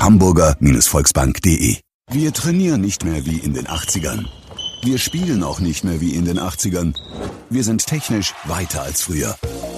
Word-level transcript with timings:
www.hamburger-volksbank.de 0.00 1.76
Wir 2.10 2.32
trainieren 2.32 2.80
nicht 2.80 3.04
mehr 3.04 3.26
wie 3.26 3.38
in 3.38 3.52
den 3.52 3.66
80ern. 3.66 4.24
Wir 4.82 4.98
spielen 4.98 5.42
auch 5.42 5.60
nicht 5.60 5.84
mehr 5.84 6.00
wie 6.00 6.14
in 6.14 6.24
den 6.24 6.38
80ern. 6.38 6.94
Wir 7.50 7.64
sind 7.64 7.86
technisch 7.86 8.34
weiter 8.44 8.82
als 8.82 9.02
früher. 9.02 9.36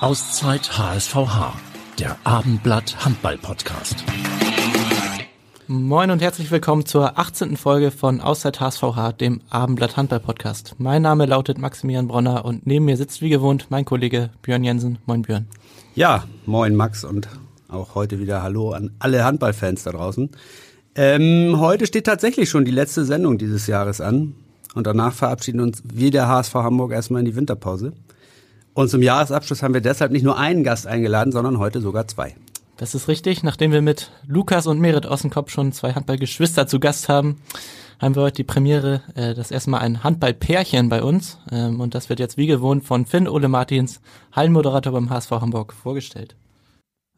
Auszeit 0.00 0.78
HSVH, 0.78 1.54
der 1.98 2.18
Abendblatt 2.22 3.02
Handball 3.02 3.38
Podcast. 3.38 4.04
Moin 5.68 6.10
und 6.10 6.20
herzlich 6.20 6.50
willkommen 6.50 6.84
zur 6.84 7.18
18. 7.18 7.56
Folge 7.56 7.90
von 7.90 8.20
Auszeit 8.20 8.60
HSVH, 8.60 9.12
dem 9.12 9.40
Abendblatt 9.48 9.96
Handball 9.96 10.20
Podcast. 10.20 10.74
Mein 10.76 11.00
Name 11.00 11.24
lautet 11.24 11.56
Maximilian 11.56 12.08
Bronner 12.08 12.44
und 12.44 12.66
neben 12.66 12.84
mir 12.84 12.98
sitzt 12.98 13.22
wie 13.22 13.30
gewohnt 13.30 13.68
mein 13.70 13.86
Kollege 13.86 14.28
Björn 14.42 14.64
Jensen. 14.64 14.98
Moin 15.06 15.22
Björn. 15.22 15.46
Ja, 15.94 16.24
moin 16.44 16.74
Max 16.74 17.02
und 17.02 17.28
auch 17.68 17.94
heute 17.94 18.20
wieder 18.20 18.42
Hallo 18.42 18.72
an 18.72 18.90
alle 18.98 19.24
Handballfans 19.24 19.84
da 19.84 19.92
draußen. 19.92 20.28
Ähm, 20.94 21.58
heute 21.58 21.86
steht 21.86 22.04
tatsächlich 22.04 22.50
schon 22.50 22.66
die 22.66 22.70
letzte 22.70 23.06
Sendung 23.06 23.38
dieses 23.38 23.66
Jahres 23.66 24.02
an 24.02 24.34
und 24.74 24.86
danach 24.86 25.14
verabschieden 25.14 25.60
uns 25.60 25.82
wir 25.90 26.10
der 26.10 26.28
HSV 26.28 26.54
Hamburg 26.54 26.92
erstmal 26.92 27.20
in 27.20 27.26
die 27.26 27.34
Winterpause. 27.34 27.94
Und 28.76 28.90
zum 28.90 29.00
Jahresabschluss 29.00 29.62
haben 29.62 29.72
wir 29.72 29.80
deshalb 29.80 30.12
nicht 30.12 30.22
nur 30.22 30.36
einen 30.36 30.62
Gast 30.62 30.86
eingeladen, 30.86 31.32
sondern 31.32 31.58
heute 31.58 31.80
sogar 31.80 32.06
zwei. 32.08 32.36
Das 32.76 32.94
ist 32.94 33.08
richtig. 33.08 33.42
Nachdem 33.42 33.72
wir 33.72 33.80
mit 33.80 34.10
Lukas 34.26 34.66
und 34.66 34.80
Merit 34.80 35.06
Ossenkopf 35.06 35.50
schon 35.50 35.72
zwei 35.72 35.94
Handballgeschwister 35.94 36.66
zu 36.66 36.78
Gast 36.78 37.08
haben, 37.08 37.40
haben 37.98 38.14
wir 38.14 38.20
heute 38.20 38.36
die 38.36 38.44
Premiere, 38.44 39.00
äh, 39.14 39.32
das 39.32 39.50
erstmal 39.50 39.80
ein 39.80 40.04
Handballpärchen 40.04 40.90
bei 40.90 41.02
uns. 41.02 41.38
Ähm, 41.50 41.80
und 41.80 41.94
das 41.94 42.10
wird 42.10 42.20
jetzt 42.20 42.36
wie 42.36 42.46
gewohnt 42.46 42.84
von 42.84 43.06
Finn 43.06 43.28
Ole 43.28 43.48
Martins, 43.48 44.02
Hallenmoderator 44.32 44.92
beim 44.92 45.08
HSV 45.08 45.30
Hamburg, 45.30 45.72
vorgestellt. 45.72 46.36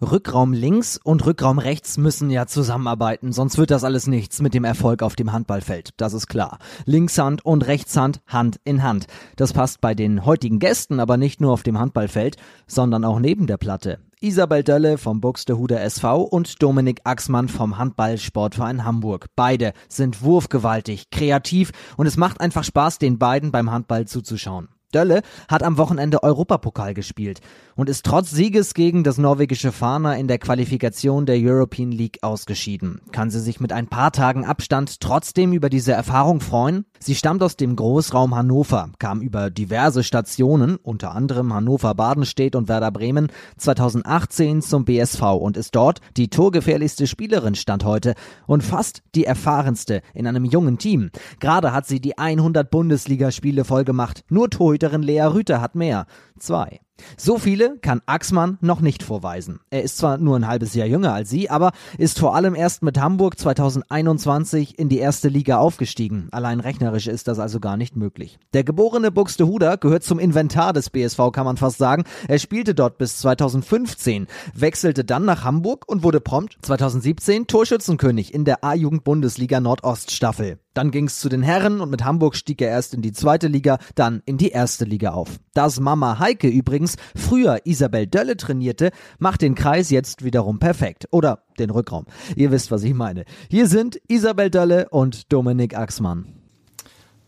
Rückraum 0.01 0.53
links 0.53 1.01
und 1.03 1.27
Rückraum 1.27 1.59
rechts 1.59 1.99
müssen 1.99 2.31
ja 2.31 2.47
zusammenarbeiten, 2.47 3.33
sonst 3.33 3.59
wird 3.59 3.73
das 3.73 3.83
alles 3.83 4.07
nichts 4.07 4.41
mit 4.41 4.55
dem 4.55 4.65
Erfolg 4.65 5.03
auf 5.03 5.17
dem 5.17 5.33
Handballfeld. 5.33 5.91
Das 5.97 6.13
ist 6.13 6.29
klar. 6.29 6.59
Linkshand 6.85 7.45
und 7.45 7.67
Rechtshand 7.67 8.21
Hand 8.27 8.61
in 8.65 8.85
Hand. 8.85 9.07
Das 9.35 9.53
passt 9.53 9.81
bei 9.81 9.95
den 9.95 10.25
heutigen 10.25 10.61
Gästen 10.61 11.01
aber 11.01 11.17
nicht 11.17 11.41
nur 11.41 11.53
auf 11.53 11.65
dem 11.65 11.79
Handballfeld, 11.79 12.37
sondern 12.69 13.05
auch 13.05 13.19
neben 13.19 13.49
der 13.49 13.57
Platte. 13.57 13.99
Isabel 14.21 14.63
Dölle 14.63 14.99
vom 14.99 15.21
Buxtehuder 15.21 15.81
SV 15.81 16.23
und 16.23 16.63
Dominik 16.63 17.01
Axmann 17.05 17.49
vom 17.49 17.79
Handballsportverein 17.79 18.85
Hamburg. 18.85 19.27
Beide 19.35 19.73
sind 19.89 20.23
wurfgewaltig, 20.23 21.11
kreativ 21.11 21.73
und 21.97 22.07
es 22.07 22.17
macht 22.17 22.41
einfach 22.41 22.65
Spaß, 22.65 22.99
den 22.99 23.19
beiden 23.19 23.51
beim 23.51 23.71
Handball 23.71 24.07
zuzuschauen. 24.07 24.69
Dölle 24.95 25.23
hat 25.49 25.63
am 25.63 25.77
Wochenende 25.79 26.23
Europapokal 26.23 26.95
gespielt 26.95 27.41
und 27.77 27.89
ist 27.89 28.05
trotz 28.05 28.31
Sieges 28.31 28.75
gegen 28.75 29.05
das 29.05 29.19
norwegische 29.19 29.71
Fana 29.71 30.17
in 30.17 30.29
der 30.29 30.39
Qualifikation 30.39 31.27
der 31.27 31.37
European 31.39 31.93
League 31.93 32.19
ausgeschieden. 32.23 33.01
Kann 33.13 33.31
sie 33.31 33.41
sich 33.41 33.61
mit 33.61 33.73
ein 33.73 33.87
paar 33.87 34.13
Tagen 34.13 34.45
Abstand 34.45 35.01
trotzdem 35.01 35.53
über 35.53 35.69
diese 35.69 35.93
Erfahrung 35.93 36.41
freuen? 36.41 36.87
Sie 36.99 37.15
stammt 37.15 37.43
aus 37.43 37.57
dem 37.57 37.77
Großraum 37.77 38.35
Hannover, 38.35 38.91
kam 38.99 39.21
über 39.21 39.51
diverse 39.51 40.03
Stationen, 40.03 40.77
unter 40.77 41.15
anderem 41.15 41.55
Hannover-Badenstedt 41.55 42.57
und 42.57 42.69
Werder 42.69 42.91
Bremen, 42.91 43.29
2018 43.59 44.63
zum 44.63 44.85
BSV 44.85 45.23
und 45.23 45.57
ist 45.57 45.77
dort 45.77 46.01
die 46.17 46.29
torgefährlichste 46.31 47.07
Spielerin 47.07 47.55
stand 47.55 47.85
heute 47.85 48.15
und 48.47 48.63
fast 48.63 49.03
die 49.15 49.25
erfahrenste 49.25 50.03
in 50.15 50.27
einem 50.27 50.45
jungen 50.45 50.79
Team. 50.79 51.11
Gerade 51.41 51.73
hat 51.73 51.87
sie 51.87 52.01
die 52.01 52.19
100 52.19 52.71
Bundesligaspiele 52.71 53.65
vollgemacht. 53.65 54.25
Nur 54.29 54.51
Torhüterin 54.79 55.03
Lea 55.03 55.23
Rüther 55.23 55.61
hat 55.61 55.75
mehr. 55.75 56.07
Zwei. 56.39 56.81
So 57.17 57.39
viele 57.39 57.79
kann 57.79 58.01
Axmann 58.07 58.59
noch 58.61 58.81
nicht 58.81 59.05
vorweisen. 59.05 59.61
Er 59.71 59.83
ist 59.83 59.99
zwar 59.99 60.19
nur 60.19 60.37
ein 60.37 60.49
halbes 60.49 60.75
Jahr 60.75 60.87
jünger 60.87 61.13
als 61.13 61.31
sie, 61.31 61.49
aber 61.49 61.71
ist 61.97 62.19
vor 62.19 62.35
allem 62.35 62.57
erst 62.57 62.83
mit 62.83 62.99
Hamburg 62.99 63.39
2021 63.39 64.79
in 64.79 64.89
die 64.89 64.99
erste 64.99 65.29
Liga 65.29 65.59
aufgestiegen. 65.59 66.29
Allein 66.33 66.59
rechnerisch 66.59 67.07
ist 67.07 67.29
das 67.29 67.39
also 67.39 67.61
gar 67.61 67.77
nicht 67.77 67.95
möglich. 67.95 68.39
Der 68.53 68.65
geborene 68.65 69.13
Buxtehuder 69.13 69.77
gehört 69.77 70.03
zum 70.03 70.19
Inventar 70.19 70.73
des 70.73 70.91
BSV, 70.91 71.31
kann 71.33 71.45
man 71.45 71.57
fast 71.57 71.79
sagen. 71.79 72.05
Er 72.27 72.41
spielte 72.41 72.75
dort 72.75 72.99
bis 72.99 73.19
2015, 73.19 74.27
wechselte 74.55 75.05
dann 75.05 75.25
nach 75.25 75.45
Hamburg 75.45 75.85
und 75.89 76.03
wurde 76.03 76.21
prompt 76.21 76.59
2017 76.63 77.47
Torschützenkönig 77.47 78.35
in 78.35 78.45
der 78.45 78.65
A-Jugend-Bundesliga 78.65 79.61
Nordost-Staffel. 79.61 80.59
Dann 80.75 80.91
ging 80.91 81.07
es 81.07 81.19
zu 81.19 81.29
den 81.29 81.43
Herren 81.43 81.81
und 81.81 81.91
mit 81.91 82.05
Hamburg 82.05 82.37
stieg 82.37 82.61
er 82.63 82.69
erst 82.69 82.95
in 82.95 83.03
die 83.03 83.13
zweite 83.13 83.49
Liga, 83.49 83.79
dann 83.95 84.23
in 84.27 84.39
die 84.39 84.51
erste 84.51 84.85
Liga 84.85 85.11
auf. 85.11 85.39
Dass 85.55 85.81
Mama 85.81 86.19
Heike 86.19 86.49
übrigens 86.49 86.97
früher 87.17 87.61
Isabel 87.65 88.07
Dölle 88.07 88.37
trainierte, 88.37 88.91
macht 89.19 89.43
den 89.43 89.55
Kreis 89.55 89.91
jetzt 89.91 90.25
wiederum 90.25 90.59
perfekt. 90.59 91.09
Oder 91.11 91.45
den 91.59 91.71
Rückraum. 91.71 92.07
Ihr 92.37 92.51
wisst, 92.53 92.71
was 92.71 92.85
ich 92.85 92.95
meine. 92.95 93.25
Hier 93.51 93.67
sind 93.67 94.01
Isabel 94.09 94.51
Dölle 94.51 94.89
und 94.91 95.33
Dominik 95.33 95.77
Axmann. 95.77 96.39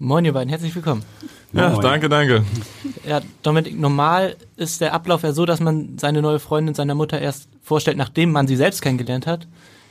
Moin 0.03 0.25
ihr 0.25 0.33
beiden, 0.33 0.49
herzlich 0.49 0.75
willkommen. 0.75 1.03
Ja, 1.53 1.69
Moin. 1.69 1.83
danke, 1.83 2.09
danke. 2.09 2.43
Ja, 3.07 3.21
Dominik, 3.43 3.79
normal 3.79 4.37
ist 4.57 4.81
der 4.81 4.95
Ablauf 4.95 5.25
ja 5.25 5.33
so, 5.33 5.45
dass 5.45 5.61
man 5.61 5.99
seine 5.99 6.23
neue 6.23 6.39
Freundin 6.39 6.75
seiner 6.75 6.95
Mutter 6.95 7.21
erst 7.21 7.51
vorstellt, 7.61 7.99
nachdem 7.99 8.33
man 8.33 8.47
sie 8.47 8.57
selbst 8.57 8.81
kennengelernt 8.81 9.27
hat. 9.27 9.47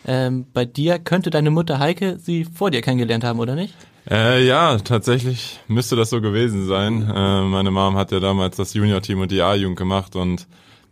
Ähm, 0.05 0.45
bei 0.53 0.65
dir 0.65 0.99
könnte 0.99 1.29
deine 1.29 1.51
Mutter 1.51 1.79
Heike 1.79 2.17
sie 2.19 2.45
vor 2.45 2.71
dir 2.71 2.81
kennengelernt 2.81 3.23
haben, 3.23 3.39
oder 3.39 3.55
nicht? 3.55 3.75
Äh, 4.09 4.45
ja, 4.45 4.77
tatsächlich 4.77 5.59
müsste 5.67 5.95
das 5.95 6.09
so 6.09 6.21
gewesen 6.21 6.65
sein. 6.65 7.03
Äh, 7.13 7.41
meine 7.43 7.71
Mom 7.71 7.95
hat 7.95 8.11
ja 8.11 8.19
damals 8.19 8.57
das 8.57 8.73
Junior-Team 8.73 9.21
und 9.21 9.31
die 9.31 9.41
A-Jugend 9.41 9.77
gemacht 9.77 10.15
und 10.15 10.47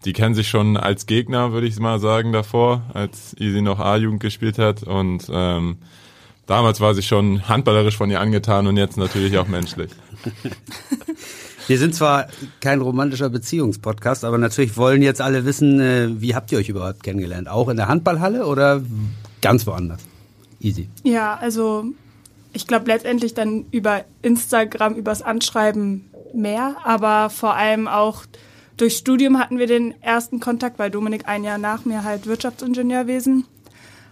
die 0.06 0.14
kennen 0.14 0.36
sich 0.36 0.48
schon 0.48 0.78
als 0.78 1.08
Gegner, 1.08 1.52
würde 1.52 1.68
ich 1.68 1.80
mal 1.80 2.00
sagen, 2.00 2.32
davor, 2.32 2.84
als 2.94 3.36
Easy 3.40 3.62
noch 3.62 3.80
A-Jugend 3.80 4.20
gespielt 4.20 4.60
hat 4.60 4.84
und 4.84 5.28
ähm, 5.32 5.78
damals 6.46 6.80
war 6.80 6.94
sie 6.94 7.02
schon 7.02 7.48
handballerisch 7.50 7.98
von 7.98 8.12
ihr 8.12 8.22
angetan 8.22 8.68
und 8.68 8.78
jetzt 8.78 8.98
natürlich 8.98 9.38
auch 9.38 9.48
menschlich. 9.48 9.90
Wir 11.68 11.78
sind 11.78 11.94
zwar 11.94 12.28
kein 12.62 12.80
romantischer 12.80 13.30
Beziehungspodcast, 13.30 14.24
aber 14.24 14.38
natürlich 14.38 14.78
wollen 14.78 15.02
jetzt 15.02 15.22
alle 15.22 15.46
wissen, 15.46 15.80
äh, 15.82 16.10
wie 16.22 16.34
habt 16.34 16.52
ihr 16.52 16.58
euch 16.60 16.70
überhaupt 16.70 17.04
kennengelernt? 17.04 17.50
Auch 17.50 17.68
in 17.68 17.76
der 17.76 17.90
Handballhalle 17.90 18.46
oder 18.46 18.82
ganz 19.42 19.68
woanders? 19.68 20.00
Easy. 20.62 20.90
Ja, 21.04 21.36
also 21.36 21.86
ich 22.54 22.68
glaube 22.68 22.88
letztendlich 22.88 23.34
dann 23.34 23.66
über 23.72 24.06
Instagram, 24.22 24.96
übers 24.96 25.22
Anschreiben 25.22 26.10
mehr, 26.34 26.78
aber 26.84 27.30
vor 27.30 27.56
allem 27.56 27.88
auch 27.88 28.24
durch 28.78 28.96
Studium 28.96 29.38
hatten 29.40 29.58
wir 29.58 29.68
den 29.68 30.02
ersten 30.02 30.40
Kontakt, 30.40 30.80
weil 30.80 30.92
Dominik 30.92 31.28
ein 31.28 31.44
Jahr 31.44 31.58
nach 31.58 31.84
mir 31.84 32.04
halt 32.04 32.28
Wirtschaftsingenieurwesen 32.28 33.46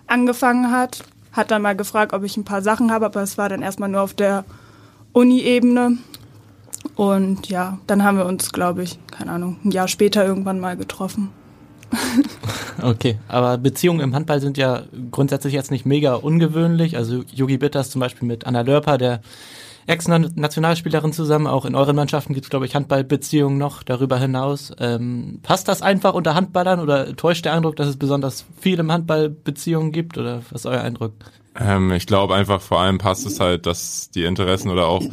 angefangen 0.08 0.72
hat. 0.72 1.04
Hat 1.31 1.51
dann 1.51 1.62
mal 1.62 1.75
gefragt, 1.75 2.13
ob 2.13 2.24
ich 2.24 2.36
ein 2.36 2.46
paar 2.46 2.62
Sachen 2.62 2.92
habe, 2.92 3.06
aber 3.06 3.22
es 3.22 3.38
war 3.38 3.48
dann 3.48 3.62
erstmal 3.62 3.90
nur 3.90 4.01
auf 4.01 4.13
der 4.13 4.44
Uni-Ebene. 5.13 5.98
Und 6.96 7.50
ja, 7.50 7.80
dann 7.88 8.04
haben 8.04 8.18
wir 8.18 8.26
uns, 8.26 8.52
glaube 8.52 8.84
ich, 8.84 9.00
keine 9.12 9.32
Ahnung, 9.32 9.58
ein 9.64 9.72
Jahr 9.72 9.88
später 9.88 10.26
irgendwann 10.26 10.60
mal 10.60 10.78
getroffen. 10.78 11.30
Okay, 12.82 13.18
aber 13.30 13.58
Beziehungen 13.58 14.02
im 14.02 14.14
Handball 14.14 14.42
sind 14.42 14.58
ja 14.58 14.84
grundsätzlich 15.10 15.54
jetzt 15.54 15.72
nicht 15.72 15.86
mega 15.86 16.16
ungewöhnlich. 16.16 16.98
Also 16.98 17.24
Yogi 17.34 17.58
Bitters 17.58 17.90
zum 17.90 18.02
Beispiel 18.02 18.28
mit 18.28 18.46
Anna 18.46 18.62
Lörper, 18.62 18.98
der 18.98 19.22
Ex-Nationalspielerin 19.88 21.14
zusammen. 21.14 21.48
Auch 21.48 21.66
in 21.66 21.76
euren 21.76 21.96
Mannschaften 21.96 22.34
gibt 22.34 22.46
es, 22.46 22.50
glaube 22.50 22.66
ich, 22.66 22.76
Handballbeziehungen 22.76 23.58
noch 23.58 23.84
darüber 23.84 24.20
hinaus. 24.20 24.74
Ähm, 24.80 25.40
passt 25.44 25.68
das 25.68 25.82
einfach 25.82 26.14
unter 26.14 26.36
Handballern 26.36 26.80
oder 26.80 27.16
täuscht 27.16 27.46
der 27.46 27.54
Eindruck, 27.54 27.76
dass 27.76 27.88
es 27.88 27.98
besonders 27.98 28.46
viele 28.60 28.86
Handballbeziehungen 28.86 29.92
gibt? 29.92 30.18
Oder 30.18 30.42
was 30.50 30.62
ist 30.62 30.66
euer 30.66 30.82
Eindruck? 30.82 31.14
Ähm, 31.58 31.92
ich 31.92 32.08
glaube 32.08 32.36
einfach 32.36 32.62
vor 32.62 32.82
allem 32.82 32.98
passt 32.98 33.26
es 33.26 33.40
halt, 33.40 33.66
dass 33.66 34.10
die 34.10 34.26
Interessen 34.26 34.70
oder 34.70 34.88
auch 34.88 35.04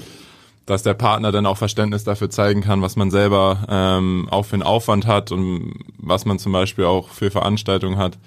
dass 0.66 0.82
der 0.82 0.94
Partner 0.94 1.32
dann 1.32 1.46
auch 1.46 1.56
Verständnis 1.56 2.04
dafür 2.04 2.30
zeigen 2.30 2.60
kann, 2.60 2.82
was 2.82 2.96
man 2.96 3.10
selber 3.10 3.64
ähm, 3.68 4.28
auch 4.30 4.44
für 4.44 4.54
einen 4.54 4.62
Aufwand 4.62 5.06
hat 5.06 5.32
und 5.32 5.74
was 5.98 6.24
man 6.24 6.38
zum 6.38 6.52
Beispiel 6.52 6.84
auch 6.84 7.08
für 7.08 7.30
Veranstaltungen 7.30 7.98
hat. 7.98 8.18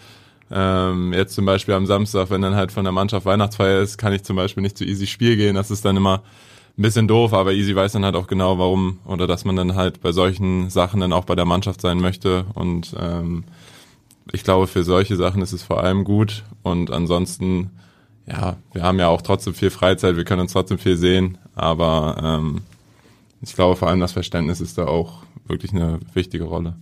Ähm, 0.52 1.14
jetzt 1.14 1.34
zum 1.34 1.46
Beispiel 1.46 1.74
am 1.74 1.86
Samstag, 1.86 2.30
wenn 2.30 2.42
dann 2.42 2.56
halt 2.56 2.72
von 2.72 2.84
der 2.84 2.92
Mannschaft 2.92 3.26
Weihnachtsfeier 3.26 3.82
ist, 3.82 3.98
kann 3.98 4.14
ich 4.14 4.24
zum 4.24 4.36
Beispiel 4.36 4.62
nicht 4.62 4.78
zu 4.78 4.86
Easy 4.86 5.08
Spiel 5.08 5.38
gehen. 5.38 5.56
Das 5.56 5.72
ist 5.72 5.86
dann 5.86 5.98
immer 5.98 6.22
ein 6.78 6.82
bisschen 6.82 7.08
doof, 7.08 7.34
aber 7.34 7.54
Easy 7.54 7.76
weiß 7.76 7.94
dann 7.94 8.06
halt 8.06 8.16
auch 8.16 8.28
genau, 8.28 8.60
warum 8.60 9.00
oder 9.06 9.28
dass 9.28 9.46
man 9.46 9.56
dann 9.56 9.76
halt 9.76 10.02
bei 10.02 10.12
solchen 10.12 10.70
Sachen 10.70 11.00
dann 11.00 11.14
auch 11.14 11.26
bei 11.26 11.36
der 11.36 11.46
Mannschaft 11.46 11.82
sein 11.82 12.00
möchte. 12.00 12.46
Und 12.54 12.96
ähm, 13.00 13.46
ich 14.32 14.44
glaube, 14.44 14.68
für 14.68 14.84
solche 14.84 15.16
Sachen 15.16 15.42
ist 15.42 15.54
es 15.54 15.64
vor 15.64 15.82
allem 15.82 16.04
gut. 16.04 16.44
Und 16.64 16.92
ansonsten, 16.92 17.72
ja, 18.28 18.58
wir 18.74 18.84
haben 18.84 19.00
ja 19.00 19.08
auch 19.08 19.22
trotzdem 19.22 19.54
viel 19.54 19.70
Freizeit, 19.70 20.18
wir 20.18 20.26
können 20.26 20.42
uns 20.42 20.54
trotzdem 20.54 20.78
viel 20.78 20.98
sehen, 20.98 21.38
aber 21.56 22.22
ähm, 22.22 22.62
ich 23.42 23.56
glaube 23.56 23.76
vor 23.76 23.88
allem 23.88 24.00
das 24.00 24.12
Verständnis 24.12 24.62
ist 24.62 24.78
da 24.78 24.86
auch 24.86 25.24
wirklich 25.48 25.72
eine 25.72 26.00
wichtige 26.14 26.46
Rolle. 26.46 26.76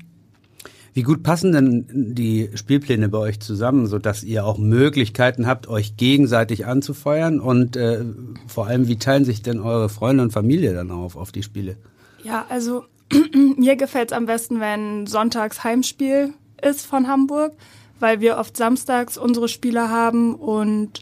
Wie 0.94 1.02
gut 1.02 1.24
passen 1.24 1.52
denn 1.52 1.86
die 1.92 2.52
Spielpläne 2.54 3.10
bei 3.10 3.18
euch 3.18 3.40
zusammen, 3.40 3.88
so 3.88 3.98
dass 3.98 4.24
ihr 4.24 4.46
auch 4.46 4.60
Möglichkeiten 4.60 5.48
habt, 5.48 5.68
euch 5.68 5.98
gegenseitig 5.98 6.68
anzufeuern? 6.68 7.40
Und 7.40 7.75
äh, 7.75 8.06
vor 8.46 8.68
allem, 8.68 8.88
wie 8.88 8.98
teilen 8.98 9.25
sich 9.25 9.42
denn 9.42 9.60
eure 9.60 9.90
Freunde 9.90 10.22
und 10.22 10.31
Familie 10.31 10.75
dann 10.75 10.92
auf, 10.92 11.16
auf 11.16 11.31
die 11.31 11.42
Spiele? 11.42 11.78
Ja, 12.24 12.46
also 12.48 12.86
mir 13.58 13.75
gefällt 13.75 14.12
es 14.12 14.18
am 14.18 14.28
besten, 14.28 14.60
wenn 14.60 15.08
sonntags 15.08 15.64
Heimspiel 15.64 16.34
ist 16.62 16.86
von 16.86 17.08
Hamburg, 17.08 17.54
weil 18.00 18.22
wir 18.22 18.38
oft 18.38 18.56
samstags 18.56 19.18
unsere 19.18 19.48
Spiele 19.48 19.90
haben 19.90 20.36
und 20.36 21.02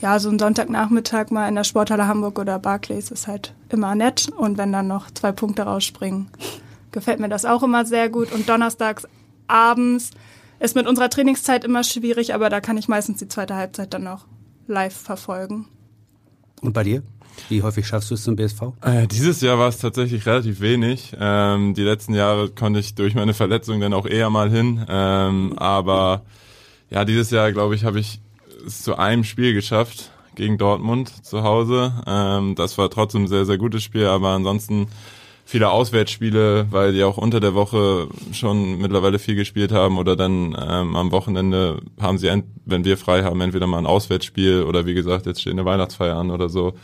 ja, 0.00 0.18
so 0.18 0.30
ein 0.30 0.38
Sonntagnachmittag 0.38 1.30
mal 1.30 1.48
in 1.48 1.54
der 1.54 1.64
Sporthalle 1.64 2.06
Hamburg 2.06 2.38
oder 2.38 2.58
Barclays 2.58 3.10
ist 3.10 3.26
halt 3.26 3.54
immer 3.68 3.94
nett 3.94 4.28
und 4.36 4.58
wenn 4.58 4.72
dann 4.72 4.86
noch 4.86 5.10
zwei 5.10 5.32
Punkte 5.32 5.62
rausspringen, 5.62 6.28
gefällt 6.92 7.20
mir 7.20 7.28
das 7.28 7.44
auch 7.44 7.62
immer 7.62 7.84
sehr 7.84 8.08
gut 8.08 8.32
und 8.32 8.48
donnerstags 8.48 9.06
abends 9.46 10.10
ist 10.58 10.76
mit 10.76 10.86
unserer 10.86 11.10
Trainingszeit 11.10 11.64
immer 11.64 11.84
schwierig, 11.84 12.34
aber 12.34 12.50
da 12.50 12.60
kann 12.60 12.76
ich 12.76 12.88
meistens 12.88 13.18
die 13.18 13.28
zweite 13.28 13.54
Halbzeit 13.54 13.94
dann 13.94 14.06
auch 14.06 14.26
live 14.66 14.94
verfolgen. 14.94 15.66
Und 16.60 16.72
bei 16.72 16.84
dir? 16.84 17.02
Wie 17.48 17.62
häufig 17.62 17.86
schaffst 17.86 18.10
du 18.10 18.14
es 18.14 18.22
zum 18.22 18.36
BSV? 18.36 18.62
Äh, 18.82 19.06
dieses 19.06 19.40
Jahr 19.40 19.58
war 19.58 19.68
es 19.68 19.78
tatsächlich 19.78 20.26
relativ 20.26 20.60
wenig. 20.60 21.16
Ähm, 21.18 21.74
die 21.74 21.82
letzten 21.82 22.12
Jahre 22.12 22.50
konnte 22.50 22.80
ich 22.80 22.94
durch 22.94 23.14
meine 23.14 23.32
Verletzung 23.32 23.80
dann 23.80 23.94
auch 23.94 24.06
eher 24.06 24.28
mal 24.28 24.50
hin. 24.50 24.84
Ähm, 24.88 25.54
aber 25.56 26.22
ja, 26.90 27.04
dieses 27.04 27.30
Jahr, 27.30 27.52
glaube 27.52 27.74
ich, 27.74 27.84
habe 27.84 27.98
ich 27.98 28.20
es 28.60 28.82
zu 28.82 28.96
einem 28.96 29.24
Spiel 29.24 29.54
geschafft 29.54 30.10
gegen 30.34 30.58
Dortmund 30.58 31.24
zu 31.24 31.42
Hause. 31.42 31.92
Ähm, 32.06 32.54
das 32.54 32.78
war 32.78 32.90
trotzdem 32.90 33.24
ein 33.24 33.28
sehr, 33.28 33.44
sehr 33.44 33.58
gutes 33.58 33.82
Spiel, 33.82 34.06
aber 34.06 34.28
ansonsten 34.28 34.88
viele 35.44 35.70
Auswärtsspiele, 35.70 36.68
weil 36.70 36.92
die 36.92 37.02
auch 37.02 37.16
unter 37.16 37.40
der 37.40 37.54
Woche 37.54 38.08
schon 38.32 38.78
mittlerweile 38.78 39.18
viel 39.18 39.34
gespielt 39.34 39.72
haben 39.72 39.98
oder 39.98 40.14
dann 40.14 40.56
ähm, 40.56 40.94
am 40.94 41.10
Wochenende 41.10 41.80
haben 42.00 42.18
sie, 42.18 42.30
wenn 42.64 42.84
wir 42.84 42.96
frei 42.96 43.24
haben, 43.24 43.40
entweder 43.40 43.66
mal 43.66 43.78
ein 43.78 43.86
Auswärtsspiel 43.86 44.62
oder 44.62 44.86
wie 44.86 44.94
gesagt, 44.94 45.26
jetzt 45.26 45.40
steht 45.40 45.54
eine 45.54 45.64
Weihnachtsfeier 45.64 46.16
an 46.16 46.30
oder 46.30 46.48
so. 46.48 46.74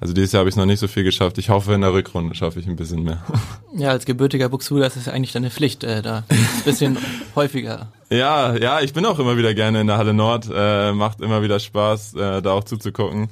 Also 0.00 0.12
dieses 0.12 0.32
Jahr 0.32 0.40
habe 0.40 0.50
ich 0.50 0.56
noch 0.56 0.66
nicht 0.66 0.80
so 0.80 0.88
viel 0.88 1.04
geschafft. 1.04 1.38
Ich 1.38 1.48
hoffe, 1.48 1.72
in 1.72 1.80
der 1.80 1.92
Rückrunde 1.92 2.34
schaffe 2.34 2.60
ich 2.60 2.66
ein 2.66 2.76
bisschen 2.76 3.02
mehr. 3.02 3.22
Ja, 3.76 3.90
als 3.90 4.04
gebürtiger 4.04 4.48
Buxuder 4.48 4.86
ist 4.86 4.94
es 4.94 5.08
eigentlich 5.08 5.32
deine 5.32 5.50
Pflicht, 5.50 5.82
äh, 5.82 6.00
da 6.00 6.22
ein 6.28 6.62
bisschen 6.64 6.96
häufiger. 7.34 7.88
Ja, 8.08 8.54
ja, 8.54 8.80
ich 8.80 8.92
bin 8.92 9.04
auch 9.04 9.18
immer 9.18 9.36
wieder 9.36 9.52
gerne 9.52 9.80
in 9.80 9.88
der 9.88 9.98
Halle 9.98 10.14
Nord. 10.14 10.48
Äh, 10.54 10.92
macht 10.92 11.20
immer 11.20 11.42
wieder 11.42 11.58
Spaß, 11.58 12.14
äh, 12.14 12.40
da 12.40 12.52
auch 12.52 12.62
zuzugucken. 12.62 13.30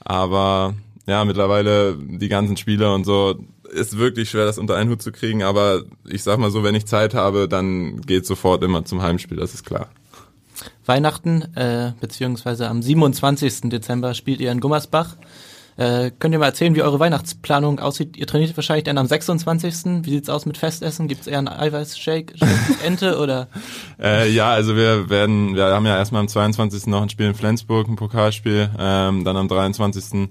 Aber 0.00 0.74
ja, 1.06 1.24
mittlerweile 1.24 1.96
die 1.96 2.28
ganzen 2.28 2.56
Spiele 2.56 2.92
und 2.92 3.04
so, 3.04 3.38
ist 3.72 3.98
wirklich 3.98 4.30
schwer, 4.30 4.44
das 4.44 4.58
unter 4.58 4.76
einen 4.76 4.90
Hut 4.90 5.02
zu 5.02 5.12
kriegen, 5.12 5.42
aber 5.42 5.82
ich 6.04 6.22
sag 6.22 6.38
mal 6.38 6.50
so, 6.50 6.62
wenn 6.62 6.74
ich 6.74 6.86
Zeit 6.86 7.14
habe, 7.14 7.48
dann 7.48 8.00
geht 8.00 8.26
sofort 8.26 8.62
immer 8.62 8.84
zum 8.84 9.02
Heimspiel, 9.02 9.36
das 9.36 9.54
ist 9.54 9.64
klar. 9.64 9.88
Weihnachten, 10.84 11.42
äh, 11.54 11.92
beziehungsweise 12.00 12.68
am 12.68 12.82
27. 12.82 13.70
Dezember 13.70 14.14
spielt 14.14 14.40
ihr 14.40 14.52
in 14.52 14.60
Gummersbach. 14.60 15.16
Äh, 15.76 16.10
könnt 16.18 16.32
ihr 16.32 16.38
mal 16.38 16.46
erzählen, 16.46 16.74
wie 16.74 16.82
eure 16.82 16.98
Weihnachtsplanung 16.98 17.80
aussieht? 17.80 18.16
Ihr 18.16 18.26
trainiert 18.26 18.56
wahrscheinlich 18.56 18.84
dann 18.84 18.96
am 18.96 19.06
26. 19.06 20.04
Wie 20.04 20.10
sieht's 20.10 20.30
aus 20.30 20.46
mit 20.46 20.56
Festessen? 20.56 21.06
Gibt's 21.06 21.26
eher 21.26 21.38
einen 21.38 21.48
Eiweißshake, 21.48 22.34
Ente 22.84 23.18
oder? 23.18 23.48
Äh, 24.00 24.30
ja, 24.30 24.50
also 24.50 24.74
wir 24.74 25.10
werden, 25.10 25.54
wir 25.54 25.66
haben 25.66 25.84
ja 25.84 25.96
erstmal 25.96 26.20
am 26.20 26.28
22. 26.28 26.86
noch 26.86 27.02
ein 27.02 27.10
Spiel 27.10 27.26
in 27.26 27.34
Flensburg, 27.34 27.88
ein 27.88 27.96
Pokalspiel, 27.96 28.70
ähm, 28.78 29.24
dann 29.24 29.36
am 29.36 29.48
23 29.48 30.30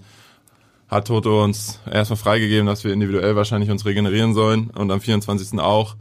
hat 0.88 1.08
Toto 1.08 1.44
uns 1.44 1.80
erstmal 1.92 2.18
freigegeben, 2.18 2.68
dass 2.68 2.84
wir 2.84 2.94
individuell 2.94 3.36
wahrscheinlich 3.36 3.70
uns 3.72 3.86
regenerieren 3.86 4.34
sollen 4.34 4.70
und 4.70 4.92
am 4.92 5.02
24. 5.02 5.60
auch. 5.60 5.96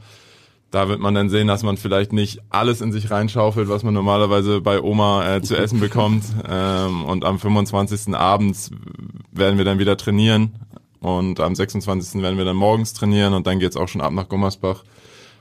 Da 0.70 0.88
wird 0.88 0.98
man 0.98 1.14
dann 1.14 1.30
sehen, 1.30 1.46
dass 1.46 1.62
man 1.62 1.76
vielleicht 1.76 2.12
nicht 2.12 2.40
alles 2.50 2.80
in 2.80 2.90
sich 2.90 3.10
reinschaufelt, 3.10 3.68
was 3.68 3.84
man 3.84 3.94
normalerweise 3.94 4.60
bei 4.60 4.80
Oma 4.80 5.36
äh, 5.36 5.42
zu 5.42 5.56
essen 5.58 5.80
bekommt. 5.80 6.24
Ähm, 6.48 7.04
und 7.04 7.24
am 7.24 7.38
25. 7.38 8.14
abends 8.14 8.70
werden 9.30 9.56
wir 9.58 9.64
dann 9.64 9.78
wieder 9.78 9.96
trainieren. 9.96 10.54
Und 11.00 11.38
am 11.38 11.54
26. 11.54 12.22
werden 12.22 12.38
wir 12.38 12.44
dann 12.44 12.56
morgens 12.56 12.94
trainieren 12.94 13.34
und 13.34 13.46
dann 13.46 13.58
geht's 13.58 13.76
auch 13.76 13.88
schon 13.88 14.00
ab 14.00 14.12
nach 14.12 14.28
Gummersbach. 14.28 14.84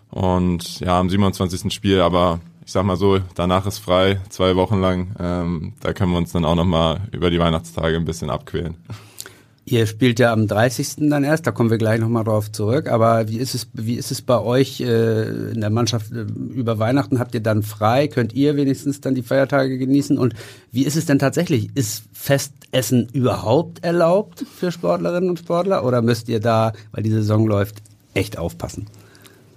Und 0.10 0.82
ja, 0.82 1.00
am 1.00 1.10
27. 1.10 1.74
Spiel, 1.74 2.02
aber 2.02 2.40
ich 2.66 2.72
sag 2.72 2.86
mal 2.86 2.98
so, 2.98 3.20
danach 3.36 3.66
ist 3.66 3.80
frei, 3.80 4.22
zwei 4.30 4.56
Wochen 4.56 4.80
lang. 4.80 5.16
Ähm, 5.20 5.74
da 5.80 5.94
können 5.94 6.12
wir 6.12 6.18
uns 6.18 6.32
dann 6.32 6.46
auch 6.46 6.56
nochmal 6.56 7.02
über 7.12 7.30
die 7.30 7.40
Weihnachtstage 7.40 7.96
ein 7.96 8.06
bisschen 8.06 8.30
abquälen. 8.30 8.76
Ihr 9.66 9.88
spielt 9.88 10.20
ja 10.20 10.34
am 10.34 10.48
30. 10.48 11.10
dann 11.10 11.24
erst, 11.24 11.48
da 11.48 11.52
kommen 11.52 11.70
wir 11.70 11.78
gleich 11.78 12.02
nochmal 12.02 12.26
drauf 12.26 12.52
zurück. 12.52 12.90
Aber 12.90 13.30
wie 13.30 13.38
ist 13.38 13.56
es, 13.56 13.70
wie 13.72 13.96
ist 13.96 14.12
es 14.12 14.22
bei 14.22 14.38
euch 14.38 14.82
äh, 14.82 15.52
in 15.52 15.62
der 15.62 15.70
Mannschaft 15.70 16.12
äh, 16.12 16.26
über 16.54 16.80
Weihnachten? 16.80 17.18
Habt 17.18 17.34
ihr 17.34 17.40
dann 17.40 17.64
frei? 17.64 18.10
Könnt 18.10 18.34
ihr 18.34 18.58
wenigstens 18.58 19.00
dann 19.00 19.16
die 19.16 19.24
Feiertage 19.24 19.78
genießen? 19.78 20.18
Und 20.18 20.34
wie 20.72 20.84
ist 20.84 20.98
es 20.98 21.06
denn 21.06 21.18
tatsächlich? 21.18 21.70
Ist 21.76 22.04
Festessen 22.12 23.08
überhaupt 23.14 23.86
erlaubt 23.86 24.44
für 24.54 24.70
Sportlerinnen 24.70 25.30
und 25.30 25.40
Sportler? 25.40 25.86
Oder 25.86 26.02
müsst 26.02 26.28
ihr 26.28 26.42
da, 26.42 26.74
weil 26.92 27.04
die 27.04 27.12
Saison 27.12 27.48
läuft, 27.48 27.78
echt 28.14 28.38
aufpassen? 28.38 28.88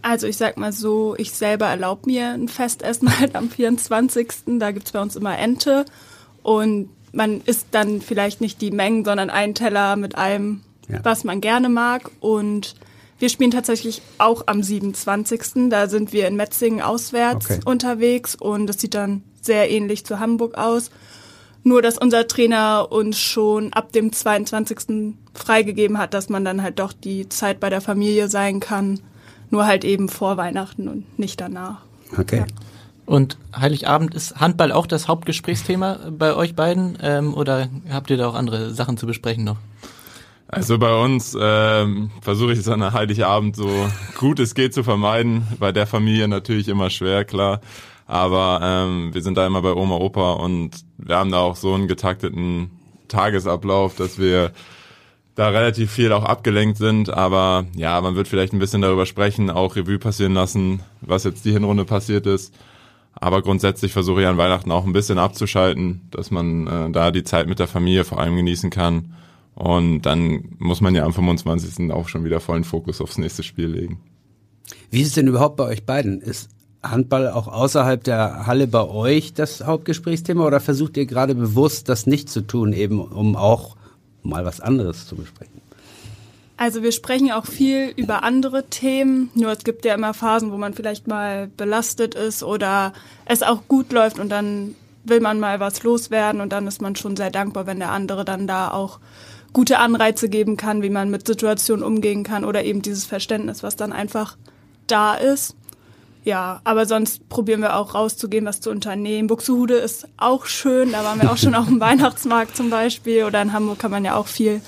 Also 0.02 0.28
ich 0.28 0.36
sag 0.36 0.56
mal 0.56 0.70
so, 0.70 1.16
ich 1.18 1.32
selber 1.32 1.66
erlaube 1.66 2.02
mir 2.06 2.28
ein 2.28 2.46
Festessen 2.46 3.18
halt 3.18 3.34
am 3.34 3.50
24. 3.50 4.28
Da 4.60 4.70
gibt's 4.70 4.92
bei 4.92 5.02
uns 5.02 5.16
immer 5.16 5.36
Ente. 5.36 5.84
Und 6.44 6.90
man 7.16 7.40
isst 7.40 7.68
dann 7.72 8.00
vielleicht 8.00 8.40
nicht 8.40 8.60
die 8.60 8.70
Mengen, 8.70 9.04
sondern 9.04 9.30
einen 9.30 9.54
Teller 9.54 9.96
mit 9.96 10.16
allem, 10.16 10.60
ja. 10.88 11.00
was 11.02 11.24
man 11.24 11.40
gerne 11.40 11.68
mag. 11.68 12.10
Und 12.20 12.76
wir 13.18 13.30
spielen 13.30 13.50
tatsächlich 13.50 14.02
auch 14.18 14.44
am 14.46 14.62
27. 14.62 15.70
Da 15.70 15.88
sind 15.88 16.12
wir 16.12 16.28
in 16.28 16.36
Metzingen 16.36 16.82
auswärts 16.82 17.50
okay. 17.50 17.60
unterwegs 17.64 18.34
und 18.34 18.66
das 18.66 18.78
sieht 18.78 18.94
dann 18.94 19.22
sehr 19.40 19.70
ähnlich 19.70 20.04
zu 20.04 20.20
Hamburg 20.20 20.56
aus. 20.56 20.90
Nur, 21.62 21.82
dass 21.82 21.98
unser 21.98 22.28
Trainer 22.28 22.92
uns 22.92 23.18
schon 23.18 23.72
ab 23.72 23.90
dem 23.90 24.12
22. 24.12 25.14
freigegeben 25.34 25.98
hat, 25.98 26.14
dass 26.14 26.28
man 26.28 26.44
dann 26.44 26.62
halt 26.62 26.78
doch 26.78 26.92
die 26.92 27.28
Zeit 27.28 27.58
bei 27.58 27.70
der 27.70 27.80
Familie 27.80 28.28
sein 28.28 28.60
kann. 28.60 29.00
Nur 29.50 29.66
halt 29.66 29.84
eben 29.84 30.08
vor 30.08 30.36
Weihnachten 30.36 30.86
und 30.86 31.18
nicht 31.18 31.40
danach. 31.40 31.80
Okay. 32.16 32.38
Ja. 32.38 32.46
Und 33.06 33.38
Heiligabend 33.56 34.14
ist 34.14 34.40
Handball 34.40 34.72
auch 34.72 34.86
das 34.86 35.06
Hauptgesprächsthema 35.06 36.10
bei 36.10 36.34
euch 36.34 36.56
beiden 36.56 36.98
ähm, 37.00 37.34
oder 37.34 37.68
habt 37.88 38.10
ihr 38.10 38.16
da 38.16 38.28
auch 38.28 38.34
andere 38.34 38.74
Sachen 38.74 38.96
zu 38.96 39.06
besprechen 39.06 39.44
noch? 39.44 39.56
Also 40.48 40.78
bei 40.78 40.94
uns 40.94 41.36
ähm, 41.40 42.10
versuche 42.20 42.52
ich 42.52 42.58
es 42.58 42.68
an 42.68 42.92
Heiligabend 42.92 43.56
so 43.56 43.68
gut 44.18 44.38
es 44.38 44.54
geht 44.54 44.74
zu 44.74 44.82
vermeiden. 44.82 45.46
Bei 45.58 45.72
der 45.72 45.86
Familie 45.86 46.28
natürlich 46.28 46.68
immer 46.68 46.90
schwer, 46.90 47.24
klar. 47.24 47.60
Aber 48.06 48.60
ähm, 48.62 49.14
wir 49.14 49.22
sind 49.22 49.36
da 49.36 49.46
immer 49.46 49.62
bei 49.62 49.72
Oma, 49.72 49.96
Opa 49.96 50.34
und 50.34 50.70
wir 50.98 51.16
haben 51.16 51.32
da 51.32 51.38
auch 51.38 51.56
so 51.56 51.74
einen 51.74 51.88
getakteten 51.88 52.70
Tagesablauf, 53.08 53.96
dass 53.96 54.18
wir 54.18 54.52
da 55.34 55.48
relativ 55.48 55.90
viel 55.90 56.12
auch 56.12 56.24
abgelenkt 56.24 56.78
sind. 56.78 57.10
Aber 57.10 57.66
ja, 57.74 58.00
man 58.00 58.14
wird 58.14 58.28
vielleicht 58.28 58.52
ein 58.52 58.60
bisschen 58.60 58.82
darüber 58.82 59.06
sprechen, 59.06 59.50
auch 59.50 59.74
Revue 59.74 59.98
passieren 59.98 60.34
lassen, 60.34 60.80
was 61.00 61.24
jetzt 61.24 61.44
die 61.44 61.52
Hinrunde 61.52 61.84
passiert 61.84 62.26
ist. 62.26 62.54
Aber 63.18 63.42
grundsätzlich 63.42 63.92
versuche 63.92 64.20
ich 64.20 64.26
an 64.26 64.36
Weihnachten 64.36 64.70
auch 64.70 64.84
ein 64.84 64.92
bisschen 64.92 65.18
abzuschalten, 65.18 66.02
dass 66.10 66.30
man 66.30 66.66
äh, 66.66 66.90
da 66.90 67.10
die 67.10 67.24
Zeit 67.24 67.48
mit 67.48 67.58
der 67.58 67.66
Familie 67.66 68.04
vor 68.04 68.20
allem 68.20 68.36
genießen 68.36 68.70
kann. 68.70 69.14
Und 69.54 70.02
dann 70.02 70.56
muss 70.58 70.82
man 70.82 70.94
ja 70.94 71.04
am 71.04 71.14
25. 71.14 71.90
auch 71.90 72.08
schon 72.08 72.24
wieder 72.24 72.40
vollen 72.40 72.64
Fokus 72.64 73.00
aufs 73.00 73.16
nächste 73.16 73.42
Spiel 73.42 73.68
legen. 73.68 74.00
Wie 74.90 75.00
ist 75.00 75.08
es 75.08 75.14
denn 75.14 75.28
überhaupt 75.28 75.56
bei 75.56 75.64
euch 75.64 75.86
beiden? 75.86 76.20
Ist 76.20 76.50
Handball 76.82 77.30
auch 77.30 77.48
außerhalb 77.48 78.04
der 78.04 78.46
Halle 78.46 78.66
bei 78.66 78.86
euch 78.86 79.32
das 79.32 79.64
Hauptgesprächsthema 79.64 80.44
oder 80.44 80.60
versucht 80.60 80.96
ihr 80.98 81.06
gerade 81.06 81.34
bewusst 81.34 81.88
das 81.88 82.06
nicht 82.06 82.28
zu 82.28 82.42
tun, 82.42 82.74
eben 82.74 83.00
um 83.00 83.34
auch 83.34 83.76
mal 84.22 84.44
was 84.44 84.60
anderes 84.60 85.06
zu 85.06 85.16
besprechen? 85.16 85.65
Also 86.56 86.82
wir 86.82 86.92
sprechen 86.92 87.30
auch 87.32 87.44
viel 87.44 87.92
über 87.96 88.22
andere 88.22 88.68
Themen, 88.68 89.30
nur 89.34 89.52
es 89.52 89.62
gibt 89.62 89.84
ja 89.84 89.94
immer 89.94 90.14
Phasen, 90.14 90.52
wo 90.52 90.56
man 90.56 90.72
vielleicht 90.72 91.06
mal 91.06 91.48
belastet 91.56 92.14
ist 92.14 92.42
oder 92.42 92.94
es 93.26 93.42
auch 93.42 93.68
gut 93.68 93.92
läuft 93.92 94.18
und 94.18 94.30
dann 94.30 94.74
will 95.04 95.20
man 95.20 95.38
mal 95.38 95.60
was 95.60 95.82
loswerden 95.82 96.40
und 96.40 96.52
dann 96.52 96.66
ist 96.66 96.80
man 96.80 96.96
schon 96.96 97.14
sehr 97.14 97.30
dankbar, 97.30 97.66
wenn 97.66 97.78
der 97.78 97.90
andere 97.90 98.24
dann 98.24 98.46
da 98.46 98.70
auch 98.70 99.00
gute 99.52 99.78
Anreize 99.78 100.28
geben 100.28 100.56
kann, 100.56 100.82
wie 100.82 100.90
man 100.90 101.10
mit 101.10 101.26
Situationen 101.26 101.84
umgehen 101.84 102.24
kann 102.24 102.44
oder 102.44 102.64
eben 102.64 102.82
dieses 102.82 103.04
Verständnis, 103.04 103.62
was 103.62 103.76
dann 103.76 103.92
einfach 103.92 104.36
da 104.86 105.14
ist. 105.14 105.56
Ja, 106.24 106.60
aber 106.64 106.86
sonst 106.86 107.28
probieren 107.28 107.60
wir 107.60 107.76
auch 107.76 107.94
rauszugehen, 107.94 108.46
was 108.46 108.60
zu 108.60 108.70
unternehmen. 108.70 109.28
Buxtehude 109.28 109.74
ist 109.74 110.08
auch 110.16 110.46
schön, 110.46 110.92
da 110.92 111.04
waren 111.04 111.20
wir 111.20 111.30
auch 111.30 111.36
schon 111.36 111.54
auf 111.54 111.66
dem 111.66 111.80
Weihnachtsmarkt 111.80 112.56
zum 112.56 112.70
Beispiel 112.70 113.24
oder 113.24 113.40
in 113.42 113.52
Hamburg 113.52 113.78
kann 113.78 113.90
man 113.90 114.04
ja 114.04 114.16
auch 114.16 114.26
viel 114.26 114.60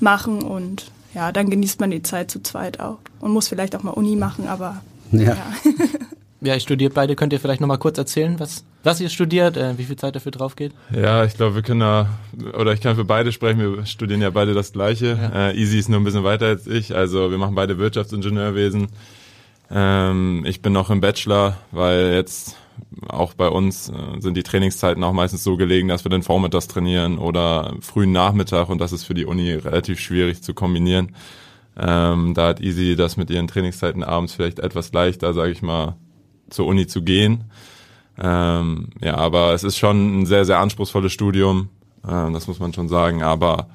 machen 0.00 0.42
und 0.42 0.90
ja, 1.16 1.32
dann 1.32 1.48
genießt 1.48 1.80
man 1.80 1.90
die 1.90 2.02
Zeit 2.02 2.30
zu 2.30 2.42
zweit 2.42 2.78
auch 2.78 2.98
und 3.20 3.32
muss 3.32 3.48
vielleicht 3.48 3.74
auch 3.74 3.82
mal 3.82 3.92
Uni 3.92 4.16
machen, 4.16 4.46
aber 4.46 4.82
ja. 5.10 5.22
ja. 5.22 5.36
Ja, 6.42 6.54
ich 6.54 6.62
studiert 6.62 6.92
beide. 6.92 7.16
Könnt 7.16 7.32
ihr 7.32 7.40
vielleicht 7.40 7.62
noch 7.62 7.66
mal 7.66 7.78
kurz 7.78 7.96
erzählen, 7.96 8.38
was, 8.38 8.62
was 8.84 9.00
ihr 9.00 9.08
studiert, 9.08 9.56
äh, 9.56 9.78
wie 9.78 9.84
viel 9.84 9.96
Zeit 9.96 10.14
dafür 10.14 10.30
drauf 10.30 10.54
geht? 10.54 10.72
Ja, 10.94 11.24
ich 11.24 11.34
glaube, 11.34 11.54
wir 11.54 11.62
können 11.62 11.80
da, 11.80 12.10
oder 12.58 12.74
ich 12.74 12.82
kann 12.82 12.94
für 12.94 13.06
beide 13.06 13.32
sprechen. 13.32 13.58
Wir 13.58 13.86
studieren 13.86 14.20
ja 14.20 14.28
beide 14.28 14.52
das 14.52 14.72
Gleiche. 14.72 15.18
Ja. 15.20 15.48
Äh, 15.48 15.56
Easy 15.56 15.78
ist 15.78 15.88
nur 15.88 15.98
ein 15.98 16.04
bisschen 16.04 16.24
weiter 16.24 16.46
als 16.46 16.66
ich. 16.66 16.94
Also 16.94 17.30
wir 17.30 17.38
machen 17.38 17.54
beide 17.54 17.78
Wirtschaftsingenieurwesen. 17.78 18.88
Ähm, 19.70 20.44
ich 20.46 20.60
bin 20.60 20.74
noch 20.74 20.90
im 20.90 21.00
Bachelor, 21.00 21.56
weil 21.72 22.12
jetzt 22.12 22.54
auch 23.08 23.34
bei 23.34 23.48
uns 23.48 23.88
äh, 23.88 24.20
sind 24.20 24.36
die 24.36 24.42
Trainingszeiten 24.42 25.02
auch 25.04 25.12
meistens 25.12 25.44
so 25.44 25.56
gelegen, 25.56 25.88
dass 25.88 26.04
wir 26.04 26.10
den 26.10 26.22
Vormittags 26.22 26.68
trainieren 26.68 27.18
oder 27.18 27.74
frühen 27.80 28.12
Nachmittag 28.12 28.68
und 28.68 28.78
das 28.78 28.92
ist 28.92 29.04
für 29.04 29.14
die 29.14 29.26
Uni 29.26 29.52
relativ 29.52 30.00
schwierig 30.00 30.42
zu 30.42 30.54
kombinieren. 30.54 31.14
Ähm, 31.78 32.34
da 32.34 32.48
hat 32.48 32.60
Easy 32.60 32.96
das 32.96 33.16
mit 33.16 33.30
ihren 33.30 33.48
Trainingszeiten 33.48 34.02
abends 34.02 34.32
vielleicht 34.32 34.58
etwas 34.58 34.92
leichter, 34.92 35.34
sage 35.34 35.52
ich 35.52 35.62
mal, 35.62 35.96
zur 36.48 36.66
Uni 36.66 36.86
zu 36.86 37.02
gehen. 37.02 37.44
Ähm, 38.18 38.88
ja, 39.00 39.16
aber 39.16 39.52
es 39.52 39.62
ist 39.62 39.76
schon 39.76 40.20
ein 40.20 40.26
sehr, 40.26 40.44
sehr 40.44 40.58
anspruchsvolles 40.58 41.12
Studium, 41.12 41.68
äh, 42.04 42.32
das 42.32 42.46
muss 42.46 42.58
man 42.58 42.72
schon 42.72 42.88
sagen. 42.88 43.22
Aber 43.22 43.68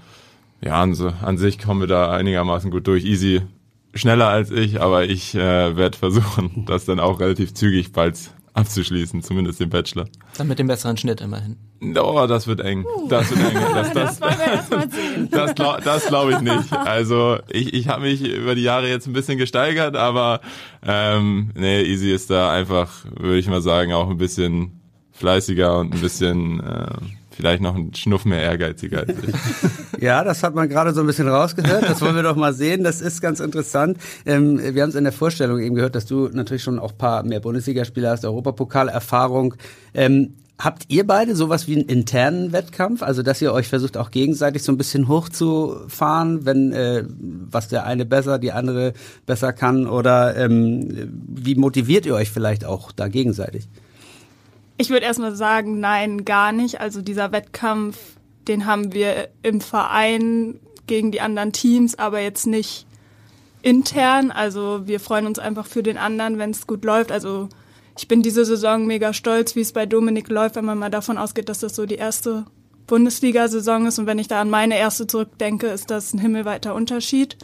ja, 0.63 0.81
an, 0.81 0.95
an 1.21 1.37
sich 1.37 1.59
kommen 1.59 1.81
wir 1.81 1.87
da 1.87 2.11
einigermaßen 2.11 2.71
gut 2.71 2.87
durch. 2.87 3.05
Easy 3.05 3.41
schneller 3.93 4.27
als 4.27 4.51
ich, 4.51 4.81
aber 4.81 5.05
ich 5.05 5.35
äh, 5.35 5.75
werde 5.75 5.97
versuchen, 5.97 6.65
das 6.67 6.85
dann 6.85 6.99
auch 6.99 7.19
relativ 7.19 7.53
zügig 7.53 7.91
bald 7.91 8.17
abzuschließen, 8.53 9.23
zumindest 9.23 9.59
den 9.59 9.69
Bachelor. 9.69 10.07
Dann 10.37 10.47
mit 10.47 10.59
dem 10.59 10.67
besseren 10.67 10.97
Schnitt 10.97 11.21
immerhin. 11.21 11.57
Oh, 11.97 12.25
das 12.27 12.47
wird 12.47 12.59
eng. 12.59 12.85
Das 13.09 13.29
wird 13.29 13.39
eng. 13.39 13.61
Das, 13.73 13.93
das, 13.93 14.19
das. 15.29 15.55
Das, 15.55 15.83
das 15.83 16.07
glaube 16.07 16.33
ich 16.33 16.41
nicht. 16.41 16.71
Also 16.73 17.39
ich, 17.49 17.73
ich 17.73 17.87
habe 17.87 18.03
mich 18.03 18.21
über 18.21 18.55
die 18.55 18.63
Jahre 18.63 18.89
jetzt 18.89 19.07
ein 19.07 19.13
bisschen 19.13 19.37
gesteigert, 19.37 19.95
aber 19.95 20.41
ähm, 20.85 21.51
nee, 21.55 21.81
Easy 21.81 22.11
ist 22.11 22.29
da 22.29 22.51
einfach, 22.51 23.05
würde 23.17 23.37
ich 23.37 23.47
mal 23.47 23.61
sagen, 23.61 23.93
auch 23.93 24.09
ein 24.09 24.17
bisschen 24.17 24.81
fleißiger 25.11 25.79
und 25.79 25.93
ein 25.93 26.01
bisschen 26.01 26.59
äh, 26.59 26.85
vielleicht 27.31 27.61
noch 27.61 27.75
ein 27.75 27.93
Schnuff 27.93 28.25
mehr 28.25 28.41
ehrgeiziger 28.41 28.99
als 28.99 29.09
ich. 29.09 30.01
ja, 30.01 30.23
das 30.23 30.43
hat 30.43 30.55
man 30.55 30.69
gerade 30.69 30.93
so 30.93 31.01
ein 31.01 31.07
bisschen 31.07 31.27
rausgehört. 31.27 31.83
Das 31.89 32.01
wollen 32.01 32.15
wir 32.15 32.23
doch 32.23 32.35
mal 32.35 32.53
sehen. 32.53 32.83
Das 32.83 33.01
ist 33.01 33.21
ganz 33.21 33.39
interessant. 33.39 33.97
Ähm, 34.25 34.59
wir 34.73 34.81
haben 34.83 34.89
es 34.89 34.95
in 34.95 35.03
der 35.03 35.13
Vorstellung 35.13 35.59
eben 35.59 35.75
gehört, 35.75 35.95
dass 35.95 36.05
du 36.05 36.29
natürlich 36.29 36.63
schon 36.63 36.79
auch 36.79 36.97
paar 36.97 37.23
mehr 37.23 37.39
Bundesligaspieler 37.39 38.11
hast, 38.11 38.25
Europapokalerfahrung. 38.25 39.55
Ähm, 39.93 40.35
Habt 40.63 40.83
ihr 40.89 41.07
beide 41.07 41.35
sowas 41.35 41.67
wie 41.67 41.73
einen 41.73 41.89
internen 41.89 42.51
Wettkampf, 42.51 43.01
also 43.01 43.23
dass 43.23 43.41
ihr 43.41 43.51
euch 43.51 43.67
versucht 43.67 43.97
auch 43.97 44.11
gegenseitig 44.11 44.61
so 44.61 44.71
ein 44.71 44.77
bisschen 44.77 45.07
hochzufahren, 45.07 46.45
wenn 46.45 46.71
äh, 46.71 47.03
was 47.09 47.67
der 47.67 47.87
eine 47.87 48.05
besser, 48.05 48.37
die 48.37 48.51
andere 48.51 48.93
besser 49.25 49.53
kann 49.53 49.87
oder 49.87 50.37
ähm, 50.37 51.09
wie 51.27 51.55
motiviert 51.55 52.05
ihr 52.05 52.13
euch 52.13 52.29
vielleicht 52.29 52.63
auch 52.63 52.91
da 52.91 53.07
gegenseitig? 53.07 53.67
Ich 54.81 54.89
würde 54.89 55.05
erstmal 55.05 55.35
sagen, 55.35 55.79
nein, 55.79 56.25
gar 56.25 56.51
nicht. 56.51 56.81
Also 56.81 57.03
dieser 57.03 57.31
Wettkampf, 57.31 57.99
den 58.47 58.65
haben 58.65 58.93
wir 58.93 59.29
im 59.43 59.61
Verein 59.61 60.59
gegen 60.87 61.11
die 61.11 61.21
anderen 61.21 61.53
Teams, 61.53 61.99
aber 61.99 62.19
jetzt 62.19 62.47
nicht 62.47 62.87
intern. 63.61 64.31
Also 64.31 64.87
wir 64.87 64.99
freuen 64.99 65.27
uns 65.27 65.37
einfach 65.37 65.67
für 65.67 65.83
den 65.83 65.99
anderen, 65.99 66.39
wenn 66.39 66.49
es 66.49 66.65
gut 66.65 66.83
läuft. 66.83 67.11
Also 67.11 67.47
ich 67.95 68.07
bin 68.07 68.23
diese 68.23 68.43
Saison 68.43 68.87
mega 68.87 69.13
stolz, 69.13 69.55
wie 69.55 69.61
es 69.61 69.71
bei 69.71 69.85
Dominik 69.85 70.29
läuft, 70.29 70.55
wenn 70.55 70.65
man 70.65 70.79
mal 70.79 70.89
davon 70.89 71.19
ausgeht, 71.19 71.47
dass 71.47 71.59
das 71.59 71.75
so 71.75 71.85
die 71.85 71.93
erste 71.93 72.45
Bundesliga-Saison 72.87 73.85
ist. 73.85 73.99
Und 73.99 74.07
wenn 74.07 74.17
ich 74.17 74.29
da 74.29 74.41
an 74.41 74.49
meine 74.49 74.79
erste 74.79 75.05
zurückdenke, 75.05 75.67
ist 75.67 75.91
das 75.91 76.11
ein 76.15 76.19
himmelweiter 76.19 76.73
Unterschied. 76.73 77.37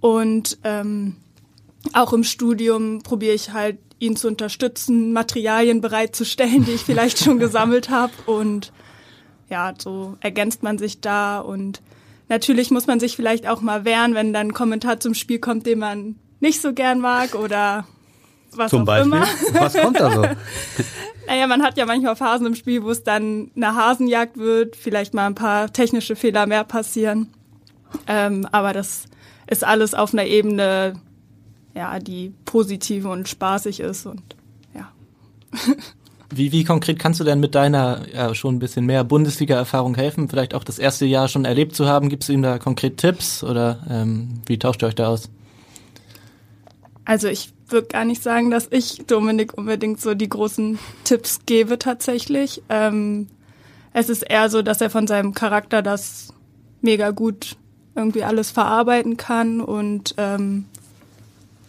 Und 0.00 0.58
ähm, 0.64 1.14
auch 1.92 2.12
im 2.12 2.24
Studium 2.24 3.04
probiere 3.04 3.34
ich 3.34 3.52
halt 3.52 3.78
ihn 3.98 4.16
zu 4.16 4.28
unterstützen, 4.28 5.12
Materialien 5.12 5.80
bereitzustellen, 5.80 6.64
die 6.64 6.72
ich 6.72 6.82
vielleicht 6.82 7.18
schon 7.18 7.38
gesammelt 7.38 7.90
habe. 7.90 8.12
Und 8.26 8.72
ja, 9.48 9.74
so 9.76 10.16
ergänzt 10.20 10.62
man 10.62 10.78
sich 10.78 11.00
da. 11.00 11.40
Und 11.40 11.82
natürlich 12.28 12.70
muss 12.70 12.86
man 12.86 13.00
sich 13.00 13.16
vielleicht 13.16 13.48
auch 13.48 13.60
mal 13.60 13.84
wehren, 13.84 14.14
wenn 14.14 14.32
dann 14.32 14.48
ein 14.48 14.54
Kommentar 14.54 15.00
zum 15.00 15.14
Spiel 15.14 15.38
kommt, 15.38 15.66
den 15.66 15.78
man 15.80 16.16
nicht 16.40 16.60
so 16.60 16.72
gern 16.72 17.00
mag 17.00 17.34
oder 17.34 17.86
was 18.52 18.70
Zum 18.70 18.82
auch 18.82 18.86
Beispiel? 18.86 19.12
immer. 19.12 19.26
Was 19.52 19.74
kommt 19.74 20.00
da 20.00 20.10
so? 20.10 20.22
naja, 21.26 21.46
man 21.46 21.62
hat 21.62 21.76
ja 21.76 21.86
manchmal 21.86 22.16
Phasen 22.16 22.46
im 22.46 22.54
Spiel, 22.54 22.82
wo 22.82 22.90
es 22.90 23.02
dann 23.02 23.50
eine 23.56 23.74
Hasenjagd 23.74 24.38
wird, 24.38 24.76
vielleicht 24.76 25.14
mal 25.14 25.26
ein 25.26 25.34
paar 25.34 25.72
technische 25.72 26.16
Fehler 26.16 26.46
mehr 26.46 26.64
passieren. 26.64 27.28
Ähm, 28.06 28.46
aber 28.52 28.72
das 28.72 29.04
ist 29.48 29.64
alles 29.64 29.94
auf 29.94 30.12
einer 30.12 30.24
Ebene, 30.24 31.00
ja, 31.78 32.00
die 32.00 32.32
positiv 32.44 33.04
und 33.04 33.28
spaßig 33.28 33.78
ist 33.80 34.04
und 34.04 34.22
ja. 34.74 34.92
Wie, 36.30 36.52
wie 36.52 36.62
konkret 36.62 36.98
kannst 36.98 37.20
du 37.20 37.24
denn 37.24 37.40
mit 37.40 37.54
deiner 37.54 38.02
ja, 38.12 38.34
schon 38.34 38.56
ein 38.56 38.58
bisschen 38.58 38.84
mehr 38.84 39.02
Bundesliga-Erfahrung 39.02 39.94
helfen? 39.94 40.28
Vielleicht 40.28 40.52
auch 40.52 40.62
das 40.62 40.78
erste 40.78 41.06
Jahr 41.06 41.26
schon 41.26 41.46
erlebt 41.46 41.74
zu 41.74 41.86
haben. 41.86 42.10
Gibst 42.10 42.28
du 42.28 42.34
ihm 42.34 42.42
da 42.42 42.58
konkret 42.58 42.98
Tipps 42.98 43.42
oder 43.42 43.78
ähm, 43.88 44.42
wie 44.44 44.58
tauscht 44.58 44.82
ihr 44.82 44.88
euch 44.88 44.94
da 44.94 45.08
aus? 45.08 45.30
Also 47.06 47.28
ich 47.28 47.54
würde 47.68 47.88
gar 47.88 48.04
nicht 48.04 48.22
sagen, 48.22 48.50
dass 48.50 48.68
ich 48.70 49.06
Dominik 49.06 49.56
unbedingt 49.56 50.02
so 50.02 50.12
die 50.12 50.28
großen 50.28 50.78
Tipps 51.04 51.46
gebe 51.46 51.78
tatsächlich. 51.78 52.62
Ähm, 52.68 53.28
es 53.94 54.10
ist 54.10 54.20
eher 54.20 54.50
so, 54.50 54.60
dass 54.60 54.82
er 54.82 54.90
von 54.90 55.06
seinem 55.06 55.32
Charakter 55.32 55.80
das 55.80 56.34
mega 56.82 57.10
gut 57.10 57.56
irgendwie 57.94 58.24
alles 58.24 58.50
verarbeiten 58.50 59.16
kann 59.16 59.62
und 59.62 60.14
ähm, 60.18 60.66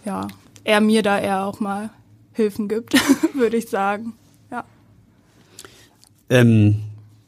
ja, 0.09 0.27
er 0.63 0.81
mir 0.81 1.03
da 1.03 1.19
eher 1.19 1.45
auch 1.45 1.59
mal 1.59 1.91
Hilfen 2.33 2.67
gibt, 2.67 2.95
würde 3.35 3.57
ich 3.57 3.69
sagen. 3.69 4.13
Ja. 4.49 4.63
Ähm, 6.31 6.77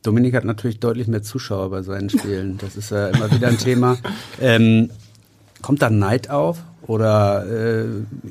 Dominik 0.01 0.33
hat 0.33 0.45
natürlich 0.45 0.79
deutlich 0.79 1.07
mehr 1.07 1.21
Zuschauer 1.21 1.69
bei 1.69 1.83
seinen 1.83 2.09
Spielen. 2.09 2.57
Das 2.57 2.75
ist 2.75 2.89
ja 2.89 3.09
immer 3.09 3.31
wieder 3.31 3.49
ein 3.49 3.59
Thema. 3.59 3.97
Ähm, 4.41 4.89
kommt 5.61 5.83
da 5.83 5.91
Neid 5.91 6.31
auf 6.31 6.63
oder 6.87 7.45
äh, 7.45 7.85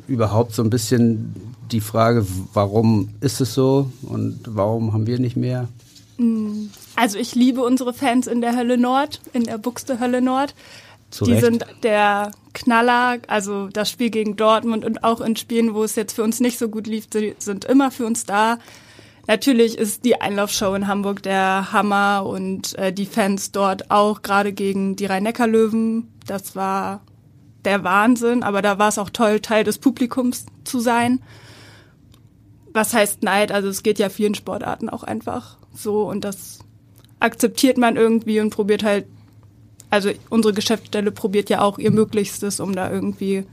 überhaupt 0.09 0.53
so 0.53 0.65
ein 0.65 0.71
bisschen 0.71 1.33
die 1.71 1.81
Frage, 1.81 2.27
warum 2.53 3.11
ist 3.21 3.41
es 3.41 3.55
so 3.55 3.93
und 4.03 4.41
warum 4.49 4.93
haben 4.93 5.07
wir 5.07 5.21
nicht 5.21 5.37
mehr? 5.37 5.69
Also 6.97 7.19
ich 7.19 7.37
liebe 7.37 7.63
unsere 7.63 7.95
Fans 7.95 8.27
in 8.27 8.41
der 8.41 8.57
Hölle 8.57 8.77
Nord, 8.77 9.21
in 9.33 9.45
der 9.45 9.59
Buxte 9.59 10.01
Hölle 10.01 10.21
Nord. 10.21 10.57
Zu 11.11 11.25
die 11.25 11.33
Recht. 11.33 11.45
sind 11.45 11.67
der 11.83 12.31
Knaller, 12.53 13.19
also 13.27 13.69
das 13.69 13.91
Spiel 13.91 14.11
gegen 14.11 14.37
Dortmund 14.37 14.85
und 14.85 15.05
auch 15.05 15.21
in 15.21 15.37
Spielen, 15.37 15.75
wo 15.75 15.85
es 15.85 15.97
jetzt 15.97 16.13
für 16.13 16.23
uns 16.23 16.41
nicht 16.41 16.59
so 16.59 16.69
gut 16.69 16.87
lief, 16.87 17.07
sind 17.39 17.65
immer 17.65 17.91
für 17.91 18.07
uns 18.07 18.25
da. 18.25 18.59
Natürlich 19.27 19.79
ist 19.79 20.05
die 20.05 20.21
Einlaufshow 20.21 20.75
in 20.75 20.89
Hamburg 20.89 21.23
der 21.23 21.73
Hammer 21.73 22.27
und 22.27 22.77
äh, 22.79 22.93
die 22.93 23.07
Fans 23.07 23.53
dort 23.53 23.91
auch, 23.91 24.23
gerade 24.23 24.53
gegen 24.53 24.97
die 24.97 25.07
Rhein-Neckar-Löwen. 25.07 26.09
Das 26.27 26.57
war 26.57 27.03
der 27.65 27.85
Wahnsinn, 27.85 28.43
aber 28.43 28.63
da 28.63 28.79
war 28.79 28.89
es 28.89 28.99
auch 28.99 29.11
toll, 29.11 29.41
Teil 29.41 29.65
des 29.65 29.79
Publikums 29.79 30.47
zu 30.65 30.81
sein. 30.81 31.21
Was 32.73 32.95
heißt 32.95 33.23
Neid? 33.23 33.53
Also 33.53 33.69
es 33.69 33.83
geht 33.83 33.99
ja 33.99 34.09
vielen 34.09 34.35
Sportarten 34.35 34.89
auch 34.89 35.03
einfach 35.03 35.59
so 35.75 36.09
und 36.09 36.25
das 36.25 36.61
akzeptiert 37.21 37.79
man 37.79 37.97
irgendwie 37.97 38.41
und 38.41 38.51
probiert 38.51 38.83
halt, 38.83 39.07
also 39.91 40.11
unsere 40.29 40.55
Geschäftsstelle 40.55 41.11
probiert 41.11 41.51
ja 41.51 41.63
auch 41.63 41.79
ihr 41.79 41.91
Möglichstes, 41.91 42.61
um 42.61 42.75
da 42.75 42.91
irgendwie 42.91 43.45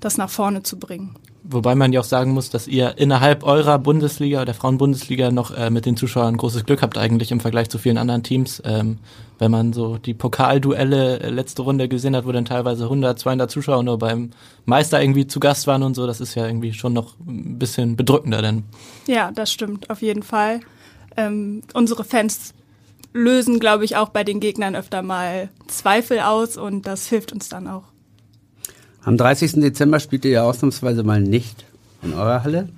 das 0.00 0.16
nach 0.16 0.30
vorne 0.30 0.62
zu 0.62 0.78
bringen. 0.78 1.16
Wobei 1.50 1.74
man 1.74 1.92
ja 1.94 2.00
auch 2.00 2.04
sagen 2.04 2.32
muss, 2.32 2.50
dass 2.50 2.68
ihr 2.68 2.98
innerhalb 2.98 3.42
eurer 3.42 3.78
Bundesliga 3.78 4.42
oder 4.42 4.52
Frauenbundesliga 4.52 5.30
noch 5.30 5.50
äh, 5.50 5.70
mit 5.70 5.86
den 5.86 5.96
Zuschauern 5.96 6.36
großes 6.36 6.66
Glück 6.66 6.82
habt 6.82 6.98
eigentlich 6.98 7.32
im 7.32 7.40
Vergleich 7.40 7.70
zu 7.70 7.78
vielen 7.78 7.96
anderen 7.96 8.22
Teams. 8.22 8.60
Ähm, 8.66 8.98
wenn 9.38 9.50
man 9.50 9.72
so 9.72 9.96
die 9.96 10.12
Pokalduelle 10.12 11.20
äh, 11.20 11.30
letzte 11.30 11.62
Runde 11.62 11.88
gesehen 11.88 12.14
hat, 12.14 12.26
wo 12.26 12.32
dann 12.32 12.44
teilweise 12.44 12.84
100, 12.84 13.18
200 13.18 13.50
Zuschauer 13.50 13.82
nur 13.82 13.98
beim 13.98 14.30
Meister 14.66 15.00
irgendwie 15.00 15.26
zu 15.26 15.40
Gast 15.40 15.66
waren 15.66 15.82
und 15.82 15.94
so, 15.94 16.06
das 16.06 16.20
ist 16.20 16.34
ja 16.34 16.46
irgendwie 16.46 16.74
schon 16.74 16.92
noch 16.92 17.14
ein 17.20 17.58
bisschen 17.58 17.96
bedrückender 17.96 18.42
denn. 18.42 18.64
Ja, 19.06 19.30
das 19.30 19.50
stimmt, 19.50 19.88
auf 19.88 20.02
jeden 20.02 20.24
Fall. 20.24 20.60
Ähm, 21.16 21.62
unsere 21.72 22.04
Fans 22.04 22.52
lösen, 23.12 23.58
glaube 23.58 23.84
ich, 23.84 23.96
auch 23.96 24.10
bei 24.10 24.24
den 24.24 24.40
Gegnern 24.40 24.76
öfter 24.76 25.02
mal 25.02 25.48
Zweifel 25.66 26.20
aus 26.20 26.56
und 26.56 26.86
das 26.86 27.06
hilft 27.06 27.32
uns 27.32 27.48
dann 27.48 27.66
auch. 27.66 27.84
Am 29.02 29.16
30. 29.16 29.52
Dezember 29.54 30.00
spielt 30.00 30.24
ihr 30.24 30.30
ja 30.32 30.42
ausnahmsweise 30.42 31.02
mal 31.02 31.20
nicht 31.20 31.64
in 32.02 32.12
eurer 32.12 32.42
Halle, 32.44 32.68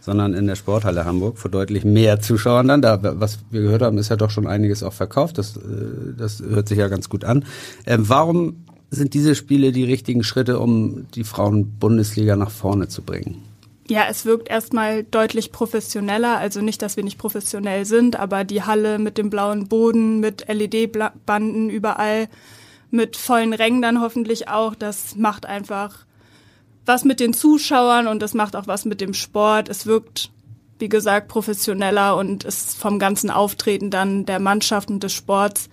sondern 0.00 0.34
in 0.34 0.46
der 0.46 0.56
Sporthalle 0.56 1.04
Hamburg 1.04 1.38
vor 1.38 1.50
deutlich 1.50 1.84
mehr 1.84 2.20
Zuschauern 2.20 2.68
dann. 2.68 2.82
Da, 2.82 2.98
was 3.20 3.38
wir 3.50 3.62
gehört 3.62 3.82
haben, 3.82 3.98
ist 3.98 4.08
ja 4.10 4.16
doch 4.16 4.30
schon 4.30 4.46
einiges 4.46 4.82
auch 4.82 4.92
verkauft. 4.92 5.38
Das, 5.38 5.56
äh, 5.56 5.60
das 6.16 6.40
hört 6.40 6.68
sich 6.68 6.78
ja 6.78 6.88
ganz 6.88 7.08
gut 7.08 7.24
an. 7.24 7.44
Ähm, 7.86 8.08
warum 8.08 8.64
sind 8.90 9.14
diese 9.14 9.34
Spiele 9.34 9.72
die 9.72 9.84
richtigen 9.84 10.24
Schritte, 10.24 10.58
um 10.58 11.06
die 11.14 11.24
Frauen-Bundesliga 11.24 12.36
nach 12.36 12.50
vorne 12.50 12.88
zu 12.88 13.02
bringen? 13.02 13.42
Ja, 13.88 14.06
es 14.08 14.24
wirkt 14.24 14.48
erstmal 14.48 15.04
deutlich 15.04 15.52
professioneller. 15.52 16.38
Also 16.38 16.60
nicht, 16.62 16.80
dass 16.80 16.96
wir 16.96 17.04
nicht 17.04 17.18
professionell 17.18 17.84
sind, 17.84 18.16
aber 18.16 18.44
die 18.44 18.62
Halle 18.62 18.98
mit 18.98 19.18
dem 19.18 19.28
blauen 19.28 19.68
Boden, 19.68 20.20
mit 20.20 20.46
LED-Banden 20.48 21.68
überall, 21.68 22.28
mit 22.90 23.16
vollen 23.16 23.52
Rängen 23.52 23.82
dann 23.82 24.00
hoffentlich 24.00 24.48
auch, 24.48 24.74
das 24.74 25.16
macht 25.16 25.46
einfach 25.46 26.06
was 26.86 27.04
mit 27.04 27.18
den 27.20 27.34
Zuschauern 27.34 28.06
und 28.06 28.20
das 28.20 28.34
macht 28.34 28.56
auch 28.56 28.66
was 28.66 28.84
mit 28.84 29.00
dem 29.00 29.14
Sport. 29.14 29.68
Es 29.68 29.86
wirkt, 29.86 30.30
wie 30.78 30.88
gesagt, 30.88 31.28
professioneller 31.28 32.16
und 32.16 32.44
ist 32.44 32.76
vom 32.76 32.98
ganzen 32.98 33.30
Auftreten 33.30 33.90
dann 33.90 34.26
der 34.26 34.38
Mannschaft 34.38 34.90
und 34.90 35.02
des 35.02 35.12
Sports 35.12 35.68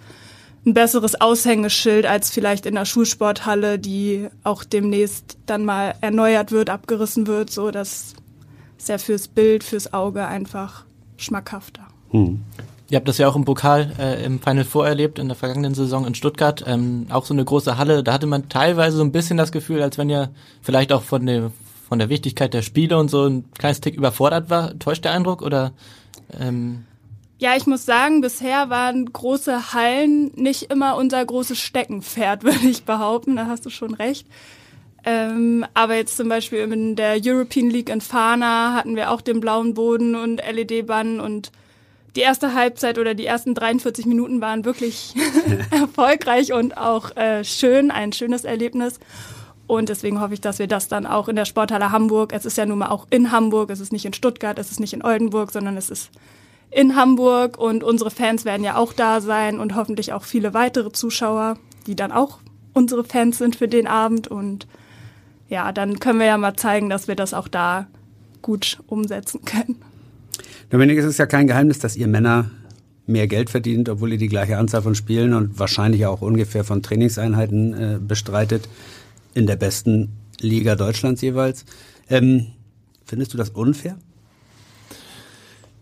ein 0.66 0.74
besseres 0.74 1.20
Aushängeschild 1.20 2.06
als 2.06 2.30
vielleicht 2.30 2.66
in 2.66 2.76
der 2.76 2.86
Schulsporthalle, 2.86 3.80
die 3.80 4.28
auch 4.44 4.64
demnächst 4.64 5.38
dann 5.46 5.66
mal 5.66 5.96
erneuert 6.02 6.52
wird, 6.52 6.70
abgerissen 6.70 7.26
wird. 7.28 7.50
So, 7.50 7.72
das 7.72 8.14
ist 8.78 8.90
ja 8.90 8.98
fürs 8.98 9.28
Bild, 9.28 9.64
fürs 9.64 9.94
Auge 9.94 10.28
einfach 10.28 10.86
schmackhafter. 11.18 11.88
Hm. 12.12 12.42
Ihr 12.90 12.98
habt 12.98 13.08
das 13.08 13.18
ja 13.18 13.28
auch 13.28 13.38
im 13.38 13.46
Pokal 13.46 13.94
äh, 13.98 14.24
im 14.26 14.40
Final 14.40 14.66
Four 14.66 14.86
erlebt 14.86 15.18
in 15.18 15.30
der 15.30 15.38
vergangenen 15.38 15.74
Saison 15.74 16.06
in 16.06 16.14
Stuttgart. 16.14 16.64
Ähm, 16.68 17.08
auch 17.10 17.26
so 17.26 17.34
eine 17.34 17.46
große 17.46 17.78
Halle. 17.78 18.04
Da 18.04 18.14
hatte 18.14 18.28
man 18.28 18.50
teilweise 18.50 18.98
so 18.98 19.04
ein 19.04 19.14
bisschen 19.14 19.38
das 19.38 19.54
Gefühl, 19.54 19.82
als 19.82 19.98
wenn 19.98 20.10
ihr 20.10 20.30
vielleicht 20.62 20.92
auch 20.92 21.02
von 21.02 21.26
der 21.26 21.52
von 21.88 22.00
der 22.00 22.10
Wichtigkeit 22.10 22.54
der 22.54 22.62
Spiele 22.62 22.98
und 22.98 23.10
so 23.10 23.26
ein 23.26 23.52
kleines 23.58 23.82
Tick 23.82 23.96
überfordert 23.96 24.50
war. 24.50 24.78
Täuscht 24.80 25.04
der 25.04 25.12
Eindruck 25.12 25.42
oder? 25.42 25.74
Ähm 26.40 26.86
ja, 27.42 27.56
ich 27.58 27.66
muss 27.66 27.88
sagen, 27.88 28.22
bisher 28.22 28.70
waren 28.70 29.12
große 29.12 29.74
Hallen 29.74 30.32
nicht 30.36 30.72
immer 30.72 30.96
unser 30.96 31.26
großes 31.26 31.58
Steckenpferd, 31.58 32.44
würde 32.44 32.68
ich 32.68 32.84
behaupten. 32.84 33.36
Da 33.36 33.48
hast 33.48 33.66
du 33.66 33.72
schon 33.72 33.96
recht. 33.96 34.28
Ähm, 35.04 35.66
aber 35.74 35.96
jetzt 35.96 36.18
zum 36.18 36.30
Beispiel 36.30 36.60
in 36.60 36.96
der 36.96 37.20
European 37.20 37.72
League 37.72 37.90
in 37.90 38.00
Fana 38.00 38.76
hatten 38.76 38.96
wir 38.96 39.10
auch 39.10 39.22
den 39.22 39.40
blauen 39.40 39.74
Boden 39.74 40.14
und 40.14 40.40
LED-Bann 40.48 41.20
und 41.20 41.52
die 42.16 42.20
erste 42.20 42.54
Halbzeit 42.54 43.00
oder 43.00 43.16
die 43.16 43.26
ersten 43.26 43.56
43 43.56 44.06
Minuten 44.06 44.40
waren 44.40 44.64
wirklich 44.64 45.16
erfolgreich 45.72 46.54
und 46.54 46.78
auch 46.78 47.16
äh, 47.16 47.44
schön, 47.44 47.90
ein 47.90 48.14
schönes 48.14 48.44
Erlebnis. 48.44 49.00
Und 49.66 49.90
deswegen 49.90 50.22
hoffe 50.22 50.36
ich, 50.36 50.42
dass 50.42 50.60
wir 50.60 50.68
das 50.68 50.90
dann 50.90 51.08
auch 51.08 51.28
in 51.28 51.36
der 51.36 51.46
Sporthalle 51.46 51.92
Hamburg, 51.92 52.34
es 52.34 52.46
ist 52.46 52.60
ja 52.60 52.68
nun 52.68 52.78
mal 52.78 52.90
auch 52.90 53.08
in 53.10 53.32
Hamburg, 53.32 53.72
es 53.72 53.80
ist 53.80 53.92
nicht 53.92 54.06
in 54.06 54.14
Stuttgart, 54.14 54.60
es 54.60 54.70
ist 54.70 54.80
nicht 54.80 54.94
in 54.94 55.04
Oldenburg, 55.04 55.52
sondern 55.52 55.76
es 55.76 55.90
ist 55.90 56.12
in 56.72 56.96
Hamburg 56.96 57.58
und 57.58 57.84
unsere 57.84 58.12
Fans 58.12 58.46
werden 58.46 58.64
ja 58.64 58.78
auch 58.78 58.94
da 58.94 59.22
sein 59.22 59.60
und 59.60 59.76
hoffentlich 59.76 60.14
auch 60.14 60.24
viele 60.24 60.54
weitere 60.54 60.92
Zuschauer, 60.92 61.58
die 61.86 61.96
dann 61.96 62.12
auch 62.12 62.40
unsere 62.74 63.04
Fans 63.04 63.38
sind 63.38 63.58
für 63.58 63.68
den 63.68 63.88
Abend 63.88 64.30
und 64.30 64.68
ja, 65.50 65.74
dann 65.74 66.00
können 66.00 66.20
wir 66.20 66.28
ja 66.28 66.38
mal 66.38 66.56
zeigen, 66.56 66.90
dass 66.90 67.10
wir 67.10 67.16
das 67.16 67.34
auch 67.34 67.50
da 67.50 67.88
gut 68.42 68.80
umsetzen 68.88 69.44
können. 69.44 69.76
Dominik, 70.70 70.98
es 70.98 71.06
ist 71.06 71.20
ja 71.20 71.26
kein 71.26 71.48
Geheimnis, 71.48 71.80
dass 71.80 71.98
ihr 71.98 72.08
Männer 72.08 72.50
mehr 73.06 73.28
Geld 73.28 73.50
verdient, 73.50 73.90
obwohl 73.90 74.14
ihr 74.14 74.18
die 74.18 74.30
gleiche 74.30 74.58
Anzahl 74.58 74.82
von 74.82 74.96
Spielen 74.96 75.34
und 75.34 75.60
wahrscheinlich 75.60 76.06
auch 76.06 76.22
ungefähr 76.22 76.64
von 76.64 76.82
Trainingseinheiten 76.82 77.74
äh, 77.74 78.00
bestreitet 78.00 78.70
in 79.34 79.46
der 79.46 79.58
besten 79.58 80.14
Liga 80.40 80.76
Deutschlands 80.76 81.22
jeweils. 81.22 81.66
Ähm, 82.10 82.48
findest 83.06 83.34
du 83.34 83.38
das 83.38 83.50
unfair? 83.50 83.98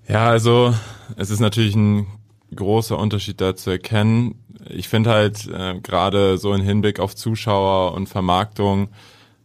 Ja, 0.09 0.27
also 0.27 0.73
es 1.17 1.29
ist 1.29 1.39
natürlich 1.39 1.75
ein 1.75 2.07
großer 2.55 2.97
Unterschied 2.97 3.39
da 3.41 3.55
zu 3.55 3.69
erkennen. 3.69 4.43
Ich 4.67 4.89
finde 4.89 5.11
halt 5.11 5.47
äh, 5.47 5.79
gerade 5.81 6.39
so 6.39 6.51
in 6.53 6.63
Hinblick 6.63 6.99
auf 6.99 7.15
Zuschauer 7.15 7.93
und 7.93 8.09
Vermarktung 8.09 8.89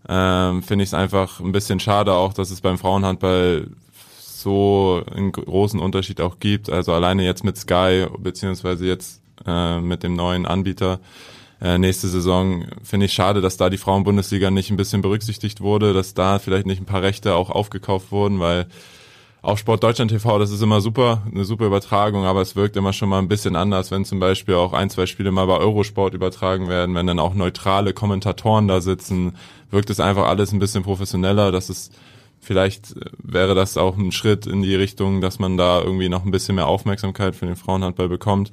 äh, 0.08 0.62
finde 0.62 0.82
ich 0.82 0.88
es 0.88 0.94
einfach 0.94 1.38
ein 1.40 1.52
bisschen 1.52 1.80
schade 1.80 2.14
auch, 2.14 2.32
dass 2.32 2.50
es 2.50 2.62
beim 2.62 2.78
Frauenhandball 2.78 3.68
so 4.20 5.02
einen 5.14 5.32
großen 5.32 5.80
Unterschied 5.80 6.22
auch 6.22 6.38
gibt. 6.38 6.70
Also 6.70 6.94
alleine 6.94 7.24
jetzt 7.24 7.44
mit 7.44 7.58
Sky 7.58 8.06
beziehungsweise 8.18 8.86
jetzt 8.86 9.20
äh, 9.46 9.80
mit 9.80 10.02
dem 10.02 10.16
neuen 10.16 10.46
Anbieter 10.46 10.98
äh, 11.60 11.76
nächste 11.76 12.08
Saison 12.08 12.64
finde 12.82 13.04
ich 13.04 13.12
schade, 13.12 13.42
dass 13.42 13.58
da 13.58 13.68
die 13.68 13.76
Frauenbundesliga 13.76 14.50
nicht 14.50 14.70
ein 14.70 14.78
bisschen 14.78 15.02
berücksichtigt 15.02 15.60
wurde, 15.60 15.92
dass 15.92 16.14
da 16.14 16.38
vielleicht 16.38 16.66
nicht 16.66 16.80
ein 16.80 16.86
paar 16.86 17.02
Rechte 17.02 17.34
auch 17.34 17.50
aufgekauft 17.50 18.12
wurden, 18.12 18.40
weil 18.40 18.66
auf 19.44 19.58
Sport 19.58 19.82
Deutschland 19.82 20.10
TV, 20.10 20.38
das 20.38 20.50
ist 20.50 20.62
immer 20.62 20.80
super, 20.80 21.22
eine 21.30 21.44
super 21.44 21.66
Übertragung, 21.66 22.24
aber 22.24 22.40
es 22.40 22.56
wirkt 22.56 22.76
immer 22.76 22.94
schon 22.94 23.10
mal 23.10 23.18
ein 23.18 23.28
bisschen 23.28 23.56
anders, 23.56 23.90
wenn 23.90 24.06
zum 24.06 24.18
Beispiel 24.18 24.54
auch 24.54 24.72
ein, 24.72 24.88
zwei 24.88 25.04
Spiele 25.04 25.32
mal 25.32 25.46
bei 25.46 25.58
Eurosport 25.58 26.14
übertragen 26.14 26.68
werden, 26.68 26.94
wenn 26.94 27.06
dann 27.06 27.18
auch 27.18 27.34
neutrale 27.34 27.92
Kommentatoren 27.92 28.68
da 28.68 28.80
sitzen, 28.80 29.36
wirkt 29.70 29.90
es 29.90 30.00
einfach 30.00 30.28
alles 30.28 30.52
ein 30.52 30.60
bisschen 30.60 30.82
professioneller. 30.82 31.52
Das 31.52 31.68
ist, 31.68 31.92
vielleicht 32.40 32.96
äh, 32.96 33.10
wäre 33.18 33.54
das 33.54 33.76
auch 33.76 33.98
ein 33.98 34.12
Schritt 34.12 34.46
in 34.46 34.62
die 34.62 34.74
Richtung, 34.74 35.20
dass 35.20 35.38
man 35.38 35.58
da 35.58 35.82
irgendwie 35.82 36.08
noch 36.08 36.24
ein 36.24 36.30
bisschen 36.30 36.54
mehr 36.54 36.66
Aufmerksamkeit 36.66 37.36
für 37.36 37.44
den 37.44 37.56
Frauenhandball 37.56 38.08
bekommt. 38.08 38.50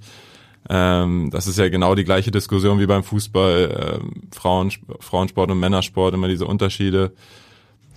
Ähm, 0.69 1.29
das 1.31 1.47
ist 1.47 1.57
ja 1.57 1.69
genau 1.69 1.95
die 1.95 2.03
gleiche 2.03 2.31
Diskussion 2.31 2.81
wie 2.81 2.85
beim 2.85 3.05
Fußball, 3.05 4.01
äh, 4.01 4.35
Frauen, 4.35 4.73
Frauensport 4.99 5.51
und 5.51 5.59
Männersport, 5.59 6.13
immer 6.13 6.27
diese 6.27 6.45
Unterschiede 6.45 7.13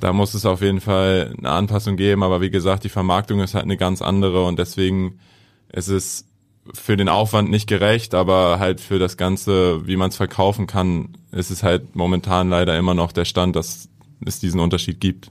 da 0.01 0.13
muss 0.13 0.35
es 0.35 0.47
auf 0.47 0.61
jeden 0.61 0.81
Fall 0.81 1.35
eine 1.39 1.51
Anpassung 1.51 1.97
geben, 1.97 2.23
aber 2.23 2.41
wie 2.41 2.51
gesagt, 2.51 2.85
die 2.85 2.89
Vermarktung 2.89 3.41
ist 3.41 3.55
halt 3.55 3.65
eine 3.65 3.77
ganz 3.77 4.03
andere 4.03 4.45
und 4.45 4.59
deswegen 4.59 5.19
ist 5.73 5.89
es 5.89 6.27
für 6.73 6.97
den 6.97 7.09
Aufwand 7.09 7.51
nicht 7.51 7.69
gerecht, 7.69 8.15
aber 8.15 8.59
halt 8.59 8.81
für 8.81 8.99
das 8.99 9.17
Ganze, 9.17 9.87
wie 9.87 9.97
man 9.97 10.11
es 10.11 10.17
verkaufen 10.17 10.67
kann, 10.67 11.19
ist 11.31 11.51
es 11.51 11.63
halt 11.63 11.95
momentan 11.95 12.49
leider 12.49 12.79
immer 12.79 12.95
noch 12.95 13.13
der 13.13 13.25
Stand, 13.25 13.55
dass 13.57 13.89
es 14.25 14.41
diesen 14.41 14.61
Unterschied 14.61 15.01
gibt. 15.01 15.29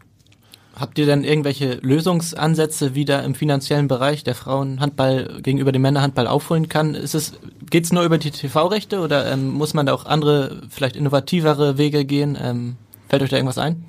Habt 0.76 0.98
ihr 0.98 1.06
denn 1.06 1.24
irgendwelche 1.24 1.76
Lösungsansätze, 1.82 2.96
wie 2.96 3.06
da 3.06 3.20
im 3.20 3.36
finanziellen 3.36 3.88
Bereich 3.88 4.24
der 4.24 4.34
Frauenhandball 4.34 5.40
gegenüber 5.44 5.72
dem 5.72 5.84
Männerhandball 5.84 6.26
aufholen 6.26 6.68
kann? 6.68 6.96
Ist 6.96 7.14
es, 7.14 7.34
geht's 7.70 7.92
nur 7.92 8.04
über 8.04 8.18
die 8.18 8.32
TV-Rechte 8.32 9.00
oder 9.00 9.32
ähm, 9.32 9.50
muss 9.50 9.76
man 9.76 9.86
da 9.86 9.94
auch 9.94 10.06
andere, 10.06 10.64
vielleicht 10.70 10.96
innovativere 10.96 11.78
Wege 11.78 12.06
gehen? 12.06 12.36
Ähm, 12.42 12.76
fällt 13.08 13.22
euch 13.22 13.30
da 13.30 13.36
irgendwas 13.36 13.60
ein? 13.60 13.86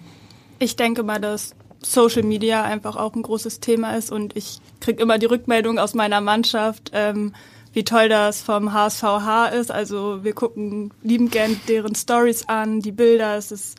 Ich 0.59 0.77
denke 0.77 1.03
mal, 1.03 1.21
dass 1.21 1.55
Social 1.83 2.23
Media 2.23 2.63
einfach 2.63 2.97
auch 2.97 3.15
ein 3.15 3.23
großes 3.23 3.61
Thema 3.61 3.97
ist 3.97 4.11
und 4.11 4.37
ich 4.37 4.61
kriege 4.81 5.03
immer 5.03 5.19
die 5.19 5.27
Rückmeldung 5.27 5.79
aus 5.79 5.95
meiner 5.95 6.21
Mannschaft, 6.21 6.91
ähm, 6.95 7.35
wie 7.73 7.85
toll 7.85 8.09
das 8.09 8.43
vom 8.43 8.73
HSVH 8.73 9.49
ist. 9.49 9.71
Also 9.71 10.25
wir 10.25 10.33
gucken 10.33 10.93
liebend 11.03 11.33
gern 11.33 11.61
deren 11.69 11.95
Stories 11.95 12.49
an, 12.49 12.81
die 12.81 12.93
Bilder, 12.93 13.37
es 13.37 13.53
ist 13.53 13.79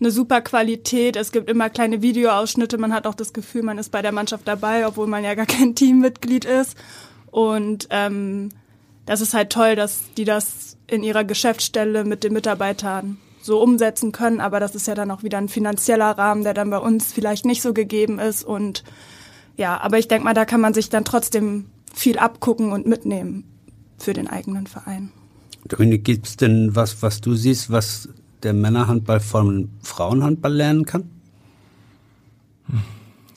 eine 0.00 0.10
super 0.10 0.40
Qualität. 0.40 1.16
Es 1.16 1.32
gibt 1.32 1.48
immer 1.48 1.70
kleine 1.70 2.02
Videoausschnitte. 2.02 2.78
Man 2.78 2.92
hat 2.92 3.06
auch 3.06 3.14
das 3.14 3.32
Gefühl, 3.32 3.62
man 3.62 3.78
ist 3.78 3.90
bei 3.90 4.02
der 4.02 4.12
Mannschaft 4.12 4.46
dabei, 4.46 4.86
obwohl 4.86 5.06
man 5.06 5.24
ja 5.24 5.34
gar 5.34 5.46
kein 5.46 5.74
Teammitglied 5.74 6.44
ist. 6.44 6.76
Und 7.30 7.88
ähm, 7.90 8.50
das 9.04 9.20
ist 9.20 9.34
halt 9.34 9.50
toll, 9.50 9.76
dass 9.76 10.00
die 10.16 10.24
das 10.24 10.76
in 10.86 11.02
ihrer 11.02 11.24
Geschäftsstelle 11.24 12.04
mit 12.04 12.24
den 12.24 12.32
Mitarbeitern 12.32 13.18
so 13.46 13.62
umsetzen 13.62 14.12
können. 14.12 14.40
Aber 14.40 14.60
das 14.60 14.74
ist 14.74 14.86
ja 14.86 14.94
dann 14.94 15.10
auch 15.10 15.22
wieder 15.22 15.38
ein 15.38 15.48
finanzieller 15.48 16.18
Rahmen, 16.18 16.42
der 16.42 16.54
dann 16.54 16.70
bei 16.70 16.78
uns 16.78 17.12
vielleicht 17.12 17.46
nicht 17.46 17.62
so 17.62 17.72
gegeben 17.72 18.18
ist. 18.18 18.44
Und 18.44 18.84
ja, 19.56 19.80
aber 19.80 19.98
ich 19.98 20.08
denke 20.08 20.24
mal, 20.24 20.34
da 20.34 20.44
kann 20.44 20.60
man 20.60 20.74
sich 20.74 20.90
dann 20.90 21.04
trotzdem 21.04 21.66
viel 21.94 22.18
abgucken 22.18 22.72
und 22.72 22.86
mitnehmen 22.86 23.44
für 23.98 24.12
den 24.12 24.28
eigenen 24.28 24.66
Verein. 24.66 25.10
Dominik, 25.66 26.04
gibt 26.04 26.26
es 26.26 26.36
denn 26.36 26.76
was, 26.76 27.02
was 27.02 27.20
du 27.20 27.34
siehst, 27.34 27.70
was 27.70 28.08
der 28.42 28.52
Männerhandball 28.52 29.20
vom 29.20 29.70
Frauenhandball 29.82 30.52
lernen 30.52 30.84
kann? 30.84 31.10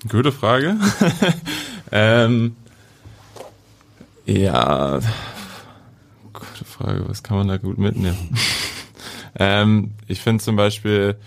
Gute 0.08 0.32
Frage. 0.32 0.78
ähm, 1.92 2.56
ja, 4.26 5.00
gute 6.34 6.66
Frage. 6.66 7.04
Was 7.08 7.24
kann 7.24 7.38
man 7.38 7.48
da 7.48 7.58
gut 7.58 7.78
mitnehmen? 7.78 8.30
Ähm, 9.38 9.92
ich 10.08 10.22
finde 10.22 10.44
zum 10.44 10.56
Beispiel 10.56 11.18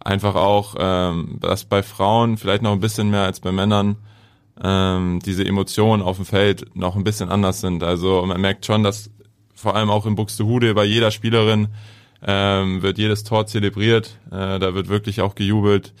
einfach 0.00 0.34
auch, 0.34 0.74
ähm, 0.78 1.38
dass 1.40 1.64
bei 1.64 1.82
Frauen 1.82 2.36
vielleicht 2.36 2.62
noch 2.62 2.72
ein 2.72 2.80
bisschen 2.80 3.10
mehr 3.10 3.22
als 3.22 3.40
bei 3.40 3.52
Männern 3.52 3.96
ähm, 4.62 5.20
diese 5.24 5.44
Emotionen 5.44 6.02
auf 6.02 6.16
dem 6.16 6.26
Feld 6.26 6.74
noch 6.74 6.96
ein 6.96 7.04
bisschen 7.04 7.28
anders 7.28 7.60
sind. 7.60 7.82
Also 7.82 8.24
man 8.26 8.40
merkt 8.40 8.66
schon, 8.66 8.82
dass 8.82 9.10
vor 9.54 9.76
allem 9.76 9.90
auch 9.90 10.06
in 10.06 10.14
Buxtehude 10.14 10.74
bei 10.74 10.84
jeder 10.84 11.10
Spielerin 11.10 11.68
ähm, 12.26 12.82
wird 12.82 12.98
jedes 12.98 13.24
Tor 13.24 13.46
zelebriert. 13.46 14.18
Äh, 14.30 14.58
da 14.58 14.74
wird 14.74 14.88
wirklich 14.88 15.20
auch 15.20 15.34
gejubelt, 15.34 15.92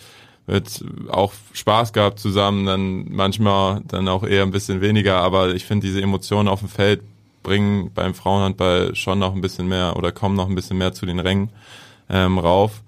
wird 0.46 0.84
auch 1.10 1.32
Spaß 1.52 1.92
gehabt 1.92 2.18
zusammen, 2.18 2.66
dann 2.66 3.06
manchmal 3.10 3.82
dann 3.86 4.08
auch 4.08 4.24
eher 4.24 4.42
ein 4.42 4.50
bisschen 4.50 4.80
weniger. 4.80 5.18
Aber 5.18 5.54
ich 5.54 5.64
finde 5.64 5.86
diese 5.86 6.02
Emotionen 6.02 6.48
auf 6.48 6.60
dem 6.60 6.68
Feld 6.68 7.02
bringen 7.42 7.90
beim 7.94 8.14
Frauenhandball 8.14 8.94
schon 8.94 9.18
noch 9.18 9.34
ein 9.34 9.40
bisschen 9.40 9.68
mehr 9.68 9.96
oder 9.96 10.12
kommen 10.12 10.36
noch 10.36 10.48
ein 10.48 10.54
bisschen 10.54 10.78
mehr 10.78 10.92
zu 10.92 11.06
den 11.06 11.20
Rängen 11.20 11.50
ähm, 12.08 12.38
rauf. 12.38 12.82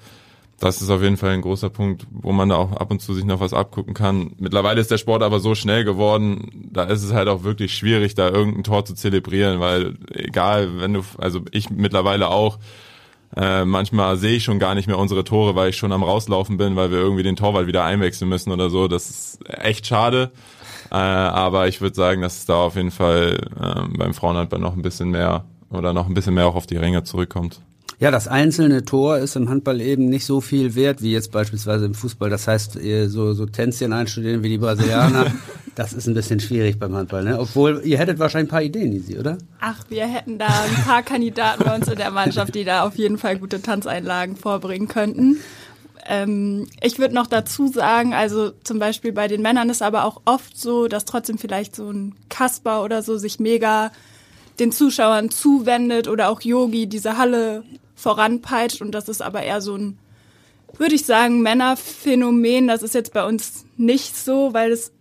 Das 0.63 0.81
ist 0.81 0.91
auf 0.91 1.03
jeden 1.03 1.17
Fall 1.17 1.31
ein 1.31 1.43
großer 1.43 1.71
Punkt, 1.71 2.07
wo 2.09 2.31
man 2.31 2.49
da 2.49 2.55
auch 2.55 2.73
ab 2.73 2.93
und 2.93 3.03
zu 3.03 3.15
sich 3.15 3.25
noch 3.25 3.41
was 3.41 3.53
abgucken 3.53 3.95
kann. 3.95 4.33
Mittlerweile 4.39 4.81
ist 4.81 4.93
der 4.93 4.99
Sport 4.99 5.25
aber 5.25 5.41
so 5.41 5.57
schnell 5.57 5.83
geworden, 5.83 6.69
da 6.73 6.85
ist 6.85 7.03
es 7.03 7.13
halt 7.13 7.27
auch 7.27 7.43
wirklich 7.43 7.75
schwierig, 7.75 8.15
da 8.15 8.29
irgendein 8.29 8.63
Tor 8.63 8.85
zu 8.85 8.95
zelebrieren, 8.95 9.59
weil 9.59 9.97
egal, 10.15 10.81
wenn 10.81 10.95
du, 10.95 11.03
also 11.19 11.41
ich 11.51 11.71
mittlerweile 11.71 12.29
auch, 12.29 12.61
äh, 13.35 13.65
manchmal 13.65 14.17
sehe 14.19 14.37
ich 14.37 14.45
schon 14.45 14.61
gar 14.61 14.77
nicht 14.77 14.87
mehr 14.87 14.99
unsere 14.99 15.25
Tore, 15.25 15.57
weil 15.57 15.71
ich 15.71 15.77
schon 15.77 15.91
am 15.91 16.05
rauslaufen 16.05 16.59
bin, 16.59 16.77
weil 16.77 16.93
wir 16.93 16.99
irgendwie 16.99 17.25
den 17.25 17.35
Torwart 17.35 17.67
wieder 17.67 17.83
einwechseln 17.83 18.29
müssen 18.29 18.53
oder 18.53 18.71
so. 18.71 18.87
Das 18.87 19.11
ist 19.11 19.41
echt 19.49 19.87
schade. 19.87 20.31
Äh, 20.93 20.97
aber 20.97 21.69
ich 21.69 21.81
würde 21.81 21.97
sagen, 21.97 22.21
dass 22.21 22.37
es 22.37 22.45
da 22.45 22.57
auf 22.57 22.77
jeden 22.77 22.91
Fall 22.91 23.39
äh, 23.59 23.97
beim 23.97 24.13
Frauenhandball 24.13 24.61
noch 24.61 24.77
ein 24.77 24.83
bisschen 24.83 25.11
mehr 25.11 25.47
oder 25.71 25.95
noch 25.95 26.07
ein 26.07 26.13
bisschen 26.13 26.35
mehr 26.35 26.47
auch 26.47 26.55
auf 26.55 26.67
die 26.67 26.77
Ränge 26.77 27.03
zurückkommt. 27.03 27.63
Ja, 27.99 28.11
das 28.11 28.29
einzelne 28.29 28.85
Tor 28.85 29.17
ist 29.17 29.37
im 29.37 29.49
Handball 29.49 29.81
eben 29.81 30.07
nicht 30.07 30.27
so 30.27 30.43
viel 30.43 30.75
wert 30.75 31.01
wie 31.01 31.13
jetzt 31.13 31.33
beispielsweise 31.33 31.87
im 31.87 31.95
Fußball. 31.95 32.29
Das 32.29 32.47
heißt, 32.47 32.79
so, 33.07 33.33
so 33.33 33.47
Tänzchen 33.47 33.93
einstudieren 33.93 34.43
wie 34.43 34.51
die 34.51 34.59
Brasilianer, 34.59 35.27
das 35.77 35.95
ist 35.95 36.09
ein 36.09 36.15
bisschen 36.15 36.41
schwierig 36.41 36.79
beim 36.79 36.95
Handball. 36.95 37.25
Ne? 37.25 37.39
Obwohl, 37.39 37.81
ihr 37.85 37.99
hättet 37.99 38.19
wahrscheinlich 38.19 38.49
ein 38.49 38.51
paar 38.51 38.63
Ideen, 38.63 38.93
Isi, 38.93 39.19
oder? 39.19 39.39
Ach, 39.61 39.85
wir 39.89 40.07
hätten 40.07 40.39
da 40.39 40.47
ein 40.47 40.85
paar 40.85 41.03
Kandidaten 41.03 41.65
bei 41.65 41.75
uns 41.75 41.89
in 41.89 41.97
der 41.97 42.11
Mannschaft, 42.11 42.55
die 42.55 42.65
da 42.65 42.85
auf 42.85 42.97
jeden 42.97 43.17
Fall 43.17 43.39
gute 43.39 43.63
Tanzeinlagen 43.63 44.37
vorbringen 44.37 44.89
könnten. 44.89 45.39
Ähm, 46.07 46.67
ich 46.81 46.99
würde 46.99 47.15
noch 47.15 47.27
dazu 47.27 47.69
sagen, 47.69 48.13
also 48.13 48.51
zum 48.65 48.79
Beispiel 48.79 49.13
bei 49.13 49.29
den 49.29 49.43
Männern 49.43 49.71
ist 49.71 49.83
aber 49.83 50.05
auch 50.05 50.23
oft 50.25 50.59
so, 50.59 50.89
dass 50.89 51.05
trotzdem 51.05 51.39
vielleicht 51.39 51.77
so 51.77 51.91
ein 51.91 52.15
Kasper 52.29 52.83
oder 52.83 53.03
so 53.03 53.19
sich 53.19 53.39
mega 53.39 53.93
den 54.59 54.73
Zuschauern 54.73 55.31
zuwendet 55.31 56.09
oder 56.09 56.29
auch 56.29 56.41
Yogi 56.41 56.87
diese 56.87 57.17
Halle 57.17 57.65
voranpeitscht 57.95 58.83
und 58.83 58.93
das 58.93 59.09
ist 59.09 59.23
aber 59.23 59.43
eher 59.43 59.61
so 59.61 59.77
ein, 59.77 59.99
würde 60.77 60.95
ich 60.95 61.07
sagen, 61.07 61.41
Männerphänomen. 61.43 62.67
Das 62.67 62.83
ist 62.83 62.95
jetzt 62.95 63.13
bei 63.13 63.25
uns 63.25 63.65
nicht 63.77 64.17
so, 64.17 64.53
weil 64.53 64.73
es, 64.73 64.93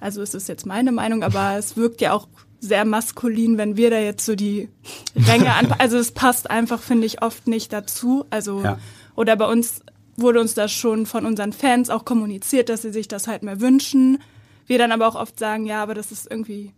also 0.00 0.22
es 0.22 0.34
ist 0.34 0.48
jetzt 0.48 0.64
meine 0.64 0.92
Meinung, 0.92 1.22
aber 1.22 1.56
es 1.58 1.76
wirkt 1.76 2.00
ja 2.00 2.12
auch 2.12 2.28
sehr 2.60 2.84
maskulin, 2.84 3.58
wenn 3.58 3.76
wir 3.76 3.90
da 3.90 3.98
jetzt 3.98 4.24
so 4.24 4.34
die 4.34 4.68
Ränge 5.16 5.54
an, 5.54 5.72
also 5.78 5.98
es 5.98 6.12
passt 6.12 6.50
einfach, 6.50 6.80
finde 6.80 7.06
ich, 7.06 7.22
oft 7.22 7.46
nicht 7.46 7.72
dazu. 7.72 8.24
Also, 8.30 8.62
ja. 8.62 8.78
oder 9.16 9.36
bei 9.36 9.46
uns 9.46 9.82
wurde 10.20 10.40
uns 10.40 10.54
das 10.54 10.72
schon 10.72 11.06
von 11.06 11.26
unseren 11.26 11.52
Fans 11.52 11.90
auch 11.90 12.04
kommuniziert, 12.04 12.68
dass 12.68 12.82
sie 12.82 12.92
sich 12.92 13.08
das 13.08 13.26
halt 13.26 13.42
mehr 13.42 13.60
wünschen. 13.60 14.18
Wir 14.66 14.78
dann 14.78 14.92
aber 14.92 15.08
auch 15.08 15.16
oft 15.16 15.38
sagen, 15.38 15.66
ja, 15.66 15.82
aber 15.82 15.94
das 15.94 16.12
ist 16.12 16.30
irgendwie 16.30 16.72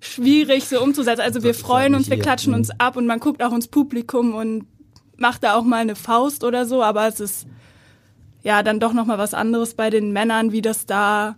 schwierig 0.00 0.64
so 0.64 0.82
umzusetzen. 0.82 1.20
Also 1.20 1.42
wir 1.42 1.54
freuen 1.54 1.94
uns, 1.94 2.08
wir 2.08 2.18
klatschen 2.18 2.54
uns 2.54 2.70
ab 2.78 2.96
und 2.96 3.06
man 3.06 3.20
guckt 3.20 3.42
auch 3.42 3.52
ins 3.52 3.68
Publikum 3.68 4.34
und 4.34 4.66
macht 5.16 5.44
da 5.44 5.54
auch 5.54 5.64
mal 5.64 5.78
eine 5.78 5.96
Faust 5.96 6.44
oder 6.44 6.64
so, 6.64 6.82
aber 6.82 7.06
es 7.06 7.20
ist 7.20 7.46
ja 8.42 8.62
dann 8.62 8.80
doch 8.80 8.94
noch 8.94 9.04
mal 9.04 9.18
was 9.18 9.34
anderes 9.34 9.74
bei 9.74 9.90
den 9.90 10.12
Männern, 10.12 10.52
wie 10.52 10.62
das 10.62 10.86
da 10.86 11.36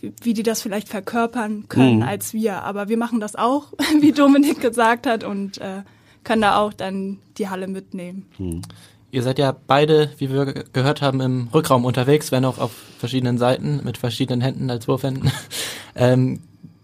wie, 0.00 0.12
wie 0.22 0.34
die 0.34 0.42
das 0.42 0.62
vielleicht 0.62 0.88
verkörpern 0.88 1.68
können 1.68 1.96
mhm. 1.96 2.02
als 2.02 2.32
wir, 2.32 2.62
aber 2.62 2.88
wir 2.88 2.96
machen 2.96 3.20
das 3.20 3.36
auch, 3.36 3.72
wie 4.00 4.12
Dominik 4.12 4.60
gesagt 4.60 5.06
hat 5.06 5.24
und 5.24 5.58
äh, 5.58 5.82
können 6.24 6.42
da 6.42 6.58
auch 6.58 6.72
dann 6.72 7.18
die 7.38 7.48
Halle 7.48 7.66
mitnehmen. 7.66 8.26
Mhm. 8.38 8.62
Ihr 9.12 9.22
seid 9.22 9.38
ja 9.38 9.54
beide, 9.66 10.10
wie 10.18 10.30
wir 10.30 10.46
gehört 10.72 11.02
haben, 11.02 11.20
im 11.20 11.48
Rückraum 11.52 11.84
unterwegs, 11.84 12.30
wenn 12.30 12.44
auch 12.44 12.58
auf 12.58 12.70
verschiedenen 12.98 13.38
Seiten, 13.38 13.80
mit 13.84 13.98
verschiedenen 13.98 14.40
Händen 14.40 14.70
als 14.70 14.88
Wurfhänden. 14.88 15.30
Ähm, 15.96 16.40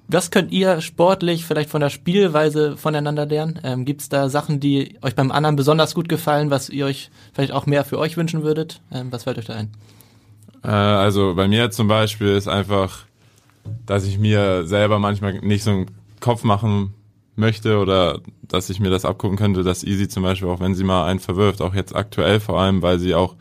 was 0.09 0.33
könnt 0.33 0.51
ihr 0.51 0.81
sportlich 0.81 1.45
vielleicht 1.45 1.71
von 1.71 1.81
der 1.81 1.91
Spielweise 1.91 2.77
voneinander 2.77 3.25
lernen? 3.25 3.61
Ähm, 3.63 3.85
Gibt 3.85 4.03
es 4.03 4.09
da 4.09 4.29
Sachen, 4.29 4.59
die 4.59 4.99
euch 5.01 5.15
beim 5.15 5.31
anderen 5.31 5.55
besonders 5.55 5.95
gut 5.95 6.09
gefallen, 6.09 6.51
was 6.51 6.69
ihr 6.69 6.87
euch 6.87 7.11
vielleicht 7.33 7.53
auch 7.53 7.67
mehr 7.67 7.85
für 7.85 7.99
euch 7.99 8.17
wünschen 8.17 8.43
würdet? 8.43 8.81
Ähm, 8.93 9.13
was 9.13 9.23
fällt 9.23 9.39
euch 9.39 9.47
da 9.47 9.55
ein? 9.55 9.71
Äh, 10.65 10.69
also 10.69 11.35
bei 11.35 11.49
mir 11.49 11.71
zum 11.71 11.89
Beispiel 11.89 12.35
ist 12.35 12.49
einfach, 12.49 13.05
dass 13.87 14.05
ich 14.05 14.19
mir 14.19 14.67
selber 14.67 14.99
manchmal 14.99 15.35
nicht 15.41 15.63
so 15.63 15.71
einen 15.71 15.87
Kopf 16.21 16.43
machen 16.43 16.95
möchte 17.37 17.79
oder 17.79 18.21
dass 18.43 18.71
ich 18.71 18.81
mir 18.81 18.91
das 18.91 19.05
abgucken 19.05 19.37
könnte, 19.37 19.63
dass 19.63 19.85
Easy 19.85 20.09
zum 20.09 20.23
Beispiel 20.23 20.49
auch, 20.49 20.61
wenn 20.61 20.75
sie 20.75 20.85
mal 20.85 21.07
einen 21.07 21.21
verwirft, 21.21 21.63
auch 21.63 21.75
jetzt 21.75 21.95
aktuell 21.95 22.41
vor 22.41 22.59
allem, 22.61 22.83
weil 22.83 22.99
sie 22.99 23.15
auch 23.15 23.37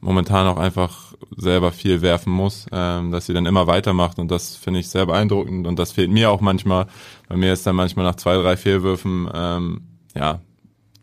momentan 0.00 0.46
auch 0.46 0.58
einfach 0.58 1.14
selber 1.36 1.72
viel 1.72 2.02
werfen 2.02 2.32
muss, 2.32 2.66
ähm, 2.72 3.10
dass 3.10 3.26
sie 3.26 3.34
dann 3.34 3.46
immer 3.46 3.66
weitermacht 3.66 4.18
und 4.18 4.30
das 4.30 4.56
finde 4.56 4.80
ich 4.80 4.88
sehr 4.88 5.06
beeindruckend 5.06 5.66
und 5.66 5.78
das 5.78 5.92
fehlt 5.92 6.10
mir 6.10 6.30
auch 6.30 6.40
manchmal. 6.40 6.86
Bei 7.28 7.36
mir 7.36 7.52
ist 7.52 7.66
dann 7.66 7.76
manchmal 7.76 8.04
nach 8.04 8.16
zwei, 8.16 8.36
drei 8.36 8.56
Fehlwürfen, 8.56 9.28
ähm, 9.34 9.80
ja, 10.14 10.40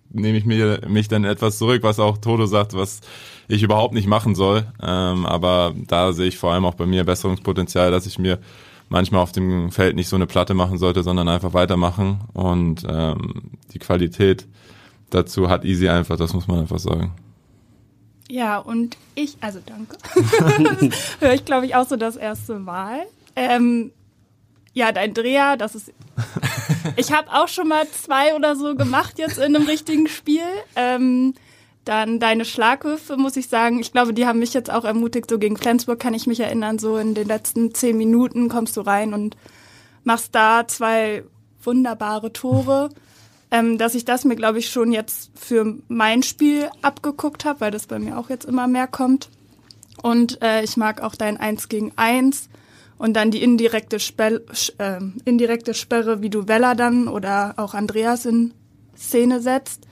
nehme 0.10 0.38
ich 0.38 0.46
mir 0.46 0.82
mich 0.88 1.08
dann 1.08 1.26
etwas 1.26 1.58
zurück, 1.58 1.84
was 1.84 2.00
auch 2.00 2.18
Toto 2.18 2.46
sagt, 2.46 2.74
was 2.74 3.02
ich 3.48 3.64
überhaupt 3.64 3.94
nicht 3.94 4.08
machen 4.08 4.34
soll. 4.34 4.66
Ähm, 4.82 5.26
aber 5.26 5.74
da 5.88 6.14
sehe 6.14 6.28
ich 6.28 6.38
vor 6.38 6.54
allem 6.54 6.66
auch 6.66 6.76
bei 6.76 6.86
mir 6.86 7.04
Besserungspotenzial, 7.04 7.92
dass 7.92 8.06
ich 8.06 8.18
mir 8.18 8.40
manchmal 8.90 9.22
auf 9.22 9.32
dem 9.32 9.72
Feld 9.72 9.96
nicht 9.96 10.10
so 10.10 10.16
eine 10.16 10.28
Platte 10.28 10.54
machen 10.54 10.78
sollte, 10.78 11.04
sondern 11.04 11.28
einfach 11.28 11.54
weitermachen. 11.54 12.20
Und 12.34 12.84
ähm, 12.88 13.52
die 13.74 13.80
Qualität 13.80 14.48
dazu 15.10 15.50
hat 15.50 15.66
Easy 15.66 15.90
einfach, 15.90 16.18
das 16.18 16.34
muss 16.34 16.48
man 16.48 16.60
einfach 16.60 16.80
sagen. 16.80 17.14
Ja, 18.30 18.58
und 18.58 18.98
ich, 19.14 19.38
also 19.42 19.60
danke. 19.66 19.98
das 20.80 21.18
höre 21.20 21.34
ich, 21.34 21.46
glaube 21.46 21.66
ich, 21.66 21.76
auch 21.76 21.88
so 21.88 21.96
das 21.96 22.16
erste 22.16 22.60
Mal. 22.60 23.06
Ähm, 23.36 23.92
ja, 24.74 24.92
dein 24.92 25.14
Dreher, 25.14 25.58
das 25.58 25.76
ist. 25.76 25.94
ich 26.96 27.12
habe 27.12 27.32
auch 27.32 27.48
schon 27.48 27.68
mal 27.68 27.88
zwei 27.90 28.36
oder 28.36 28.56
so 28.56 28.76
gemacht 28.76 29.18
jetzt 29.20 29.38
in 29.38 29.56
einem 29.56 29.66
richtigen 29.68 30.08
Spiel. 30.08 30.44
Ähm, 30.76 31.34
dann 31.86 32.20
deine 32.20 32.46
Schlagwürfe, 32.46 33.18
muss 33.18 33.38
ich 33.38 33.48
sagen. 33.48 33.80
Ich 33.80 33.92
glaube, 33.92 34.14
die 34.14 34.26
haben 34.26 34.40
mich 34.40 34.54
jetzt 34.54 34.72
auch 34.72 34.84
ermutigt. 34.84 35.30
So 35.30 35.40
gegen 35.40 35.58
Flensburg 35.58 36.00
kann 36.00 36.14
ich 36.14 36.28
mich 36.28 36.40
erinnern. 36.40 36.80
So 36.80 36.98
in 36.98 37.14
den 37.14 37.28
letzten 37.28 37.74
zehn 37.74 37.98
Minuten 37.98 38.50
kommst 38.50 38.76
du 38.78 38.82
rein 38.82 39.14
und 39.14 39.38
machst 40.04 40.36
da 40.36 40.68
zwei 40.68 41.24
wunderbare 41.64 42.34
Tore 42.34 42.90
ähm, 43.52 43.78
dass 43.78 43.96
ich 43.96 44.06
das 44.06 44.26
mir, 44.26 44.36
glaube 44.36 44.60
ich, 44.60 44.70
schon 44.70 44.92
jetzt 44.92 45.32
für 45.36 45.78
mein 45.88 46.24
Spiel 46.24 46.70
abgeguckt 46.82 47.46
habe, 47.46 47.62
weil 47.62 47.72
das 47.72 47.88
bei 47.88 48.00
mir 48.00 48.18
auch 48.18 48.30
jetzt 48.30 48.46
immer 48.46 48.68
mehr 48.68 48.88
kommt. 48.88 49.30
Und 50.02 50.42
äh, 50.42 50.64
ich 50.64 50.78
mag 50.78 51.02
auch 51.02 51.16
dein 51.16 51.38
Eins 51.38 51.70
gegen 51.70 51.94
Eins 51.96 52.50
und 52.98 53.14
dann 53.14 53.32
die 53.32 53.42
indirekte, 53.42 54.00
Sperre, 54.00 54.42
äh, 54.78 55.00
indirekte 55.24 55.74
Sperre, 55.74 56.22
wie 56.22 56.30
du 56.30 56.48
Weller 56.48 56.76
dann 56.76 57.08
oder 57.08 57.54
auch 57.58 57.74
Andreas 57.74 58.26
in 58.26 58.54
Szene 58.98 59.42
setzt. 59.42 59.88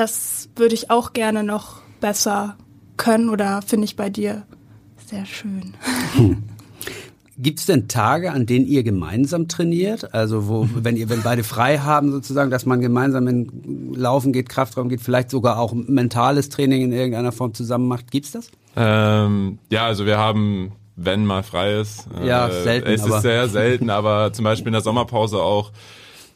Das 0.00 0.48
würde 0.56 0.74
ich 0.74 0.90
auch 0.90 1.12
gerne 1.12 1.44
noch 1.44 1.82
besser 2.00 2.56
können 2.96 3.28
oder 3.28 3.60
finde 3.60 3.84
ich 3.84 3.96
bei 3.96 4.08
dir 4.08 4.46
sehr 4.96 5.26
schön. 5.26 5.74
Hm. 6.14 6.42
Gibt 7.36 7.58
es 7.58 7.66
denn 7.66 7.86
Tage, 7.86 8.32
an 8.32 8.46
denen 8.46 8.64
ihr 8.64 8.82
gemeinsam 8.82 9.46
trainiert? 9.46 10.14
Also 10.14 10.48
wo, 10.48 10.66
wenn 10.72 10.96
ihr, 10.96 11.10
wenn 11.10 11.20
beide 11.22 11.44
frei 11.44 11.80
haben 11.80 12.12
sozusagen, 12.12 12.50
dass 12.50 12.64
man 12.64 12.80
gemeinsam 12.80 13.28
in 13.28 13.92
Laufen 13.94 14.32
geht, 14.32 14.48
Kraftraum 14.48 14.88
geht, 14.88 15.02
vielleicht 15.02 15.28
sogar 15.28 15.58
auch 15.58 15.74
mentales 15.74 16.48
Training 16.48 16.80
in 16.80 16.92
irgendeiner 16.92 17.30
Form 17.30 17.52
zusammen 17.52 17.86
macht. 17.86 18.10
Gibt's 18.10 18.30
das? 18.30 18.50
Ähm, 18.76 19.58
ja, 19.68 19.84
also 19.84 20.06
wir 20.06 20.16
haben, 20.16 20.72
wenn 20.96 21.26
mal 21.26 21.42
frei 21.42 21.74
ist. 21.78 22.08
Ja, 22.24 22.48
äh, 22.48 22.62
selten. 22.62 22.88
Es 22.88 23.04
ist 23.04 23.20
sehr 23.20 23.50
selten, 23.50 23.90
aber 23.90 24.32
zum 24.32 24.46
Beispiel 24.46 24.68
in 24.68 24.72
der 24.72 24.80
Sommerpause 24.80 25.42
auch 25.42 25.72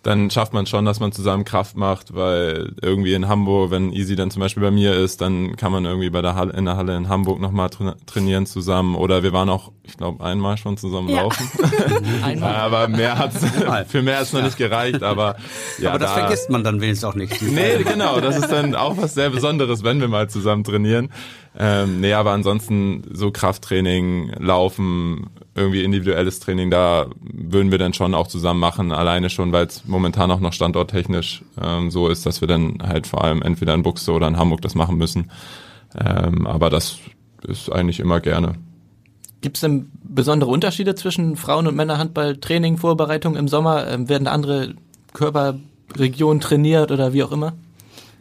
dann 0.05 0.31
schafft 0.31 0.53
man 0.53 0.67
schon, 0.67 0.85
dass 0.85 1.01
man 1.01 1.13
zusammen 1.13 1.45
Kraft 1.45 1.77
macht, 1.79 2.15
weil 2.15 2.75
irgendwie 2.83 3.15
in 3.15 3.27
Hamburg, 3.27 3.71
wenn 3.71 3.91
Easy 3.91 4.17
dann 4.17 4.31
zum 4.31 4.41
Beispiel 4.41 4.63
bei 4.63 4.71
mir 4.71 4.95
ist, 4.95 5.23
dann 5.23 5.57
kann 5.57 5.73
man 5.73 5.87
irgendwie 5.87 6.11
bei 6.11 6.21
der 6.21 6.35
Halle, 6.35 6.53
in 6.53 6.67
der 6.67 6.77
Halle 6.77 6.95
in 6.95 7.09
Hamburg 7.09 7.41
nochmal 7.41 7.71
tra 7.71 7.97
trainieren 8.05 8.45
zusammen. 8.45 8.97
Oder 8.97 9.23
wir 9.23 9.33
waren 9.33 9.49
auch, 9.49 9.73
ich 9.83 9.97
glaube, 9.97 10.23
einmal 10.23 10.59
schon 10.59 10.77
zusammen 10.77 11.09
ja. 11.09 11.23
laufen. 11.23 11.49
einmal. 12.23 12.55
aber 12.55 12.89
mehr 12.89 13.19
hat's, 13.19 13.39
für 13.89 14.03
mehr 14.03 14.19
hat's 14.19 14.35
noch 14.35 14.43
nicht 14.43 14.59
gereicht, 14.59 15.03
aber 15.03 15.37
ja. 15.79 15.89
Aber 15.89 15.99
das 15.99 16.15
da, 16.15 16.21
vergisst 16.21 16.51
man 16.51 16.63
dann 16.63 16.83
wenigstens 16.83 17.09
auch 17.09 17.15
nicht. 17.15 17.41
Nee, 17.41 17.83
genau, 17.83 18.21
das 18.21 18.37
ist 18.37 18.53
dann 18.53 18.75
auch 18.75 18.99
was 18.99 19.15
sehr 19.15 19.31
Besonderes, 19.31 19.85
wenn 19.85 20.01
wir 20.01 20.09
mal 20.09 20.29
zusammen 20.29 20.65
trainieren. 20.65 21.09
Ähm, 21.59 22.01
nee, 22.01 22.13
aber 22.13 22.33
ansonsten 22.33 23.05
so 23.11 23.31
Krafttraining, 23.31 24.35
Laufen, 24.39 25.31
irgendwie 25.55 25.85
individuelles 25.85 26.41
Training, 26.41 26.71
da 26.71 27.07
würden 27.21 27.71
wir 27.71 27.79
dann 27.79 27.95
schon 27.95 28.15
auch 28.15 28.27
zusammen 28.27 28.61
machen, 28.61 28.93
alleine 28.93 29.31
schon, 29.31 29.53
weil 29.53 29.67
es 29.67 29.85
momentan 29.85 30.31
auch 30.31 30.41
noch 30.41 30.53
standorttechnisch 30.53 31.43
ähm, 31.63 31.91
so 31.91 32.09
ist, 32.09 32.27
dass 32.27 32.41
wir 32.41 32.49
dann 32.49 32.79
halt 32.83 33.07
vor 33.07 33.23
allem 33.23 33.41
entweder 33.43 33.75
in 33.75 33.83
Buxte 33.83 34.13
oder 34.13 34.27
in 34.27 34.37
Hamburg 34.37 34.63
das 34.63 34.75
machen 34.75 34.97
müssen. 34.97 35.31
Ähm, 35.97 36.47
aber 36.47 36.71
das 36.71 36.99
ist 37.47 37.71
eigentlich 37.71 38.01
immer 38.01 38.21
gerne. 38.21 38.55
Gibt 39.41 39.59
es 39.59 39.61
denn 39.61 39.91
besondere 40.03 40.51
Unterschiede 40.51 40.95
zwischen 40.95 41.37
Frauen- 41.37 41.67
und 41.67 41.77
Männerhandball, 41.77 42.37
Training, 42.39 42.79
Vorbereitung 42.79 43.37
im 43.37 43.47
Sommer? 43.47 43.87
Ähm, 43.89 44.09
werden 44.09 44.27
andere 44.27 44.75
Körperregionen 45.13 46.41
trainiert 46.41 46.91
oder 46.91 47.13
wie 47.13 47.23
auch 47.23 47.31
immer? 47.31 47.53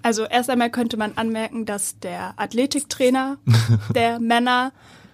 Also 0.03 0.25
erst 0.25 0.49
einmal 0.49 0.69
könnte 0.69 0.97
man 0.97 1.13
anmerken, 1.15 1.65
dass 1.65 1.97
der 1.99 2.33
Athletiktrainer 2.35 3.37
der 3.95 4.19
Männer 4.19 4.73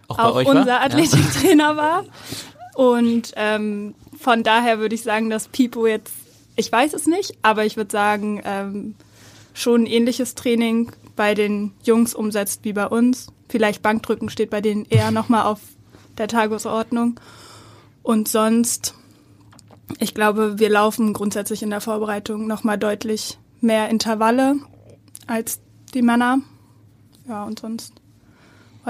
auch, 0.10 0.20
auch 0.20 0.36
unser 0.36 0.66
war? 0.66 0.82
Athletiktrainer 0.82 1.72
ja. 1.72 1.78
war. 1.78 2.06
Und 2.76 3.34
ähm, 3.36 3.96
von 4.20 4.44
daher 4.44 4.80
würde 4.80 4.96
ich 4.96 5.04
sagen, 5.04 5.30
dass 5.30 5.48
Pipo 5.48 5.86
jetzt 5.86 6.14
ich 6.60 6.70
weiß 6.70 6.94
es 6.94 7.08
nicht, 7.08 7.38
aber 7.42 7.66
ich 7.66 7.78
würde 7.78 7.90
sagen, 7.90 8.42
ähm, 8.44 8.96
schon 9.54 9.84
ein 9.84 9.86
ähnliches 9.86 10.36
Training 10.36 10.92
bei 11.16 11.34
den 11.34 11.72
Jungs 11.84 12.14
umsetzt 12.14 12.66
wie 12.66 12.74
bei 12.74 12.86
uns. 12.86 13.28
Vielleicht 13.48 13.82
Bankdrücken 13.82 14.30
steht 14.30 14.50
bei 14.50 14.60
denen 14.60 14.86
eher 14.90 15.12
nochmal 15.12 15.46
auf 15.46 15.62
der 16.18 16.28
Tagesordnung. 16.28 17.18
Und 18.04 18.28
sonst, 18.28 18.94
ich 20.00 20.14
glaube, 20.14 20.60
wir 20.60 20.70
laufen 20.70 21.14
grundsätzlich 21.14 21.64
in 21.64 21.70
der 21.70 21.80
Vorbereitung 21.80 22.46
nochmal 22.46 22.78
deutlich 22.78 23.40
mehr 23.62 23.88
Intervalle 23.88 24.58
als 25.28 25.62
die 25.94 26.02
Männer. 26.02 26.40
Ja, 27.26 27.46
und 27.46 27.60
sonst 27.60 27.94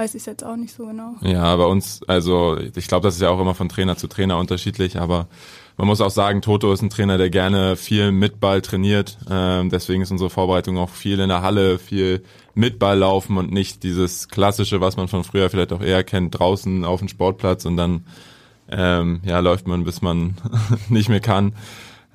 weiß 0.00 0.14
ich 0.14 0.24
jetzt 0.24 0.44
auch 0.44 0.56
nicht 0.56 0.74
so 0.74 0.86
genau. 0.86 1.16
Ja, 1.20 1.54
bei 1.56 1.66
uns, 1.66 2.00
also 2.06 2.56
ich 2.58 2.88
glaube, 2.88 3.06
das 3.06 3.16
ist 3.16 3.20
ja 3.20 3.28
auch 3.28 3.40
immer 3.40 3.54
von 3.54 3.68
Trainer 3.68 3.96
zu 3.96 4.08
Trainer 4.08 4.38
unterschiedlich, 4.38 4.98
aber 4.98 5.28
man 5.76 5.86
muss 5.86 6.00
auch 6.00 6.10
sagen, 6.10 6.40
Toto 6.40 6.72
ist 6.72 6.80
ein 6.80 6.88
Trainer, 6.88 7.18
der 7.18 7.28
gerne 7.28 7.76
viel 7.76 8.10
mit 8.10 8.40
Ball 8.40 8.62
trainiert. 8.62 9.18
Ähm, 9.30 9.68
deswegen 9.68 10.02
ist 10.02 10.10
unsere 10.10 10.30
Vorbereitung 10.30 10.78
auch 10.78 10.88
viel 10.88 11.20
in 11.20 11.28
der 11.28 11.42
Halle, 11.42 11.78
viel 11.78 12.22
mit 12.54 12.78
Ball 12.78 12.98
laufen 12.98 13.36
und 13.36 13.52
nicht 13.52 13.82
dieses 13.82 14.28
klassische, 14.28 14.80
was 14.80 14.96
man 14.96 15.08
von 15.08 15.22
früher 15.22 15.50
vielleicht 15.50 15.72
auch 15.74 15.82
eher 15.82 16.02
kennt, 16.02 16.38
draußen 16.38 16.84
auf 16.86 17.00
dem 17.00 17.08
Sportplatz 17.08 17.66
und 17.66 17.76
dann 17.76 18.06
ähm, 18.70 19.20
ja 19.24 19.40
läuft 19.40 19.66
man, 19.66 19.84
bis 19.84 20.00
man 20.00 20.36
nicht 20.88 21.10
mehr 21.10 21.20
kann. 21.20 21.52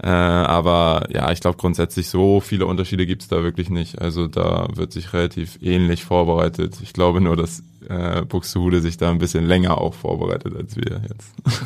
Äh, 0.01 0.07
aber 0.07 1.07
ja, 1.11 1.31
ich 1.31 1.39
glaube 1.39 1.57
grundsätzlich 1.57 2.09
so 2.09 2.41
viele 2.41 2.65
Unterschiede 2.65 3.05
gibt's 3.05 3.27
da 3.27 3.43
wirklich 3.43 3.69
nicht. 3.69 4.01
Also 4.01 4.27
da 4.27 4.67
wird 4.73 4.91
sich 4.91 5.13
relativ 5.13 5.57
ähnlich 5.61 6.03
vorbereitet. 6.03 6.77
Ich 6.81 6.93
glaube 6.93 7.21
nur, 7.21 7.37
dass 7.37 7.63
äh, 7.87 8.23
Buxtehude 8.23 8.81
sich 8.81 8.97
da 8.97 9.09
ein 9.09 9.19
bisschen 9.19 9.45
länger 9.45 9.77
auch 9.77 9.93
vorbereitet 9.93 10.55
als 10.55 10.75
wir 10.75 11.01
jetzt. 11.07 11.33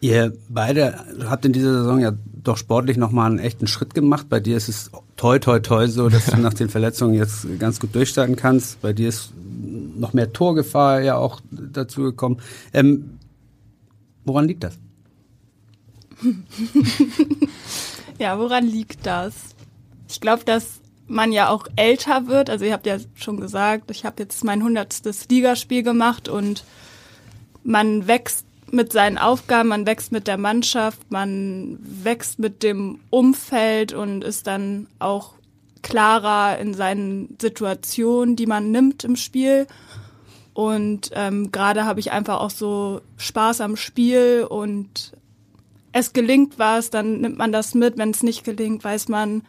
Ihr 0.00 0.36
beide 0.48 1.00
habt 1.28 1.44
in 1.44 1.52
dieser 1.52 1.72
Saison 1.72 2.00
ja 2.00 2.12
doch 2.42 2.56
sportlich 2.56 2.96
nochmal 2.96 3.30
einen 3.30 3.38
echten 3.38 3.66
Schritt 3.66 3.94
gemacht. 3.94 4.28
Bei 4.28 4.40
dir 4.40 4.56
ist 4.56 4.68
es 4.68 4.90
toi 5.16 5.38
toi 5.38 5.58
toi 5.58 5.88
so, 5.88 6.08
dass 6.08 6.26
du 6.26 6.36
nach 6.40 6.54
den 6.54 6.68
Verletzungen 6.68 7.14
jetzt 7.14 7.46
ganz 7.58 7.80
gut 7.80 7.94
durchstarten 7.94 8.36
kannst. 8.36 8.80
Bei 8.82 8.92
dir 8.92 9.08
ist 9.08 9.32
noch 9.96 10.12
mehr 10.12 10.32
Torgefahr 10.32 11.00
ja 11.00 11.16
auch 11.16 11.40
dazu 11.50 12.02
gekommen. 12.02 12.38
Ähm, 12.72 13.18
woran 14.24 14.46
liegt 14.46 14.64
das? 14.64 14.78
ja, 18.18 18.38
woran 18.38 18.66
liegt 18.66 19.06
das? 19.06 19.34
Ich 20.08 20.20
glaube, 20.20 20.44
dass 20.44 20.80
man 21.06 21.32
ja 21.32 21.48
auch 21.48 21.66
älter 21.76 22.26
wird. 22.26 22.50
Also 22.50 22.64
ihr 22.64 22.72
habt 22.72 22.86
ja 22.86 22.98
schon 23.14 23.38
gesagt, 23.38 23.90
ich 23.90 24.04
habe 24.04 24.22
jetzt 24.22 24.44
mein 24.44 24.62
hundertstes 24.62 25.28
Ligaspiel 25.28 25.82
gemacht 25.82 26.28
und 26.28 26.64
man 27.62 28.06
wächst 28.06 28.46
mit 28.70 28.92
seinen 28.92 29.18
Aufgaben, 29.18 29.68
man 29.68 29.86
wächst 29.86 30.12
mit 30.12 30.26
der 30.26 30.38
Mannschaft, 30.38 31.10
man 31.10 31.78
wächst 31.80 32.38
mit 32.38 32.62
dem 32.62 33.00
Umfeld 33.10 33.92
und 33.92 34.24
ist 34.24 34.46
dann 34.46 34.88
auch 34.98 35.34
klarer 35.82 36.58
in 36.58 36.74
seinen 36.74 37.36
Situationen, 37.40 38.34
die 38.34 38.46
man 38.46 38.72
nimmt 38.72 39.04
im 39.04 39.14
Spiel. 39.14 39.66
Und 40.52 41.10
ähm, 41.14 41.52
gerade 41.52 41.84
habe 41.84 42.00
ich 42.00 42.10
einfach 42.12 42.40
auch 42.40 42.50
so 42.50 43.02
Spaß 43.18 43.60
am 43.60 43.76
Spiel 43.76 44.46
und 44.48 45.12
es 45.98 46.12
gelingt 46.12 46.58
was, 46.58 46.90
dann 46.90 47.20
nimmt 47.20 47.38
man 47.38 47.52
das 47.52 47.74
mit. 47.74 47.96
Wenn 47.96 48.10
es 48.10 48.22
nicht 48.22 48.44
gelingt, 48.44 48.84
weiß 48.84 49.08
man, 49.08 49.42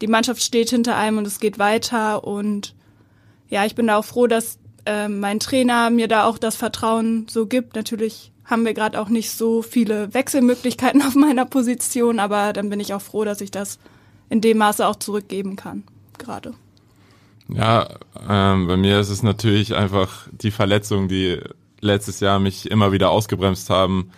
die 0.00 0.08
Mannschaft 0.08 0.42
steht 0.42 0.70
hinter 0.70 0.96
einem 0.96 1.18
und 1.18 1.26
es 1.26 1.38
geht 1.38 1.58
weiter. 1.58 2.24
Und 2.24 2.74
ja, 3.48 3.64
ich 3.64 3.76
bin 3.76 3.86
da 3.86 3.96
auch 3.96 4.04
froh, 4.04 4.26
dass 4.26 4.58
äh, 4.84 5.08
mein 5.08 5.38
Trainer 5.38 5.90
mir 5.90 6.08
da 6.08 6.24
auch 6.24 6.38
das 6.38 6.56
Vertrauen 6.56 7.26
so 7.30 7.46
gibt. 7.46 7.76
Natürlich 7.76 8.32
haben 8.44 8.64
wir 8.64 8.74
gerade 8.74 9.00
auch 9.00 9.08
nicht 9.08 9.30
so 9.30 9.62
viele 9.62 10.12
Wechselmöglichkeiten 10.12 11.02
auf 11.06 11.14
meiner 11.14 11.44
Position, 11.44 12.18
aber 12.18 12.52
dann 12.52 12.68
bin 12.68 12.80
ich 12.80 12.94
auch 12.94 13.02
froh, 13.02 13.24
dass 13.24 13.40
ich 13.40 13.52
das 13.52 13.78
in 14.28 14.40
dem 14.40 14.58
Maße 14.58 14.86
auch 14.86 14.96
zurückgeben 14.96 15.54
kann, 15.54 15.84
gerade. 16.18 16.52
Ja, 17.48 17.88
ähm, 18.28 18.66
bei 18.66 18.76
mir 18.76 18.98
ist 18.98 19.10
es 19.10 19.22
natürlich 19.22 19.74
einfach 19.74 20.26
die 20.32 20.50
Verletzungen, 20.50 21.08
die 21.08 21.38
letztes 21.80 22.20
Jahr 22.20 22.40
mich 22.40 22.70
immer 22.70 22.92
wieder 22.92 23.10
ausgebremst 23.10 23.70
haben 23.70 24.10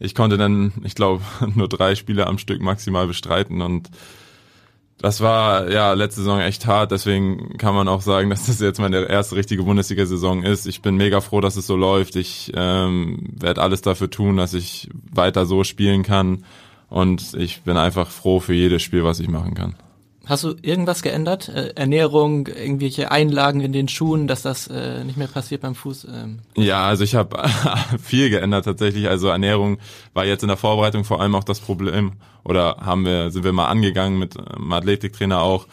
ich 0.00 0.14
konnte 0.14 0.38
dann, 0.38 0.72
ich 0.82 0.94
glaube, 0.94 1.22
nur 1.54 1.68
drei 1.68 1.94
Spiele 1.94 2.26
am 2.26 2.38
Stück 2.38 2.60
maximal 2.60 3.06
bestreiten 3.06 3.62
und 3.62 3.90
das 4.98 5.22
war 5.22 5.70
ja 5.70 5.94
letzte 5.94 6.20
Saison 6.20 6.40
echt 6.40 6.66
hart, 6.66 6.90
deswegen 6.90 7.56
kann 7.56 7.74
man 7.74 7.88
auch 7.88 8.02
sagen, 8.02 8.28
dass 8.30 8.46
das 8.46 8.60
jetzt 8.60 8.80
meine 8.80 9.04
erste 9.04 9.36
richtige 9.36 9.62
Bundesliga-Saison 9.62 10.42
ist. 10.42 10.66
Ich 10.66 10.82
bin 10.82 10.96
mega 10.96 11.20
froh, 11.20 11.40
dass 11.40 11.56
es 11.56 11.66
so 11.66 11.76
läuft. 11.76 12.16
Ich 12.16 12.52
ähm, 12.54 13.28
werde 13.32 13.62
alles 13.62 13.80
dafür 13.80 14.10
tun, 14.10 14.36
dass 14.36 14.52
ich 14.52 14.90
weiter 15.10 15.46
so 15.46 15.64
spielen 15.64 16.02
kann 16.02 16.44
und 16.88 17.34
ich 17.34 17.62
bin 17.62 17.76
einfach 17.76 18.10
froh 18.10 18.40
für 18.40 18.54
jedes 18.54 18.82
Spiel, 18.82 19.04
was 19.04 19.20
ich 19.20 19.28
machen 19.28 19.54
kann. 19.54 19.74
Hast 20.26 20.44
du 20.44 20.54
irgendwas 20.62 21.02
geändert? 21.02 21.48
Äh, 21.48 21.72
Ernährung, 21.76 22.46
irgendwelche 22.46 23.10
Einlagen 23.10 23.60
in 23.60 23.72
den 23.72 23.88
Schuhen, 23.88 24.26
dass 24.26 24.42
das 24.42 24.68
äh, 24.68 25.02
nicht 25.04 25.16
mehr 25.16 25.28
passiert 25.28 25.62
beim 25.62 25.74
Fuß? 25.74 26.06
Ähm? 26.12 26.40
Ja, 26.56 26.84
also 26.84 27.04
ich 27.04 27.14
habe 27.14 27.42
viel 28.02 28.30
geändert 28.30 28.66
tatsächlich. 28.66 29.08
Also 29.08 29.28
Ernährung 29.28 29.78
war 30.12 30.26
jetzt 30.26 30.42
in 30.42 30.48
der 30.48 30.56
Vorbereitung 30.56 31.04
vor 31.04 31.20
allem 31.20 31.34
auch 31.34 31.44
das 31.44 31.60
Problem. 31.60 32.12
Oder 32.44 32.76
haben 32.80 33.04
wir, 33.04 33.30
sind 33.30 33.44
wir 33.44 33.52
mal 33.52 33.68
angegangen 33.68 34.18
mit 34.18 34.38
einem 34.38 34.72
Athletiktrainer 34.72 35.40
auch. 35.40 35.66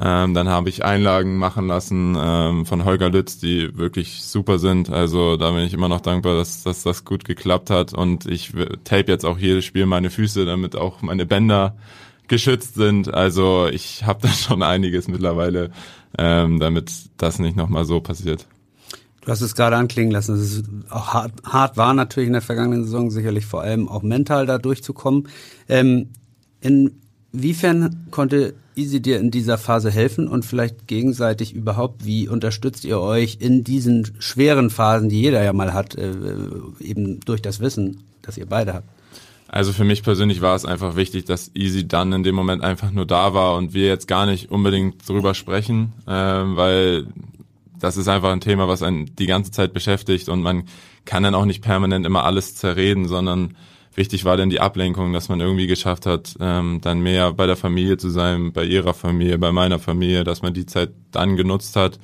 Ähm, 0.00 0.32
dann 0.32 0.48
habe 0.48 0.70
ich 0.70 0.84
Einlagen 0.84 1.36
machen 1.36 1.66
lassen 1.66 2.16
ähm, 2.18 2.64
von 2.64 2.86
Holger 2.86 3.10
Lütz, 3.10 3.38
die 3.38 3.76
wirklich 3.76 4.22
super 4.22 4.58
sind. 4.58 4.88
Also 4.88 5.36
da 5.36 5.50
bin 5.50 5.66
ich 5.66 5.74
immer 5.74 5.88
noch 5.88 6.00
dankbar, 6.00 6.34
dass, 6.34 6.62
dass 6.62 6.82
das 6.82 7.04
gut 7.04 7.26
geklappt 7.26 7.68
hat. 7.68 7.92
Und 7.92 8.24
ich 8.24 8.52
tape 8.84 9.12
jetzt 9.12 9.26
auch 9.26 9.36
jedes 9.36 9.66
Spiel 9.66 9.84
meine 9.84 10.08
Füße, 10.08 10.46
damit 10.46 10.76
auch 10.76 11.02
meine 11.02 11.26
Bänder 11.26 11.76
geschützt 12.28 12.74
sind. 12.74 13.12
Also 13.12 13.68
ich 13.68 14.04
habe 14.04 14.20
da 14.22 14.28
schon 14.32 14.62
einiges 14.62 15.08
mittlerweile, 15.08 15.70
ähm, 16.18 16.60
damit 16.60 16.90
das 17.16 17.38
nicht 17.38 17.56
nochmal 17.56 17.84
so 17.84 18.00
passiert. 18.00 18.46
Du 19.22 19.30
hast 19.30 19.40
es 19.40 19.54
gerade 19.54 19.76
anklingen 19.76 20.10
lassen, 20.10 20.34
es 20.34 20.64
auch 20.90 21.14
hart, 21.14 21.32
hart 21.44 21.76
war 21.76 21.94
natürlich 21.94 22.26
in 22.26 22.32
der 22.32 22.42
vergangenen 22.42 22.84
Saison, 22.84 23.08
sicherlich 23.10 23.46
vor 23.46 23.62
allem 23.62 23.88
auch 23.88 24.02
mental 24.02 24.46
da 24.46 24.58
durchzukommen. 24.58 25.28
Ähm, 25.68 26.08
inwiefern 26.60 28.08
konnte 28.10 28.54
Easy 28.74 29.00
dir 29.00 29.20
in 29.20 29.30
dieser 29.30 29.58
Phase 29.58 29.90
helfen 29.90 30.26
und 30.26 30.46
vielleicht 30.46 30.86
gegenseitig 30.86 31.54
überhaupt, 31.54 32.06
wie 32.06 32.26
unterstützt 32.26 32.84
ihr 32.84 32.98
euch 32.98 33.36
in 33.38 33.64
diesen 33.64 34.10
schweren 34.18 34.70
Phasen, 34.70 35.10
die 35.10 35.20
jeder 35.20 35.42
ja 35.42 35.52
mal 35.52 35.74
hat, 35.74 35.94
äh, 35.94 36.14
eben 36.80 37.20
durch 37.20 37.42
das 37.42 37.60
Wissen, 37.60 38.02
das 38.22 38.38
ihr 38.38 38.46
beide 38.46 38.72
habt? 38.72 38.88
Also 39.52 39.74
für 39.74 39.84
mich 39.84 40.02
persönlich 40.02 40.40
war 40.40 40.56
es 40.56 40.64
einfach 40.64 40.96
wichtig, 40.96 41.26
dass 41.26 41.50
Easy 41.54 41.86
dann 41.86 42.10
in 42.14 42.22
dem 42.22 42.34
Moment 42.34 42.64
einfach 42.64 42.90
nur 42.90 43.04
da 43.04 43.34
war 43.34 43.54
und 43.56 43.74
wir 43.74 43.86
jetzt 43.86 44.08
gar 44.08 44.24
nicht 44.24 44.50
unbedingt 44.50 45.06
drüber 45.06 45.34
sprechen, 45.34 45.92
ähm, 46.08 46.56
weil 46.56 47.06
das 47.78 47.98
ist 47.98 48.08
einfach 48.08 48.30
ein 48.30 48.40
Thema, 48.40 48.66
was 48.66 48.82
einen 48.82 49.14
die 49.14 49.26
ganze 49.26 49.50
Zeit 49.50 49.74
beschäftigt 49.74 50.30
und 50.30 50.40
man 50.40 50.64
kann 51.04 51.22
dann 51.22 51.34
auch 51.34 51.44
nicht 51.44 51.62
permanent 51.62 52.06
immer 52.06 52.24
alles 52.24 52.54
zerreden, 52.54 53.06
sondern 53.08 53.54
wichtig 53.94 54.24
war 54.24 54.38
dann 54.38 54.48
die 54.48 54.60
Ablenkung, 54.60 55.12
dass 55.12 55.28
man 55.28 55.40
irgendwie 55.40 55.66
geschafft 55.66 56.06
hat, 56.06 56.34
ähm, 56.40 56.80
dann 56.80 57.00
mehr 57.00 57.34
bei 57.34 57.46
der 57.46 57.56
Familie 57.56 57.98
zu 57.98 58.08
sein, 58.08 58.54
bei 58.54 58.64
ihrer 58.64 58.94
Familie, 58.94 59.36
bei 59.36 59.52
meiner 59.52 59.78
Familie, 59.78 60.24
dass 60.24 60.40
man 60.40 60.54
die 60.54 60.64
Zeit 60.64 60.92
dann 61.10 61.36
genutzt 61.36 61.76
hat, 61.76 62.00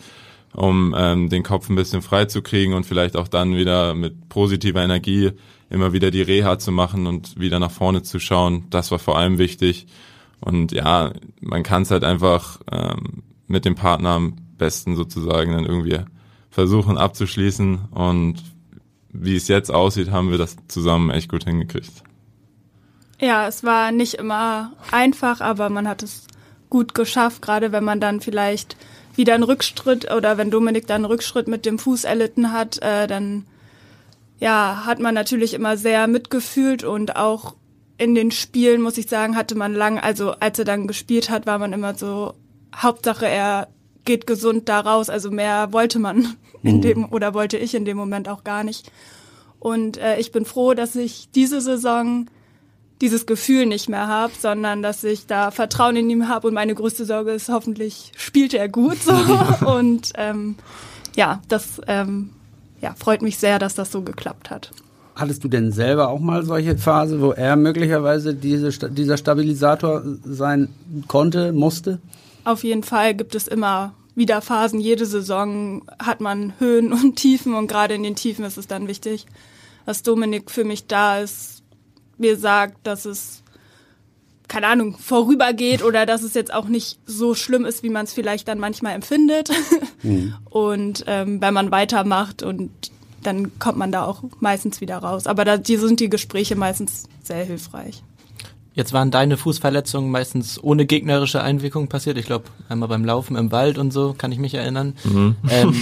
um 0.52 0.94
ähm, 0.94 1.30
den 1.30 1.44
Kopf 1.44 1.70
ein 1.70 1.76
bisschen 1.76 2.02
frei 2.02 2.26
zu 2.26 2.42
kriegen 2.42 2.74
und 2.74 2.84
vielleicht 2.84 3.16
auch 3.16 3.28
dann 3.28 3.56
wieder 3.56 3.94
mit 3.94 4.28
positiver 4.28 4.82
Energie 4.82 5.32
immer 5.70 5.92
wieder 5.92 6.10
die 6.10 6.22
Reha 6.22 6.58
zu 6.58 6.72
machen 6.72 7.06
und 7.06 7.38
wieder 7.38 7.58
nach 7.58 7.70
vorne 7.70 8.02
zu 8.02 8.18
schauen. 8.18 8.64
Das 8.70 8.90
war 8.90 8.98
vor 8.98 9.18
allem 9.18 9.38
wichtig. 9.38 9.86
Und 10.40 10.72
ja, 10.72 11.12
man 11.40 11.62
kann 11.62 11.82
es 11.82 11.90
halt 11.90 12.04
einfach 12.04 12.60
ähm, 12.70 13.22
mit 13.46 13.64
dem 13.64 13.74
Partner 13.74 14.10
am 14.10 14.36
besten 14.56 14.96
sozusagen 14.96 15.52
dann 15.52 15.64
irgendwie 15.64 15.98
versuchen 16.50 16.96
abzuschließen. 16.96 17.86
Und 17.90 18.36
wie 19.10 19.36
es 19.36 19.48
jetzt 19.48 19.70
aussieht, 19.70 20.10
haben 20.10 20.30
wir 20.30 20.38
das 20.38 20.56
zusammen 20.68 21.10
echt 21.10 21.28
gut 21.28 21.44
hingekriegt. 21.44 22.02
Ja, 23.20 23.48
es 23.48 23.64
war 23.64 23.90
nicht 23.90 24.14
immer 24.14 24.72
einfach, 24.92 25.40
aber 25.40 25.70
man 25.70 25.88
hat 25.88 26.02
es 26.02 26.26
gut 26.70 26.94
geschafft, 26.94 27.42
gerade 27.42 27.72
wenn 27.72 27.84
man 27.84 28.00
dann 28.00 28.20
vielleicht 28.20 28.76
wieder 29.16 29.34
einen 29.34 29.42
Rückschritt 29.42 30.12
oder 30.12 30.38
wenn 30.38 30.50
Dominik 30.50 30.86
dann 30.86 31.04
einen 31.04 31.06
Rückschritt 31.06 31.48
mit 31.48 31.66
dem 31.66 31.78
Fuß 31.78 32.04
erlitten 32.04 32.52
hat, 32.52 32.80
äh, 32.80 33.08
dann 33.08 33.44
ja, 34.38 34.82
hat 34.86 35.00
man 35.00 35.14
natürlich 35.14 35.54
immer 35.54 35.76
sehr 35.76 36.06
mitgefühlt 36.06 36.84
und 36.84 37.16
auch 37.16 37.54
in 37.96 38.14
den 38.14 38.30
Spielen, 38.30 38.80
muss 38.80 38.96
ich 38.96 39.08
sagen, 39.08 39.36
hatte 39.36 39.56
man 39.56 39.74
lang, 39.74 39.98
also 39.98 40.30
als 40.32 40.58
er 40.58 40.64
dann 40.64 40.86
gespielt 40.86 41.30
hat, 41.30 41.46
war 41.46 41.58
man 41.58 41.72
immer 41.72 41.94
so, 41.94 42.34
Hauptsache 42.74 43.26
er 43.26 43.68
geht 44.04 44.26
gesund 44.26 44.68
da 44.68 44.80
raus, 44.80 45.10
also 45.10 45.30
mehr 45.30 45.72
wollte 45.72 45.98
man 45.98 46.36
in 46.62 46.76
mhm. 46.76 46.82
dem 46.82 47.12
oder 47.12 47.34
wollte 47.34 47.58
ich 47.58 47.74
in 47.74 47.84
dem 47.84 47.96
Moment 47.96 48.28
auch 48.28 48.44
gar 48.44 48.62
nicht. 48.64 48.90
Und 49.58 49.98
äh, 49.98 50.18
ich 50.20 50.30
bin 50.30 50.44
froh, 50.44 50.74
dass 50.74 50.94
ich 50.94 51.30
diese 51.32 51.60
Saison 51.60 52.26
dieses 53.00 53.26
Gefühl 53.26 53.66
nicht 53.66 53.88
mehr 53.88 54.06
habe, 54.08 54.32
sondern 54.38 54.82
dass 54.82 55.04
ich 55.04 55.26
da 55.26 55.50
Vertrauen 55.50 55.96
in 55.96 56.10
ihm 56.10 56.28
habe 56.28 56.48
und 56.48 56.54
meine 56.54 56.74
größte 56.74 57.04
Sorge 57.04 57.32
ist, 57.32 57.48
hoffentlich 57.48 58.12
spielt 58.16 58.54
er 58.54 58.68
gut 58.68 59.02
so. 59.02 59.12
und 59.66 60.12
ähm, 60.16 60.56
ja, 61.16 61.40
das 61.48 61.80
ähm, 61.86 62.30
ja, 62.80 62.94
freut 62.96 63.22
mich 63.22 63.38
sehr, 63.38 63.58
dass 63.58 63.74
das 63.74 63.90
so 63.92 64.02
geklappt 64.02 64.50
hat. 64.50 64.70
hattest 65.14 65.42
du 65.42 65.48
denn 65.48 65.72
selber 65.72 66.08
auch 66.08 66.20
mal 66.20 66.44
solche 66.44 66.78
Phase, 66.78 67.20
wo 67.20 67.32
er 67.32 67.56
möglicherweise 67.56 68.34
diese, 68.34 68.70
dieser 68.90 69.16
Stabilisator 69.16 70.02
sein 70.24 70.68
konnte, 71.08 71.52
musste? 71.52 71.98
Auf 72.44 72.64
jeden 72.64 72.84
Fall 72.84 73.14
gibt 73.14 73.34
es 73.34 73.48
immer 73.48 73.94
wieder 74.14 74.40
Phasen. 74.40 74.80
Jede 74.80 75.06
Saison 75.06 75.82
hat 75.98 76.20
man 76.20 76.54
Höhen 76.58 76.92
und 76.92 77.16
Tiefen 77.16 77.54
und 77.54 77.66
gerade 77.66 77.94
in 77.94 78.02
den 78.02 78.16
Tiefen 78.16 78.44
ist 78.44 78.58
es 78.58 78.66
dann 78.66 78.88
wichtig, 78.88 79.26
dass 79.86 80.02
Dominik 80.02 80.50
für 80.50 80.64
mich 80.64 80.86
da 80.86 81.18
ist, 81.18 81.62
mir 82.16 82.36
sagt, 82.36 82.86
dass 82.86 83.04
es 83.04 83.42
keine 84.48 84.66
Ahnung, 84.66 84.96
vorübergeht 84.98 85.82
oder 85.82 86.06
dass 86.06 86.22
es 86.22 86.34
jetzt 86.34 86.52
auch 86.52 86.66
nicht 86.66 86.98
so 87.06 87.34
schlimm 87.34 87.64
ist, 87.64 87.82
wie 87.82 87.90
man 87.90 88.04
es 88.04 88.12
vielleicht 88.12 88.48
dann 88.48 88.58
manchmal 88.58 88.94
empfindet. 88.94 89.50
Mhm. 90.00 90.34
Und 90.44 91.04
ähm, 91.08 91.40
wenn 91.40 91.52
man 91.52 91.72
weitermacht 91.72 92.44
und 92.44 92.70
dann 93.24 93.58
kommt 93.58 93.78
man 93.78 93.90
da 93.90 94.04
auch 94.04 94.22
meistens 94.38 94.80
wieder 94.80 94.98
raus. 94.98 95.26
Aber 95.26 95.44
da 95.44 95.56
die 95.56 95.76
sind 95.76 95.98
die 95.98 96.08
Gespräche 96.08 96.54
meistens 96.54 97.08
sehr 97.24 97.44
hilfreich. 97.44 98.04
Jetzt 98.74 98.92
waren 98.92 99.10
deine 99.10 99.36
Fußverletzungen 99.36 100.08
meistens 100.08 100.62
ohne 100.62 100.86
gegnerische 100.86 101.42
Einwirkung 101.42 101.88
passiert. 101.88 102.16
Ich 102.16 102.26
glaube, 102.26 102.44
einmal 102.68 102.88
beim 102.88 103.04
Laufen 103.04 103.34
im 103.34 103.50
Wald 103.50 103.76
und 103.76 103.92
so, 103.92 104.14
kann 104.16 104.30
ich 104.30 104.38
mich 104.38 104.54
erinnern. 104.54 104.94
Mhm. 105.02 105.34
Ähm, 105.50 105.74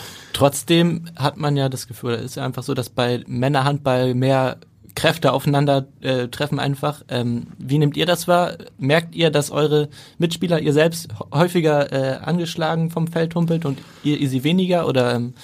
trotzdem 0.32 1.04
hat 1.14 1.36
man 1.36 1.56
ja 1.56 1.68
das 1.68 1.86
Gefühl, 1.86 2.14
es 2.14 2.24
ist 2.24 2.34
ja 2.34 2.44
einfach 2.44 2.64
so, 2.64 2.74
dass 2.74 2.90
bei 2.90 3.22
Männerhandball 3.28 4.16
mehr 4.16 4.58
Kräfte 4.94 5.32
aufeinander 5.32 5.86
äh, 6.00 6.28
treffen 6.28 6.58
einfach. 6.58 7.02
Ähm, 7.08 7.48
wie 7.58 7.78
nehmt 7.78 7.96
ihr 7.96 8.06
das 8.06 8.28
wahr? 8.28 8.54
Merkt 8.78 9.14
ihr, 9.14 9.30
dass 9.30 9.50
eure 9.50 9.88
Mitspieler 10.18 10.60
ihr 10.60 10.72
selbst 10.72 11.08
häufiger 11.32 11.92
äh, 11.92 12.18
angeschlagen 12.18 12.90
vom 12.90 13.06
Feld 13.06 13.34
humpelt 13.34 13.64
und 13.64 13.78
ihr, 14.02 14.18
ihr 14.18 14.28
sie 14.28 14.44
weniger? 14.44 14.86
Oder 14.86 15.14
ähm, 15.14 15.34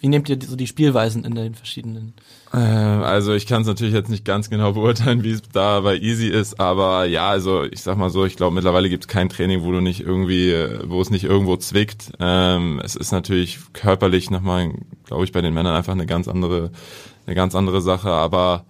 wie 0.00 0.08
nehmt 0.08 0.28
ihr 0.28 0.38
so 0.40 0.56
die 0.56 0.66
Spielweisen 0.66 1.24
in 1.24 1.34
den 1.34 1.54
verschiedenen? 1.54 2.14
Äh, 2.52 2.58
also 2.58 3.34
ich 3.34 3.46
kann 3.46 3.62
es 3.62 3.68
natürlich 3.68 3.94
jetzt 3.94 4.10
nicht 4.10 4.24
ganz 4.24 4.48
genau 4.48 4.72
beurteilen, 4.72 5.24
wie 5.24 5.32
es 5.32 5.42
da 5.52 5.80
bei 5.80 5.96
Easy 5.96 6.28
ist, 6.28 6.60
aber 6.60 7.04
ja, 7.04 7.28
also 7.28 7.64
ich 7.64 7.82
sag 7.82 7.96
mal 7.98 8.10
so, 8.10 8.24
ich 8.24 8.36
glaube 8.36 8.54
mittlerweile 8.54 8.88
gibt 8.88 9.04
es 9.04 9.08
kein 9.08 9.28
Training, 9.28 9.64
wo 9.64 9.72
du 9.72 9.80
nicht 9.80 10.00
irgendwie, 10.00 10.54
wo 10.84 11.00
es 11.00 11.10
nicht 11.10 11.24
irgendwo 11.24 11.56
zwickt. 11.56 12.12
Ähm, 12.20 12.80
es 12.84 12.96
ist 12.96 13.12
natürlich 13.12 13.58
körperlich 13.72 14.30
nochmal, 14.30 14.72
glaube 15.04 15.24
ich, 15.24 15.32
bei 15.32 15.40
den 15.40 15.54
Männern 15.54 15.74
einfach 15.74 15.92
eine 15.94 16.06
ganz 16.06 16.28
andere, 16.28 16.70
eine 17.26 17.34
ganz 17.34 17.54
andere 17.54 17.80
Sache, 17.80 18.10
aber 18.10 18.64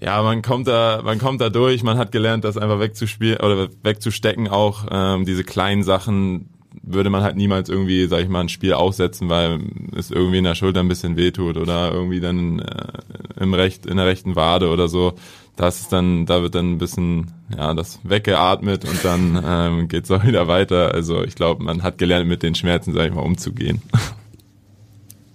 ja, 0.00 0.22
man 0.22 0.42
kommt 0.42 0.66
da, 0.66 1.02
man 1.04 1.18
kommt 1.18 1.40
da 1.40 1.50
durch. 1.50 1.82
Man 1.82 1.98
hat 1.98 2.10
gelernt, 2.10 2.44
das 2.44 2.56
einfach 2.56 2.80
wegzuspielen 2.80 3.38
oder 3.38 3.68
wegzustecken. 3.82 4.48
Auch 4.48 4.86
ähm, 4.90 5.26
diese 5.26 5.44
kleinen 5.44 5.82
Sachen 5.82 6.48
würde 6.82 7.10
man 7.10 7.22
halt 7.22 7.36
niemals 7.36 7.68
irgendwie, 7.68 8.06
sag 8.06 8.20
ich 8.20 8.28
mal, 8.28 8.40
ein 8.40 8.48
Spiel 8.48 8.72
aussetzen, 8.72 9.28
weil 9.28 9.60
es 9.94 10.10
irgendwie 10.10 10.38
in 10.38 10.44
der 10.44 10.54
Schulter 10.54 10.80
ein 10.80 10.88
bisschen 10.88 11.16
wehtut 11.16 11.56
oder 11.56 11.92
irgendwie 11.92 12.20
dann 12.20 12.60
äh, 12.60 13.42
im 13.42 13.52
Recht, 13.52 13.86
in 13.86 13.96
der 13.98 14.06
rechten 14.06 14.36
Wade 14.36 14.70
oder 14.70 14.88
so. 14.88 15.14
Das 15.56 15.80
ist 15.80 15.92
dann, 15.92 16.24
da 16.24 16.40
wird 16.42 16.54
dann 16.54 16.72
ein 16.72 16.78
bisschen, 16.78 17.32
ja, 17.54 17.74
das 17.74 18.00
weggeatmet 18.02 18.88
und 18.88 19.04
dann 19.04 19.42
ähm, 19.44 19.88
geht's 19.88 20.10
auch 20.10 20.24
wieder 20.24 20.48
weiter. 20.48 20.94
Also 20.94 21.22
ich 21.24 21.34
glaube, 21.34 21.62
man 21.62 21.82
hat 21.82 21.98
gelernt, 21.98 22.26
mit 22.26 22.42
den 22.42 22.54
Schmerzen, 22.54 22.94
sag 22.94 23.08
ich 23.08 23.14
mal, 23.14 23.22
umzugehen. 23.22 23.82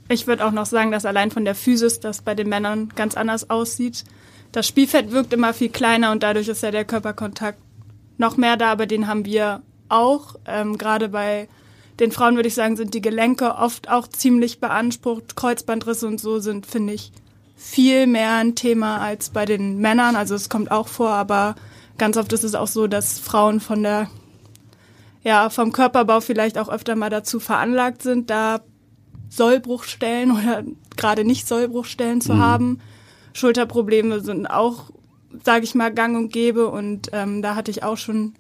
Ich 0.10 0.26
würde 0.26 0.46
auch 0.46 0.52
noch 0.52 0.66
sagen, 0.66 0.92
dass 0.92 1.06
allein 1.06 1.32
von 1.32 1.46
der 1.46 1.56
Physis 1.56 2.00
das 2.00 2.22
bei 2.22 2.34
den 2.34 2.48
Männern 2.50 2.90
ganz 2.96 3.16
anders 3.16 3.50
aussieht 3.50 4.06
das 4.56 4.68
Spielfeld 4.68 5.12
wirkt 5.12 5.34
immer 5.34 5.54
viel 5.54 5.68
kleiner 5.68 6.14
und 6.14 6.24
dadurch 6.24 6.48
ist 6.48 6.64
ja 6.64 6.72
der 6.72 6.86
Körperkontakt 6.86 7.60
noch 8.18 8.38
mehr 8.38 8.56
da, 8.56 8.72
aber 8.72 8.86
den 8.86 9.06
haben 9.06 9.26
wir 9.26 9.62
auch. 9.90 10.36
Ähm, 10.46 10.78
Gerade 10.78 11.10
bei 11.10 11.50
den 12.00 12.14
Frauen 12.14 12.38
würde 12.38 12.48
ich 12.48 12.56
sagen, 12.56 12.78
sind 12.78 12.94
die 12.94 13.02
Gelenke 13.02 13.56
oft 13.56 13.90
auch 13.90 14.08
ziemlich 14.08 14.62
beansprucht. 14.62 15.36
Kreuzbandrisse 15.36 16.08
und 16.08 16.22
so 16.22 16.40
sind, 16.40 16.66
finde 16.66 16.94
ich, 16.94 17.12
viel 17.58 18.08
mehr 18.08 18.36
ein 18.36 18.56
Thema 18.56 19.02
als 19.02 19.30
bei 19.30 19.46
den 19.46 19.80
Männern. 19.80 20.16
Also 20.16 20.36
es 20.36 20.48
kommt 20.48 20.72
auch 20.72 20.88
vor, 20.88 21.10
aber 21.10 21.56
ganz 21.98 22.16
oft 22.16 22.32
ist 22.32 22.46
es 22.46 22.56
auch 22.56 22.68
so, 22.68 22.88
dass 22.88 23.20
Frauen 23.20 23.60
von 23.60 23.84
der, 23.84 24.10
ja, 25.22 25.50
vom 25.50 25.74
Körperbau 25.74 26.22
vielleicht 26.22 26.58
auch 26.58 26.70
öfter 26.70 26.96
mal 26.96 27.10
dazu 27.10 27.42
veranlagt 27.42 28.02
sind, 28.02 28.30
da 28.30 28.62
Sollbruchstellen 29.28 30.32
oder 30.38 30.64
gerade 30.96 31.26
nicht 31.26 31.46
Sollbruchstellen 31.46 32.22
zu 32.22 32.36
mhm. 32.36 32.40
haben. 32.40 32.82
Schulterprobleme 33.36 34.22
sind 34.22 34.48
auch, 34.48 34.86
sage 35.44 35.66
ich 35.66 35.76
mal, 35.76 35.94
gang 35.94 36.16
und 36.16 36.32
gäbe. 36.32 36.70
Und 36.70 37.10
ähm, 37.12 37.42
da 37.42 37.56
hatte 37.56 37.70
ich 37.70 37.84
auch 37.84 37.98
schon 37.98 38.34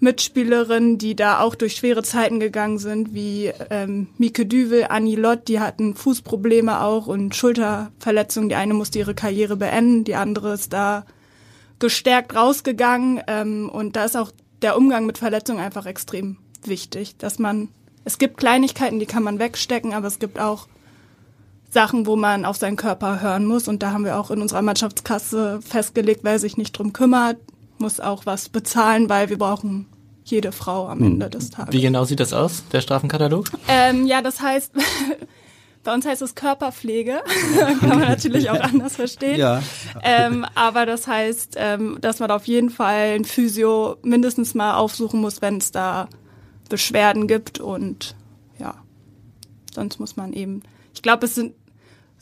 Mitspielerinnen, 0.00 0.96
die 0.96 1.14
da 1.14 1.40
auch 1.40 1.54
durch 1.54 1.76
schwere 1.76 2.02
Zeiten 2.02 2.40
gegangen 2.40 2.78
sind, 2.78 3.14
wie 3.14 3.52
ähm, 3.70 4.08
Mike 4.16 4.46
Düvel, 4.46 4.86
Annie 4.88 5.16
Lott, 5.16 5.46
die 5.48 5.60
hatten 5.60 5.94
Fußprobleme 5.94 6.80
auch 6.80 7.06
und 7.06 7.34
Schulterverletzungen. 7.34 8.48
Die 8.48 8.54
eine 8.54 8.74
musste 8.74 8.98
ihre 8.98 9.14
Karriere 9.14 9.56
beenden, 9.56 10.04
die 10.04 10.14
andere 10.14 10.54
ist 10.54 10.72
da 10.72 11.04
gestärkt 11.78 12.34
rausgegangen. 12.34 13.20
Ähm, 13.26 13.68
und 13.68 13.94
da 13.94 14.06
ist 14.06 14.16
auch 14.16 14.32
der 14.62 14.78
Umgang 14.78 15.04
mit 15.04 15.18
Verletzungen 15.18 15.60
einfach 15.60 15.84
extrem 15.84 16.38
wichtig, 16.64 17.18
dass 17.18 17.38
man, 17.38 17.68
es 18.06 18.16
gibt 18.16 18.38
Kleinigkeiten, 18.38 19.00
die 19.00 19.06
kann 19.06 19.22
man 19.22 19.38
wegstecken, 19.38 19.92
aber 19.92 20.06
es 20.06 20.18
gibt 20.18 20.40
auch 20.40 20.66
Sachen, 21.74 22.06
wo 22.06 22.16
man 22.16 22.46
auf 22.46 22.56
seinen 22.56 22.76
Körper 22.76 23.20
hören 23.20 23.44
muss. 23.44 23.68
Und 23.68 23.82
da 23.82 23.92
haben 23.92 24.06
wir 24.06 24.18
auch 24.18 24.30
in 24.30 24.40
unserer 24.40 24.62
Mannschaftskasse 24.62 25.60
festgelegt, 25.60 26.20
wer 26.22 26.38
sich 26.38 26.56
nicht 26.56 26.72
drum 26.78 26.94
kümmert, 26.94 27.36
muss 27.76 28.00
auch 28.00 28.24
was 28.24 28.48
bezahlen, 28.48 29.10
weil 29.10 29.28
wir 29.28 29.36
brauchen 29.36 29.86
jede 30.24 30.52
Frau 30.52 30.88
am 30.88 31.00
hm. 31.00 31.06
Ende 31.06 31.28
des 31.28 31.50
Tages. 31.50 31.74
Wie 31.74 31.82
genau 31.82 32.04
sieht 32.04 32.20
das 32.20 32.32
aus, 32.32 32.64
der 32.72 32.80
Strafenkatalog? 32.80 33.50
Ähm, 33.68 34.06
ja, 34.06 34.22
das 34.22 34.40
heißt, 34.40 34.72
bei 35.84 35.92
uns 35.92 36.06
heißt 36.06 36.22
es 36.22 36.34
Körperpflege. 36.34 37.20
Kann 37.80 37.88
man 37.88 37.98
natürlich 37.98 38.48
auch 38.48 38.60
anders 38.60 38.96
verstehen. 38.96 39.38
Ja. 39.38 39.62
Ähm, 40.02 40.46
aber 40.54 40.86
das 40.86 41.06
heißt, 41.06 41.56
ähm, 41.58 41.98
dass 42.00 42.20
man 42.20 42.30
auf 42.30 42.46
jeden 42.46 42.70
Fall 42.70 43.16
ein 43.16 43.24
Physio 43.26 43.98
mindestens 44.02 44.54
mal 44.54 44.76
aufsuchen 44.76 45.20
muss, 45.20 45.42
wenn 45.42 45.58
es 45.58 45.72
da 45.72 46.08
Beschwerden 46.70 47.26
gibt 47.26 47.60
und 47.60 48.16
ja, 48.58 48.76
sonst 49.74 50.00
muss 50.00 50.16
man 50.16 50.32
eben, 50.32 50.62
ich 50.94 51.02
glaube, 51.02 51.26
es 51.26 51.34
sind 51.34 51.52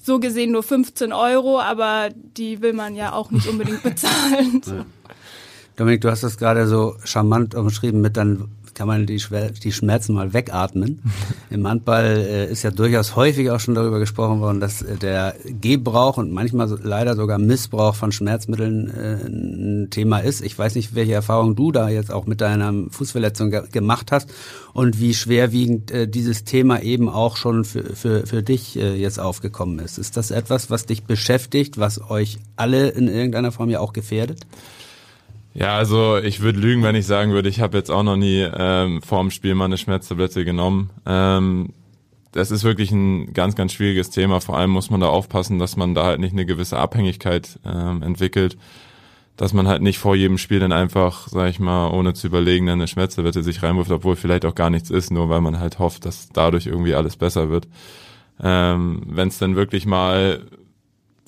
so 0.03 0.19
gesehen 0.19 0.53
nur 0.53 0.63
15 0.63 1.13
Euro, 1.13 1.61
aber 1.61 2.09
die 2.15 2.61
will 2.61 2.73
man 2.73 2.95
ja 2.95 3.13
auch 3.13 3.31
nicht 3.31 3.47
unbedingt 3.49 3.83
bezahlen. 3.83 4.61
Ja. 4.67 4.85
Dominik, 5.77 6.03
du 6.03 6.11
hast 6.11 6.23
das 6.23 6.37
gerade 6.37 6.67
so 6.67 6.97
charmant 7.05 7.55
umschrieben 7.55 8.01
mit 8.01 8.17
dann 8.17 8.49
kann 8.75 8.89
man 8.89 9.07
die, 9.07 9.21
die 9.63 9.73
Schmerzen 9.73 10.15
mal 10.15 10.33
wegatmen. 10.33 11.03
Im 11.51 11.67
Handball 11.67 12.05
äh, 12.05 12.51
ist 12.51 12.63
ja 12.63 12.71
durchaus 12.71 13.17
häufig 13.17 13.51
auch 13.51 13.61
schon 13.61 13.75
darüber 13.75 13.99
gesprochen 13.99 14.41
worden, 14.41 14.61
dass 14.61 14.83
äh, 14.83 14.97
der 14.97 15.35
Gebrauch 15.61 16.17
und 16.17 16.31
manchmal 16.31 16.69
so, 16.69 16.77
leider 16.83 17.15
sogar 17.15 17.39
Missbrauch 17.39 17.95
von 17.95 18.13
Schmerzmitteln 18.13 18.91
äh, 18.91 19.27
ein 19.27 19.89
Thema 19.91 20.19
ist. 20.19 20.41
Ich 20.43 20.59
weiß 20.59 20.75
nicht, 20.75 20.95
welche 20.95 21.13
Erfahrung 21.13 21.57
du 21.57 21.73
da 21.73 21.89
jetzt 21.89 22.13
auch 22.13 22.27
mit 22.27 22.41
deiner 22.41 22.73
Fußverletzung 22.91 23.51
ge 23.51 23.63
gemacht 23.71 24.13
hast 24.13 24.31
und 24.73 25.01
wie 25.01 25.15
schwerwiegend 25.15 25.91
äh, 25.91 26.09
dieses 26.09 26.45
Thema 26.45 26.83
eben 26.83 27.09
auch 27.09 27.37
schon 27.37 27.65
für, 27.65 27.95
für, 27.95 28.27
für 28.27 28.43
dich 28.43 28.77
äh, 28.77 28.95
jetzt 28.95 29.21
aufgekommen 29.21 29.79
ist. 29.79 29.99
Ist 29.99 30.17
das 30.17 30.31
etwas, 30.31 30.71
was 30.71 30.87
dich 30.87 31.05
beschäftigt, 31.05 31.79
was 31.79 32.11
euch 32.11 32.39
alle 32.57 32.89
in 32.89 33.09
irgendeiner 33.09 33.53
Form 33.53 33.71
ja 33.71 33.81
auch 33.81 33.93
gefährdet? 33.93 34.47
Ja, 35.55 35.77
also 35.77 36.17
ich 36.17 36.41
würde 36.41 36.61
lügen, 36.61 36.83
wenn 36.83 36.95
ich 36.95 37.07
sagen 37.07 37.33
würde, 37.33 37.49
ich 37.49 37.61
habe 37.61 37.77
jetzt 37.77 37.91
auch 37.91 38.03
noch 38.03 38.17
nie 38.17 38.41
ähm, 38.41 39.03
vor 39.03 39.21
dem 39.21 39.31
Spiel 39.31 39.55
mal 39.55 39.67
eine 39.67 39.77
Schmerztablette 39.77 40.45
genommen. 40.45 40.91
Ähm, 41.05 41.75
das 42.33 42.51
ist 42.51 42.65
wirklich 42.65 42.91
ein 42.91 43.35
ganz, 43.35 43.55
ganz 43.55 43.75
schwieriges 43.75 44.09
Thema. 44.09 44.41
Vor 44.41 44.57
allem 44.57 44.71
muss 44.71 44.89
man 44.89 45.01
da 45.01 45.09
aufpassen, 45.09 45.59
dass 45.59 45.77
man 45.77 45.95
da 45.95 46.05
halt 46.07 46.21
nicht 46.21 46.33
eine 46.33 46.47
gewisse 46.47 46.79
Abhängigkeit 46.79 47.61
ähm, 47.67 48.03
entwickelt. 48.03 48.57
Dass 49.37 49.53
man 49.53 49.69
halt 49.69 49.83
nicht 49.83 49.99
vor 49.99 50.15
jedem 50.17 50.39
Spiel 50.39 50.61
dann 50.61 50.73
einfach, 50.73 51.29
sag 51.29 51.51
ich 51.51 51.61
mal, 51.61 51.89
ohne 51.89 52.15
zu 52.15 52.27
überlegen, 52.27 52.69
eine 52.69 52.89
Schmerztablette 52.89 53.43
sich 53.43 53.63
reinwirft, 53.63 53.91
obwohl 53.91 54.17
vielleicht 54.17 54.47
auch 54.47 54.55
gar 54.55 54.71
nichts 54.71 54.91
ist, 54.91 55.11
nur 55.11 55.29
weil 55.29 55.41
man 55.43 55.61
halt 55.61 55.79
hofft, 55.79 56.07
dass 56.07 56.31
dadurch 56.31 56.67
irgendwie 56.67 56.95
alles 56.95 57.17
besser 57.17 57.51
wird. 57.51 57.69
Ähm, 58.43 59.03
wenn 59.07 59.29
es 59.29 59.39
dann 59.39 59.57
wirklich 59.57 59.85
mal, 59.85 60.47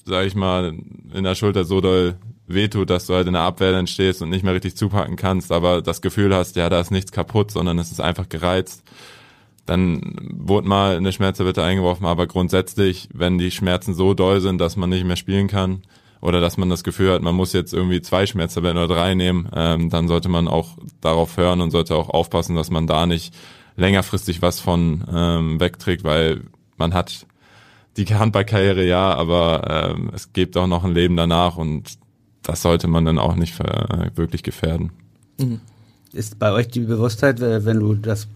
sag 0.06 0.26
ich 0.26 0.34
mal, 0.34 0.74
in 1.12 1.24
der 1.24 1.34
Schulter 1.34 1.64
so 1.64 1.82
doll 1.82 2.16
wehtut, 2.46 2.90
dass 2.90 3.06
du 3.06 3.14
halt 3.14 3.26
in 3.26 3.32
der 3.32 3.42
Abwehr 3.42 3.72
dann 3.72 3.86
stehst 3.86 4.22
und 4.22 4.30
nicht 4.30 4.44
mehr 4.44 4.54
richtig 4.54 4.76
zupacken 4.76 5.16
kannst, 5.16 5.52
aber 5.52 5.82
das 5.82 6.02
Gefühl 6.02 6.34
hast, 6.34 6.56
ja, 6.56 6.68
da 6.68 6.80
ist 6.80 6.90
nichts 6.90 7.12
kaputt, 7.12 7.50
sondern 7.50 7.78
es 7.78 7.90
ist 7.90 8.00
einfach 8.00 8.28
gereizt, 8.28 8.82
dann 9.66 10.16
wurde 10.30 10.68
mal 10.68 10.96
eine 10.96 11.12
Schmerztablette 11.12 11.62
eingeworfen, 11.62 12.06
aber 12.06 12.26
grundsätzlich, 12.26 13.08
wenn 13.12 13.38
die 13.38 13.50
Schmerzen 13.50 13.94
so 13.94 14.12
doll 14.14 14.40
sind, 14.40 14.60
dass 14.60 14.76
man 14.76 14.90
nicht 14.90 15.04
mehr 15.04 15.16
spielen 15.16 15.48
kann 15.48 15.82
oder 16.20 16.40
dass 16.40 16.58
man 16.58 16.68
das 16.68 16.84
Gefühl 16.84 17.12
hat, 17.12 17.22
man 17.22 17.34
muss 17.34 17.54
jetzt 17.54 17.72
irgendwie 17.72 18.02
zwei 18.02 18.26
Schmerztabletten 18.26 18.78
oder 18.78 18.94
drei 18.94 19.14
nehmen, 19.14 19.48
ähm, 19.54 19.88
dann 19.88 20.08
sollte 20.08 20.28
man 20.28 20.48
auch 20.48 20.76
darauf 21.00 21.36
hören 21.38 21.62
und 21.62 21.70
sollte 21.70 21.96
auch 21.96 22.10
aufpassen, 22.10 22.56
dass 22.56 22.70
man 22.70 22.86
da 22.86 23.06
nicht 23.06 23.34
längerfristig 23.76 24.42
was 24.42 24.60
von 24.60 25.04
ähm, 25.12 25.60
wegträgt, 25.60 26.04
weil 26.04 26.42
man 26.76 26.92
hat 26.92 27.26
die 27.96 28.06
Handballkarriere 28.06 28.84
ja, 28.84 29.14
aber 29.14 29.94
ähm, 29.94 30.10
es 30.12 30.32
gibt 30.32 30.56
auch 30.56 30.66
noch 30.66 30.84
ein 30.84 30.94
Leben 30.94 31.16
danach 31.16 31.56
und 31.56 31.98
das 32.44 32.62
sollte 32.62 32.86
man 32.86 33.04
dann 33.04 33.18
auch 33.18 33.34
nicht 33.34 33.54
für, 33.54 34.10
wirklich 34.14 34.42
gefährden. 34.42 34.90
Mhm. 35.38 35.60
Ist 36.12 36.38
bei 36.38 36.52
euch 36.52 36.68
die 36.68 36.80
Bewusstheit, 36.80 37.40
wenn 37.40 37.80
du 37.80 37.94
das 37.94 38.28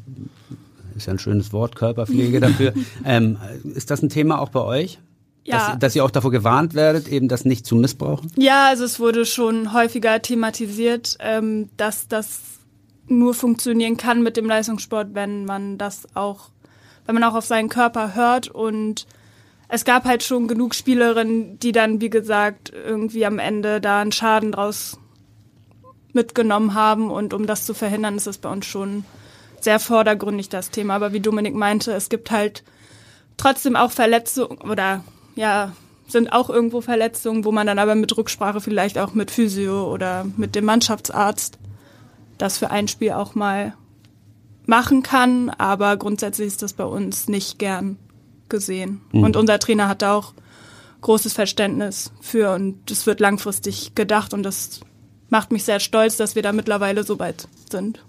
ist 0.97 1.07
ja 1.07 1.13
ein 1.13 1.19
schönes 1.19 1.53
Wort, 1.53 1.77
Körperpflege 1.77 2.41
dafür. 2.41 2.75
ähm, 3.05 3.39
ist 3.63 3.91
das 3.91 4.03
ein 4.03 4.09
Thema 4.09 4.41
auch 4.41 4.51
bei 4.51 4.61
euch? 4.61 4.99
Ja. 5.45 5.71
Dass, 5.71 5.79
dass 5.79 5.97
ihr 5.97 6.05
auch 6.05 6.11
davor 6.11 6.31
gewarnt 6.31 6.75
werdet, 6.75 7.09
eben 7.09 7.29
das 7.29 7.45
nicht 7.45 7.65
zu 7.65 7.77
missbrauchen? 7.77 8.31
Ja, 8.37 8.67
also 8.69 8.85
es 8.85 9.01
wurde 9.01 9.25
schon 9.25 9.73
häufiger 9.73 10.21
thematisiert, 10.21 11.17
ähm, 11.21 11.71
dass 11.77 12.09
das 12.09 12.41
nur 13.07 13.33
funktionieren 13.33 13.97
kann 13.97 14.23
mit 14.23 14.37
dem 14.37 14.47
Leistungssport, 14.47 15.15
wenn 15.15 15.47
man 15.47 15.79
das 15.79 16.07
auch, 16.15 16.51
wenn 17.07 17.15
man 17.15 17.25
auch 17.25 17.35
auf 17.35 17.47
seinen 17.47 17.71
Körper 17.71 18.15
hört 18.15 18.49
und 18.49 19.07
es 19.69 19.85
gab 19.85 20.05
halt 20.05 20.23
schon 20.23 20.49
genug 20.49 20.75
Spielerinnen, 20.75 21.59
die 21.59 21.73
dann, 21.73 22.01
wie 22.01 22.11
gesagt, 22.11 22.73
irgendwie 22.73 23.27
am 23.27 23.39
Ende 23.39 23.81
da 23.81 24.01
einen 24.01 24.13
Schaden 24.13 24.53
draus 24.53 24.99
mitgenommen 26.15 26.75
haben 26.75 27.11
und 27.11 27.35
um 27.35 27.47
das 27.47 27.67
zu 27.67 27.75
verhindern, 27.75 28.17
ist 28.17 28.27
es 28.27 28.39
bei 28.39 28.51
uns 28.51 28.65
schon 28.65 29.05
sehr 29.61 29.79
vordergründig 29.79 30.49
das 30.49 30.71
Thema. 30.71 30.95
Aber 30.95 31.13
wie 31.13 31.21
Dominik 31.21 31.55
meinte, 31.55 31.93
es 31.93 32.09
gibt 32.09 32.31
halt 32.31 32.65
trotzdem 33.37 33.77
auch 33.77 33.91
Verletzungen 33.91 34.59
oder 34.59 35.05
ja, 35.37 35.73
sind 36.07 36.33
auch 36.33 36.49
irgendwo 36.49 36.81
Verletzungen, 36.81 37.45
wo 37.45 37.53
man 37.53 37.67
dann 37.67 37.79
aber 37.79 37.95
mit 37.95 38.17
Rücksprache 38.17 38.63
vielleicht 38.63 38.99
auch 38.99 39.13
mit 39.13 39.31
Physio 39.31 39.93
oder 39.93 40.27
mit 40.37 40.55
dem 40.55 40.65
Mannschaftsarzt 40.65 41.59
das 42.39 42.57
für 42.57 42.71
ein 42.71 42.89
Spiel 42.89 43.13
auch 43.13 43.35
mal 43.35 43.75
machen 44.65 45.03
kann. 45.03 45.51
Aber 45.51 45.97
grundsätzlich 45.99 46.47
ist 46.47 46.63
das 46.63 46.73
bei 46.73 46.85
uns 46.85 47.29
nicht 47.29 47.59
gern 47.59 47.99
gesehen. 48.49 49.01
Mhm. 49.13 49.25
Und 49.25 49.37
unser 49.37 49.59
Trainer 49.59 49.89
hat 49.89 50.03
da 50.03 50.15
auch 50.15 50.33
großes 51.01 51.33
Verständnis 51.33 52.13
für 52.21 52.53
und 52.55 52.91
es 52.91 53.07
wird 53.07 53.21
langfristig 53.21 53.95
gedacht 53.95 54.35
und 54.35 54.43
das 54.43 54.81
macht 55.29 55.53
mich 55.53 55.65
sehr 55.65 55.81
stolz, 55.81 56.17
dass 56.17 56.35
wir 56.35 56.43
da 56.43 56.53
mittlerweile 56.53 57.05
so 57.05 57.19
weit 57.19 57.49
sind. 57.71 58.01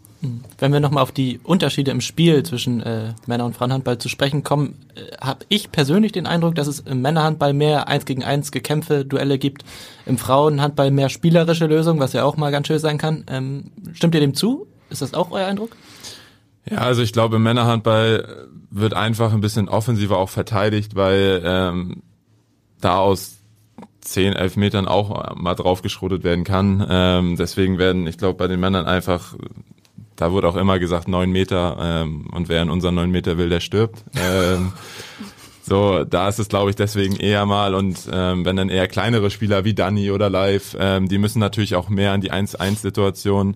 Wenn 0.58 0.74
wir 0.74 0.82
nochmal 0.82 1.04
auf 1.04 1.14
die 1.14 1.40
Unterschiede 1.44 1.92
im 1.92 2.02
Spiel 2.02 2.44
zwischen 2.44 2.82
äh, 2.82 3.14
Männer- 3.26 3.46
und 3.46 3.56
Frauenhandball 3.56 4.00
zu 4.00 4.10
sprechen 4.10 4.44
kommen, 4.44 4.76
äh, 4.96 5.16
habe 5.22 5.46
ich 5.48 5.72
persönlich 5.72 6.12
den 6.12 6.28
Eindruck, 6.28 6.56
dass 6.56 6.68
es 6.68 6.82
im 6.82 7.02
Männerhandball 7.02 7.54
mehr 7.54 7.88
eins 7.88 8.04
gegen 8.04 8.26
eins 8.26 8.52
Gekämpfe, 8.52 9.06
Duelle 9.06 9.40
gibt, 9.40 9.64
im 10.06 10.18
Frauenhandball 10.18 10.92
mehr 10.92 11.08
spielerische 11.08 11.68
Lösungen, 11.68 12.02
was 12.02 12.12
ja 12.12 12.26
auch 12.26 12.36
mal 12.36 12.52
ganz 12.52 12.68
schön 12.68 12.80
sein 12.80 12.98
kann. 12.98 13.24
Ähm, 13.30 13.72
stimmt 13.94 14.14
ihr 14.14 14.20
dem 14.20 14.34
zu? 14.34 14.68
Ist 14.90 15.02
das 15.02 15.14
auch 15.14 15.32
euer 15.32 15.48
Eindruck? 15.48 15.72
Ja, 16.70 16.80
also 16.80 17.02
ich 17.02 17.14
glaube, 17.14 17.38
im 17.38 17.44
Männerhandball 17.44 18.48
wird 18.70 18.94
einfach 18.94 19.34
ein 19.34 19.42
bisschen 19.42 19.70
offensiver 19.70 20.18
auch 20.18 20.30
verteidigt, 20.30 20.96
weil 20.96 21.42
ähm, 21.44 22.04
da 22.80 22.98
aus 22.98 23.38
10, 24.02 24.34
11 24.34 24.56
Metern 24.56 24.88
auch 24.88 25.36
mal 25.36 25.56
draufgeschrotet 25.56 26.24
werden 26.24 26.44
kann. 26.44 26.86
Ähm, 26.90 27.36
deswegen 27.38 27.78
werden, 27.78 28.08
ich 28.08 28.18
glaube, 28.18 28.38
bei 28.38 28.48
den 28.48 28.60
Männern 28.60 28.86
einfach 28.86 29.36
da 30.20 30.34
wurde 30.34 30.50
auch 30.50 30.58
immer 30.58 30.80
gesagt, 30.80 31.08
neun 31.08 31.32
Meter 31.32 31.78
ähm, 31.80 32.28
und 32.32 32.50
wer 32.50 32.62
in 32.62 32.70
unseren 32.70 32.96
neun 32.96 33.10
Meter 33.10 33.38
will, 33.38 33.50
der 33.50 33.62
stirbt. 33.62 34.04
Ähm, 34.16 34.74
so, 35.62 36.04
da 36.04 36.28
ist 36.28 36.40
es, 36.40 36.50
glaube 36.50 36.70
ich, 36.70 36.76
deswegen 36.76 37.16
eher 37.16 37.46
mal 37.46 37.74
und 37.74 37.98
ähm, 38.12 38.44
wenn 38.44 38.58
dann 38.58 38.70
eher 38.70 38.88
kleinere 38.88 39.32
Spieler 39.32 39.64
wie 39.64 39.74
Danny 39.74 40.12
oder 40.12 40.30
Live, 40.30 40.76
ähm, 40.78 41.08
die 41.08 41.18
müssen 41.18 41.40
natürlich 41.40 41.76
auch 41.76 41.88
mehr 41.88 42.12
an 42.12 42.22
die 42.22 42.34
1-1-Situation 42.34 43.56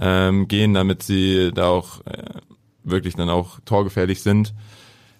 ähm, 0.00 0.48
gehen, 0.48 0.74
damit 0.74 1.02
sie 1.02 1.52
da 1.54 1.68
auch 1.68 2.00
äh, 2.06 2.40
wirklich 2.82 3.14
dann 3.14 3.30
auch 3.30 3.60
torgefährlich 3.64 4.22
sind. 4.22 4.54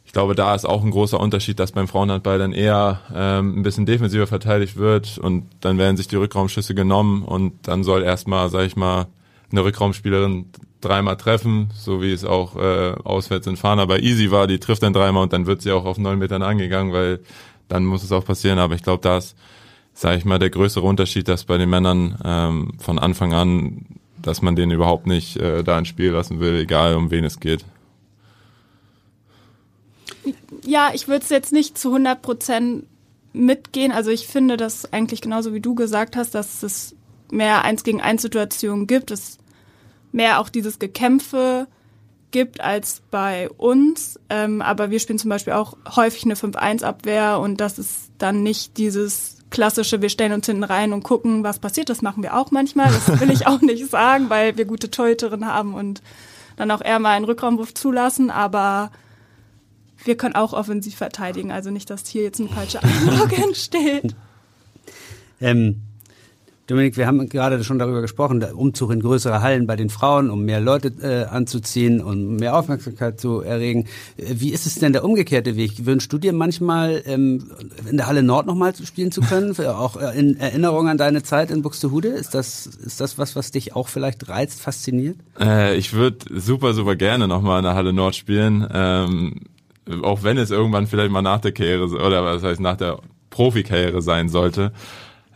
Ich 0.04 0.12
glaube, 0.12 0.34
da 0.34 0.54
ist 0.54 0.64
auch 0.64 0.84
ein 0.84 0.90
großer 0.90 1.18
Unterschied, 1.18 1.58
dass 1.58 1.72
beim 1.72 1.88
Frauenhandball 1.88 2.38
dann 2.38 2.52
eher 2.52 3.00
ähm, 3.12 3.58
ein 3.58 3.62
bisschen 3.62 3.86
defensiver 3.86 4.26
verteidigt 4.26 4.76
wird 4.76 5.18
und 5.18 5.46
dann 5.60 5.78
werden 5.78 5.96
sich 5.96 6.08
die 6.08 6.16
Rückraumschüsse 6.16 6.74
genommen 6.74 7.22
und 7.22 7.66
dann 7.66 7.82
soll 7.82 8.02
erstmal, 8.02 8.48
sag 8.50 8.66
ich 8.66 8.76
mal, 8.76 9.06
eine 9.50 9.64
Rückraumspielerin 9.64 10.46
dreimal 10.80 11.16
treffen, 11.16 11.70
so 11.74 12.02
wie 12.02 12.12
es 12.12 12.24
auch 12.24 12.56
äh, 12.56 12.94
auswärts 13.04 13.46
in 13.46 13.56
Fahner 13.56 13.86
bei 13.86 13.98
Easy 14.00 14.30
war. 14.30 14.46
Die 14.46 14.58
trifft 14.58 14.82
dann 14.82 14.92
dreimal 14.92 15.22
und 15.22 15.32
dann 15.32 15.46
wird 15.46 15.62
sie 15.62 15.72
auch 15.72 15.84
auf 15.84 15.98
neun 15.98 16.18
Metern 16.18 16.42
angegangen, 16.42 16.92
weil 16.92 17.20
dann 17.68 17.84
muss 17.84 18.02
es 18.02 18.12
auch 18.12 18.24
passieren. 18.24 18.58
Aber 18.58 18.74
ich 18.74 18.82
glaube, 18.82 19.00
da 19.02 19.18
ist, 19.18 19.36
sage 19.94 20.18
ich 20.18 20.24
mal, 20.24 20.38
der 20.38 20.50
größere 20.50 20.86
Unterschied, 20.86 21.28
dass 21.28 21.44
bei 21.44 21.56
den 21.56 21.70
Männern 21.70 22.18
ähm, 22.24 22.72
von 22.78 22.98
Anfang 22.98 23.32
an, 23.32 23.86
dass 24.24 24.42
man 24.42 24.56
den 24.56 24.70
überhaupt 24.70 25.06
nicht 25.06 25.36
äh, 25.36 25.62
da 25.62 25.78
ins 25.78 25.88
Spiel 25.88 26.10
lassen 26.10 26.40
will, 26.40 26.56
egal 26.56 26.96
um 26.96 27.10
wen 27.10 27.24
es 27.24 27.40
geht. 27.40 27.64
Ja, 30.64 30.90
ich 30.94 31.08
würde 31.08 31.22
es 31.22 31.28
jetzt 31.28 31.52
nicht 31.52 31.76
zu 31.76 31.88
100 31.88 32.22
Prozent 32.22 32.86
mitgehen. 33.32 33.92
Also 33.92 34.10
ich 34.10 34.26
finde 34.26 34.56
das 34.56 34.92
eigentlich 34.92 35.20
genauso 35.20 35.52
wie 35.52 35.60
du 35.60 35.74
gesagt 35.74 36.16
hast, 36.16 36.34
dass 36.34 36.62
es 36.62 36.96
mehr 37.30 37.64
Eins 37.64 37.84
gegen 37.84 38.00
Eins 38.00 38.22
Situationen 38.22 38.86
gibt. 38.86 39.10
Es 39.10 39.38
mehr 40.12 40.40
auch 40.40 40.48
dieses 40.48 40.78
Gekämpfe 40.78 41.66
gibt 42.30 42.60
als 42.60 43.02
bei 43.10 43.50
uns. 43.50 44.18
Ähm, 44.30 44.62
aber 44.62 44.90
wir 44.90 45.00
spielen 45.00 45.18
zum 45.18 45.30
Beispiel 45.30 45.52
auch 45.52 45.76
häufig 45.94 46.24
eine 46.24 46.34
5-1-Abwehr 46.34 47.38
und 47.40 47.60
das 47.60 47.78
ist 47.78 48.12
dann 48.18 48.42
nicht 48.42 48.78
dieses 48.78 49.33
klassische, 49.54 50.02
wir 50.02 50.10
stellen 50.10 50.32
uns 50.32 50.46
hinten 50.46 50.64
rein 50.64 50.92
und 50.92 51.02
gucken, 51.02 51.44
was 51.44 51.58
passiert. 51.58 51.88
Das 51.88 52.02
machen 52.02 52.22
wir 52.22 52.36
auch 52.36 52.50
manchmal. 52.50 52.86
Das 52.92 53.20
will 53.20 53.30
ich 53.30 53.46
auch 53.46 53.62
nicht 53.62 53.88
sagen, 53.88 54.28
weil 54.28 54.56
wir 54.58 54.66
gute 54.66 54.90
Torhüterinnen 54.90 55.46
haben 55.46 55.74
und 55.74 56.02
dann 56.56 56.70
auch 56.70 56.82
eher 56.82 56.98
mal 56.98 57.12
einen 57.12 57.24
Rückraumwurf 57.24 57.72
zulassen. 57.72 58.30
Aber 58.30 58.90
wir 60.04 60.16
können 60.16 60.34
auch 60.34 60.52
offensiv 60.52 60.96
verteidigen. 60.96 61.52
Also 61.52 61.70
nicht, 61.70 61.88
dass 61.88 62.06
hier 62.06 62.24
jetzt 62.24 62.40
ein 62.40 62.48
falscher 62.48 62.82
Eindruck 62.82 63.38
entsteht. 63.38 64.14
Ähm, 65.40 65.82
Dominik, 66.66 66.96
wir 66.96 67.06
haben 67.06 67.28
gerade 67.28 67.62
schon 67.62 67.78
darüber 67.78 68.00
gesprochen, 68.00 68.40
der 68.40 68.56
Umzug 68.56 68.90
in 68.90 69.00
größere 69.00 69.42
Hallen 69.42 69.66
bei 69.66 69.76
den 69.76 69.90
Frauen, 69.90 70.30
um 70.30 70.46
mehr 70.46 70.60
Leute 70.60 70.88
äh, 71.02 71.24
anzuziehen 71.26 72.00
und 72.00 72.36
mehr 72.36 72.56
Aufmerksamkeit 72.56 73.20
zu 73.20 73.42
erregen. 73.42 73.86
Äh, 74.16 74.36
wie 74.36 74.50
ist 74.50 74.64
es 74.64 74.76
denn 74.76 74.94
der 74.94 75.04
umgekehrte 75.04 75.56
Weg? 75.56 75.84
Wünschst 75.84 76.10
du 76.10 76.16
dir 76.16 76.32
manchmal 76.32 77.02
ähm, 77.04 77.50
in 77.90 77.98
der 77.98 78.06
Halle 78.06 78.22
Nord 78.22 78.46
nochmal 78.46 78.74
spielen 78.82 79.12
zu 79.12 79.20
können, 79.20 79.54
auch 79.66 79.96
äh, 79.96 80.18
in 80.18 80.40
Erinnerung 80.40 80.88
an 80.88 80.96
deine 80.96 81.22
Zeit 81.22 81.50
in 81.50 81.60
Buxtehude? 81.60 82.08
Ist 82.08 82.34
das, 82.34 82.64
ist 82.66 82.98
das 82.98 83.18
was, 83.18 83.36
was 83.36 83.50
dich 83.50 83.76
auch 83.76 83.88
vielleicht 83.88 84.30
reizt, 84.30 84.62
fasziniert? 84.62 85.18
Äh, 85.38 85.76
ich 85.76 85.92
würde 85.92 86.24
super, 86.34 86.72
super 86.72 86.96
gerne 86.96 87.28
nochmal 87.28 87.58
in 87.58 87.64
der 87.64 87.74
Halle 87.74 87.92
Nord 87.92 88.16
spielen. 88.16 88.66
Ähm, 88.72 89.40
auch 90.02 90.22
wenn 90.22 90.38
es 90.38 90.50
irgendwann 90.50 90.86
vielleicht 90.86 91.10
mal 91.10 91.20
nach 91.20 91.42
der 91.42 91.52
Karriere 91.52 91.84
oder 91.84 92.24
was 92.24 92.42
heißt 92.42 92.60
nach 92.60 92.78
der 92.78 93.00
Profikarriere 93.28 94.00
sein 94.00 94.30
sollte. 94.30 94.72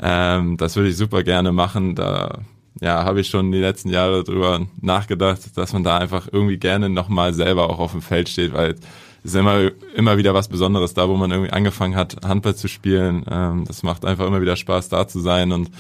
Ähm, 0.01 0.57
das 0.57 0.77
würde 0.77 0.91
ich 0.91 0.97
super 0.97 1.23
gerne 1.23 1.53
machen. 1.53 1.95
Da 1.95 2.41
ja, 2.81 3.05
habe 3.05 3.21
ich 3.21 3.29
schon 3.29 3.51
die 3.51 3.59
letzten 3.59 3.91
Jahre 3.91 4.25
drüber 4.25 4.67
nachgedacht, 4.81 5.57
dass 5.57 5.73
man 5.73 5.85
da 5.85 5.99
einfach 5.99 6.29
irgendwie 6.31 6.59
gerne 6.59 6.89
nochmal 6.89 7.35
selber 7.35 7.71
auch 7.71 7.79
auf 7.79 7.93
dem 7.93 8.03
Feld 8.03 8.29
steht, 8.29 8.53
weil 8.53 8.77
es 9.25 9.33
ist 9.33 9.35
immer, 9.35 9.71
immer 9.97 10.17
wieder 10.17 10.33
was 10.33 10.49
Besonderes 10.49 10.95
da, 10.95 11.09
wo 11.09 11.17
man 11.17 11.31
irgendwie 11.31 11.51
angefangen 11.51 11.97
hat, 11.97 12.25
Handball 12.25 12.55
zu 12.55 12.69
spielen. 12.69 13.25
Ähm, 13.29 13.65
das 13.67 13.83
macht 13.83 14.05
einfach 14.05 14.27
immer 14.27 14.41
wieder 14.41 14.57
Spaß, 14.57 14.89
da 14.89 15.09
zu 15.09 15.21
sein 15.21 15.53
und 15.53 15.71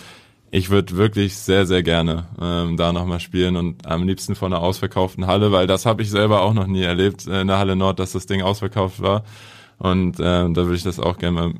ich 0.50 0.70
würde 0.70 0.96
wirklich 0.96 1.36
sehr, 1.36 1.66
sehr 1.66 1.82
gerne 1.82 2.26
ähm, 2.40 2.76
da 2.76 2.92
nochmal 2.92 3.20
spielen 3.20 3.56
und 3.56 3.86
am 3.86 4.06
liebsten 4.06 4.34
von 4.34 4.52
einer 4.52 4.62
ausverkauften 4.62 5.26
Halle, 5.26 5.52
weil 5.52 5.66
das 5.66 5.84
habe 5.84 6.02
ich 6.02 6.10
selber 6.10 6.42
auch 6.42 6.54
noch 6.54 6.66
nie 6.66 6.82
erlebt 6.82 7.26
äh, 7.26 7.42
in 7.42 7.48
der 7.48 7.58
Halle 7.58 7.76
Nord, 7.76 7.98
dass 7.98 8.12
das 8.12 8.26
Ding 8.26 8.42
ausverkauft 8.42 9.02
war. 9.02 9.24
Und 9.78 10.16
ähm, 10.20 10.54
da 10.54 10.62
würde 10.62 10.76
ich 10.76 10.82
das 10.82 10.98
auch 10.98 11.18
gerne 11.18 11.34
mal 11.34 11.52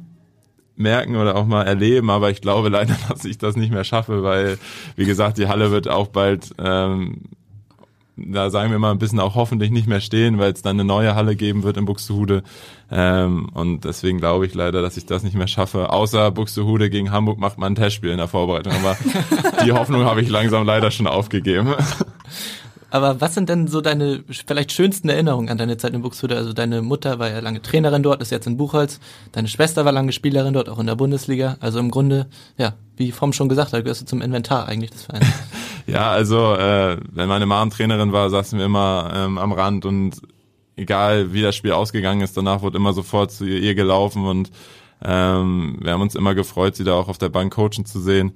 merken 0.79 1.17
oder 1.17 1.37
auch 1.37 1.47
mal 1.47 1.65
erleben, 1.65 2.11
aber 2.11 2.31
ich 2.31 2.41
glaube 2.41 2.69
leider, 2.69 2.97
dass 3.09 3.25
ich 3.25 3.39
das 3.39 3.57
nicht 3.57 3.73
mehr 3.73 3.85
schaffe, 3.85 4.23
weil, 4.23 4.59
wie 4.97 5.05
gesagt, 5.05 5.39
die 5.39 5.49
Halle 5.49 5.71
wird 5.71 5.89
auch 5.89 6.09
bald, 6.09 6.55
ähm, 6.59 7.23
da 8.17 8.51
sagen 8.51 8.73
wir 8.73 8.79
mal 8.81 8.91
ein 8.91 8.99
bisschen 8.99 9.21
auch 9.21 9.37
hoffentlich 9.37 9.71
nicht 9.71 9.87
mehr 9.87 10.01
stehen, 10.01 10.39
weil 10.39 10.53
es 10.53 10.63
dann 10.63 10.77
eine 10.77 10.85
neue 10.85 11.15
Halle 11.15 11.37
geben 11.37 11.63
wird 11.63 11.77
in 11.77 11.85
Buxtehude. 11.85 12.43
Ähm, 12.91 13.49
und 13.55 13.85
deswegen 13.85 14.19
glaube 14.19 14.45
ich 14.47 14.55
leider, 14.55 14.83
dass 14.83 14.97
ich 14.97 15.07
das 15.07 15.23
nicht 15.23 15.37
mehr 15.37 15.47
schaffe. 15.47 15.91
Außer 15.91 16.33
Buxtehude 16.33 16.91
gegen 16.91 17.13
Hamburg 17.13 17.39
macht 17.39 17.59
man 17.59 17.73
ein 17.73 17.77
Testspiel 17.77 18.11
in 18.11 18.19
der 18.19 18.27
Vorbereitung. 18.27 18.73
Aber 18.73 18.97
die 19.65 19.71
Hoffnung 19.71 20.05
habe 20.05 20.21
ich 20.21 20.29
langsam 20.29 20.67
leider 20.67 20.91
schon 20.91 21.07
aufgegeben. 21.07 21.75
Aber 22.91 23.21
was 23.21 23.35
sind 23.35 23.49
denn 23.49 23.69
so 23.69 23.81
deine 23.81 24.25
vielleicht 24.29 24.73
schönsten 24.73 25.09
Erinnerungen 25.09 25.51
an 25.51 25.59
deine 25.59 25.77
Zeit 25.77 25.93
in 25.93 26.01
Buxtehude? 26.01 26.37
Also 26.37 26.53
deine 26.53 26.81
Mutter 26.81 27.19
war 27.19 27.29
ja 27.31 27.41
lange 27.41 27.61
Trainerin 27.61 28.03
dort, 28.03 28.23
ist 28.23 28.31
jetzt 28.31 28.47
in 28.47 28.57
Buchholz. 28.57 28.99
Deine 29.33 29.49
Schwester 29.49 29.85
war 29.85 29.93
lange 29.93 30.13
Spielerin 30.13 30.55
dort, 30.55 30.69
auch 30.69 30.79
in 30.79 30.87
der 30.87 30.95
Bundesliga. 30.95 31.59
Also 31.61 31.79
im 31.81 31.91
Grunde, 31.91 32.29
ja, 32.57 32.75
wie 32.97 33.13
Fromm 33.13 33.33
schon 33.33 33.49
gesagt 33.49 33.73
hat, 33.73 33.85
gehörst 33.85 34.01
du 34.03 34.07
zum 34.07 34.23
Inventar 34.23 34.67
eigentlich 34.69 34.91
des 34.91 35.03
Vereins. 35.05 35.27
ja, 35.87 36.11
also 36.11 36.55
äh, 36.55 36.97
wenn 37.13 37.29
meine 37.29 37.47
Mom 37.47 37.71
Trainerin 37.71 38.13
war, 38.13 38.31
saßen 38.31 38.59
wir 38.59 38.65
immer 38.65 39.13
ähm, 39.15 39.37
am 39.37 39.53
Rand 39.53 39.85
und 39.85 40.23
egal 40.77 41.35
wie 41.35 41.43
das 41.43 41.57
Spiel 41.57 41.73
ausgegangen 41.73 42.23
ist, 42.23 42.37
danach 42.37 42.63
wurde 42.63 42.79
immer 42.79 42.95
sofort 42.95 43.33
zu 43.33 43.45
ihr 43.45 43.75
gelaufen 43.75 44.25
und 44.25 44.51
ähm, 45.05 45.79
wir 45.83 45.93
haben 45.93 46.01
uns 46.01 46.15
immer 46.15 46.35
gefreut, 46.35 46.75
sie 46.75 46.85
da 46.85 46.95
auch 46.95 47.09
auf 47.09 47.19
der 47.19 47.29
Bank 47.29 47.55
coachen 47.55 47.85
zu 47.85 48.01
sehen 48.01 48.33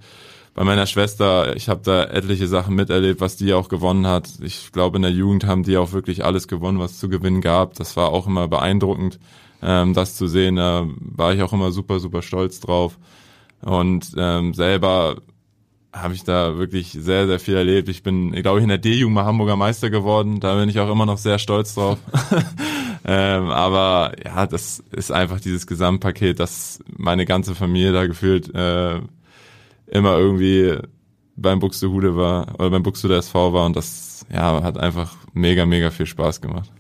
bei 0.55 0.65
meiner 0.65 0.87
Schwester, 0.87 1.57
ich 1.57 1.69
habe 1.69 1.81
da 1.83 2.05
etliche 2.05 2.47
Sachen 2.47 2.75
miterlebt, 2.75 3.21
was 3.21 3.37
die 3.37 3.55
auch 3.55 3.69
gewonnen 3.69 4.07
hat. 4.07 4.29
Ich 4.43 4.71
glaube, 4.71 4.97
in 4.97 5.03
der 5.03 5.11
Jugend 5.11 5.47
haben 5.47 5.63
die 5.63 5.79
auch 5.79 5.93
wirklich 5.93 6.25
alles 6.25 6.47
gewonnen, 6.47 6.79
was 6.79 6.99
zu 6.99 7.09
gewinnen 7.09 7.41
gab. 7.41 7.75
Das 7.75 7.97
war 7.97 8.11
auch 8.11 8.27
immer 8.27 8.49
beeindruckend, 8.49 9.19
ähm, 9.63 9.95
das 9.95 10.17
zu 10.17 10.27
sehen. 10.27 10.57
Da 10.57 10.87
war 10.99 11.33
ich 11.33 11.43
auch 11.43 11.55
immer 11.55 11.73
super, 11.73 12.01
super 12.01 12.21
stolz 12.21 12.61
drauf. 12.61 12.99
Und 13.63 14.13
ähm, 14.19 14.53
selber 14.53 15.17
habe 15.93 16.15
ich 16.15 16.25
da 16.25 16.59
wirklich 16.59 16.93
sehr, 16.93 17.27
sehr 17.27 17.39
viel 17.39 17.55
erlebt. 17.55 17.89
Ich 17.89 18.03
bin, 18.03 18.33
glaube 18.33 18.59
ich, 18.59 18.63
in 18.63 18.69
der 18.69 18.79
D-Jugend 18.79 19.15
mal 19.15 19.25
Hamburger 19.25 19.57
Meister 19.57 19.89
geworden. 19.89 20.41
Da 20.41 20.55
bin 20.57 20.69
ich 20.69 20.81
auch 20.81 20.91
immer 20.91 21.07
noch 21.07 21.19
sehr 21.19 21.39
stolz 21.39 21.75
drauf. 21.75 21.99
ähm, 23.05 23.49
aber 23.49 24.13
ja, 24.23 24.47
das 24.47 24.83
ist 24.91 25.13
einfach 25.13 25.41
dieses 25.41 25.67
Gesamtpaket, 25.67 26.41
dass 26.41 26.81
meine 26.97 27.25
ganze 27.25 27.55
Familie 27.55 27.93
da 27.93 28.07
gefühlt 28.07 28.55
äh, 28.55 29.01
immer 29.93 30.19
irgendwie 30.19 30.79
beim 31.37 31.61
Buxtehude 31.61 32.17
war 32.17 32.55
oder 32.59 32.71
beim 32.71 32.83
Buxtehude 32.83 33.17
SV 33.17 33.53
war 33.53 33.67
und 33.67 33.77
das 33.77 34.25
ja 34.33 34.63
hat 34.63 34.79
einfach 34.79 35.15
mega 35.33 35.67
mega 35.67 35.91
viel 35.91 36.07
Spaß 36.07 36.41
gemacht. 36.41 36.71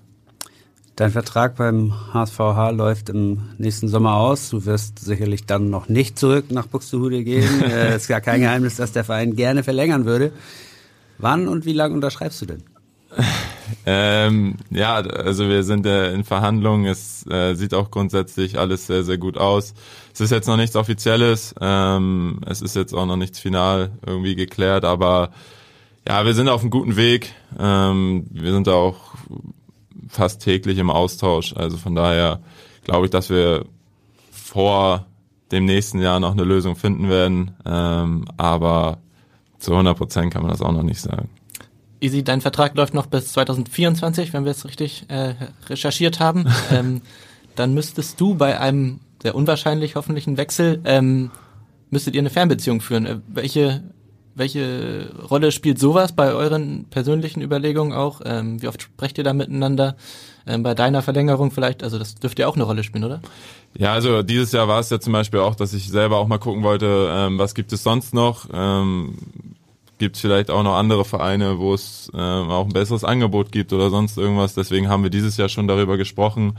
Dein 0.96 1.10
Vertrag 1.10 1.56
beim 1.56 1.94
HSVH 2.12 2.70
läuft 2.70 3.08
im 3.08 3.48
nächsten 3.56 3.88
Sommer 3.88 4.16
aus. 4.16 4.50
Du 4.50 4.66
wirst 4.66 4.98
sicherlich 4.98 5.46
dann 5.46 5.70
noch 5.70 5.88
nicht 5.88 6.18
zurück 6.18 6.50
nach 6.50 6.66
Buxtehude 6.66 7.24
gehen. 7.24 7.62
Es 7.64 7.72
äh, 7.72 7.96
ist 7.96 8.08
ja 8.08 8.20
kein 8.20 8.40
Geheimnis, 8.42 8.76
dass 8.76 8.92
der 8.92 9.02
Verein 9.02 9.34
gerne 9.34 9.62
verlängern 9.62 10.04
würde. 10.04 10.32
Wann 11.16 11.48
und 11.48 11.64
wie 11.64 11.72
lange 11.72 11.94
unterschreibst 11.94 12.42
du 12.42 12.46
denn? 12.46 12.62
Ähm, 13.84 14.56
ja, 14.70 14.94
also 14.96 15.48
wir 15.48 15.64
sind 15.64 15.86
äh, 15.86 16.12
in 16.12 16.24
Verhandlungen. 16.24 16.86
Es 16.86 17.26
äh, 17.26 17.54
sieht 17.54 17.74
auch 17.74 17.90
grundsätzlich 17.90 18.58
alles 18.58 18.86
sehr, 18.86 19.02
sehr 19.02 19.18
gut 19.18 19.38
aus. 19.38 19.74
Es 20.12 20.20
ist 20.20 20.30
jetzt 20.30 20.46
noch 20.46 20.56
nichts 20.56 20.76
Offizielles. 20.76 21.54
Ähm, 21.60 22.40
es 22.46 22.62
ist 22.62 22.76
jetzt 22.76 22.94
auch 22.94 23.06
noch 23.06 23.16
nichts 23.16 23.40
final 23.40 23.90
irgendwie 24.06 24.36
geklärt, 24.36 24.84
aber 24.84 25.30
ja, 26.06 26.24
wir 26.24 26.34
sind 26.34 26.48
auf 26.48 26.60
einem 26.60 26.70
guten 26.70 26.96
Weg. 26.96 27.32
Ähm, 27.58 28.26
wir 28.30 28.52
sind 28.52 28.66
da 28.66 28.74
auch 28.74 29.14
fast 30.08 30.42
täglich 30.42 30.78
im 30.78 30.90
Austausch. 30.90 31.54
Also 31.56 31.76
von 31.76 31.94
daher 31.94 32.40
glaube 32.84 33.06
ich, 33.06 33.10
dass 33.10 33.30
wir 33.30 33.64
vor 34.30 35.06
dem 35.50 35.64
nächsten 35.64 36.00
Jahr 36.00 36.20
noch 36.20 36.32
eine 36.32 36.44
Lösung 36.44 36.76
finden 36.76 37.08
werden. 37.08 37.52
Ähm, 37.64 38.26
aber 38.36 38.98
zu 39.58 39.72
100 39.72 39.96
Prozent 39.96 40.32
kann 40.32 40.42
man 40.42 40.50
das 40.50 40.62
auch 40.62 40.72
noch 40.72 40.82
nicht 40.82 41.00
sagen. 41.00 41.30
Easy, 42.02 42.24
dein 42.24 42.40
Vertrag 42.40 42.74
läuft 42.74 42.94
noch 42.94 43.06
bis 43.06 43.32
2024, 43.32 44.32
wenn 44.32 44.44
wir 44.44 44.50
es 44.50 44.64
richtig 44.64 45.04
äh, 45.06 45.34
recherchiert 45.68 46.18
haben. 46.18 46.46
ähm, 46.72 47.00
dann 47.54 47.74
müsstest 47.74 48.20
du 48.20 48.34
bei 48.34 48.58
einem 48.58 48.98
sehr 49.22 49.36
unwahrscheinlich 49.36 49.94
hoffentlichen 49.94 50.36
Wechsel, 50.36 50.80
ähm, 50.84 51.30
müsstet 51.90 52.14
ihr 52.14 52.20
eine 52.20 52.30
Fernbeziehung 52.30 52.80
führen. 52.80 53.06
Äh, 53.06 53.18
welche, 53.28 53.84
welche 54.34 55.12
Rolle 55.30 55.52
spielt 55.52 55.78
sowas 55.78 56.10
bei 56.10 56.32
euren 56.32 56.86
persönlichen 56.90 57.40
Überlegungen 57.40 57.92
auch? 57.92 58.20
Ähm, 58.24 58.60
wie 58.60 58.66
oft 58.66 58.82
sprecht 58.82 59.18
ihr 59.18 59.24
da 59.24 59.32
miteinander? 59.32 59.94
Ähm, 60.44 60.64
bei 60.64 60.74
deiner 60.74 61.02
Verlängerung 61.02 61.52
vielleicht, 61.52 61.84
also 61.84 62.00
das 62.00 62.16
dürfte 62.16 62.42
ja 62.42 62.48
auch 62.48 62.56
eine 62.56 62.64
Rolle 62.64 62.82
spielen, 62.82 63.04
oder? 63.04 63.20
Ja, 63.78 63.92
also 63.92 64.24
dieses 64.24 64.50
Jahr 64.50 64.66
war 64.66 64.80
es 64.80 64.90
ja 64.90 64.98
zum 64.98 65.12
Beispiel 65.12 65.38
auch, 65.38 65.54
dass 65.54 65.72
ich 65.72 65.88
selber 65.88 66.16
auch 66.16 66.26
mal 66.26 66.38
gucken 66.38 66.64
wollte, 66.64 67.08
ähm, 67.12 67.38
was 67.38 67.54
gibt 67.54 67.72
es 67.72 67.84
sonst 67.84 68.12
noch? 68.12 68.48
Ähm, 68.52 69.14
gibt 70.02 70.16
es 70.16 70.22
vielleicht 70.22 70.50
auch 70.50 70.64
noch 70.64 70.74
andere 70.74 71.04
Vereine, 71.04 71.60
wo 71.60 71.74
es 71.74 72.10
äh, 72.12 72.18
auch 72.18 72.66
ein 72.66 72.72
besseres 72.72 73.04
Angebot 73.04 73.52
gibt 73.52 73.72
oder 73.72 73.88
sonst 73.88 74.18
irgendwas. 74.18 74.52
Deswegen 74.52 74.88
haben 74.88 75.04
wir 75.04 75.10
dieses 75.10 75.36
Jahr 75.36 75.48
schon 75.48 75.68
darüber 75.68 75.96
gesprochen. 75.96 76.54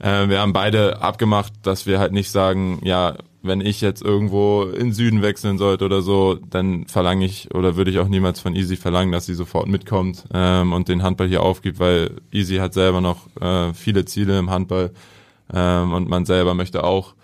Äh, 0.00 0.28
wir 0.28 0.40
haben 0.40 0.52
beide 0.52 1.00
abgemacht, 1.00 1.52
dass 1.62 1.86
wir 1.86 2.00
halt 2.00 2.10
nicht 2.10 2.32
sagen, 2.32 2.80
ja, 2.82 3.14
wenn 3.42 3.60
ich 3.60 3.80
jetzt 3.80 4.02
irgendwo 4.02 4.64
in 4.64 4.92
Süden 4.92 5.22
wechseln 5.22 5.56
sollte 5.56 5.84
oder 5.84 6.02
so, 6.02 6.36
dann 6.50 6.86
verlange 6.88 7.24
ich 7.24 7.54
oder 7.54 7.76
würde 7.76 7.92
ich 7.92 8.00
auch 8.00 8.08
niemals 8.08 8.40
von 8.40 8.56
Easy 8.56 8.74
verlangen, 8.74 9.12
dass 9.12 9.26
sie 9.26 9.34
sofort 9.34 9.68
mitkommt 9.68 10.24
ähm, 10.34 10.72
und 10.72 10.88
den 10.88 11.04
Handball 11.04 11.28
hier 11.28 11.44
aufgibt, 11.44 11.78
weil 11.78 12.10
Easy 12.32 12.56
hat 12.56 12.74
selber 12.74 13.00
noch 13.00 13.28
äh, 13.40 13.72
viele 13.72 14.04
Ziele 14.04 14.36
im 14.36 14.50
Handball 14.50 14.90
ähm, 15.52 15.92
und 15.92 16.08
man 16.08 16.24
selber 16.24 16.54
möchte 16.54 16.82
auch 16.82 17.14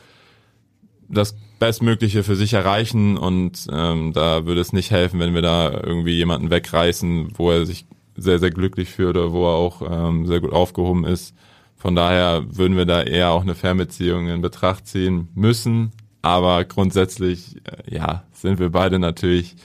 das 1.09 1.35
Bestmögliche 1.61 2.25
für 2.25 2.35
sich 2.35 2.55
erreichen 2.55 3.17
und 3.17 3.69
ähm, 3.71 4.13
da 4.13 4.47
würde 4.47 4.61
es 4.61 4.73
nicht 4.73 4.91
helfen, 4.91 5.21
wenn 5.21 5.35
wir 5.35 5.43
da 5.43 5.71
irgendwie 5.71 6.15
jemanden 6.15 6.51
wegreißen, 6.51 7.35
wo 7.37 7.53
er 7.53 7.67
sich 7.67 7.87
sehr, 8.17 8.41
sehr 8.41 8.51
glücklich 8.51 8.89
fühlt 8.89 9.17
oder 9.17 9.33
wo 9.33 9.45
er 9.45 9.55
auch 9.55 9.83
ähm, 9.89 10.27
sehr 10.27 10.41
gut 10.41 10.53
aufgehoben 10.53 11.05
ist. 11.05 11.35
Von 11.77 11.95
daher 11.95 12.45
würden 12.51 12.77
wir 12.77 12.87
da 12.87 13.03
eher 13.03 13.31
auch 13.31 13.43
eine 13.43 13.55
Fernbeziehung 13.55 14.29
in 14.29 14.41
Betracht 14.41 14.87
ziehen 14.87 15.29
müssen. 15.35 15.93
Aber 16.23 16.65
grundsätzlich, 16.65 17.57
äh, 17.65 17.95
ja, 17.95 18.25
sind 18.33 18.59
wir 18.59 18.71
beide 18.71 18.99
natürlich 18.99 19.57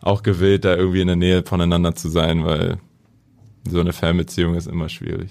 auch 0.00 0.22
gewillt, 0.22 0.64
da 0.64 0.76
irgendwie 0.76 1.00
in 1.00 1.08
der 1.08 1.16
Nähe 1.16 1.42
voneinander 1.44 1.94
zu 1.94 2.08
sein, 2.08 2.44
weil 2.44 2.78
so 3.68 3.80
eine 3.80 3.92
Fernbeziehung 3.92 4.54
ist 4.54 4.66
immer 4.66 4.88
schwierig. 4.88 5.30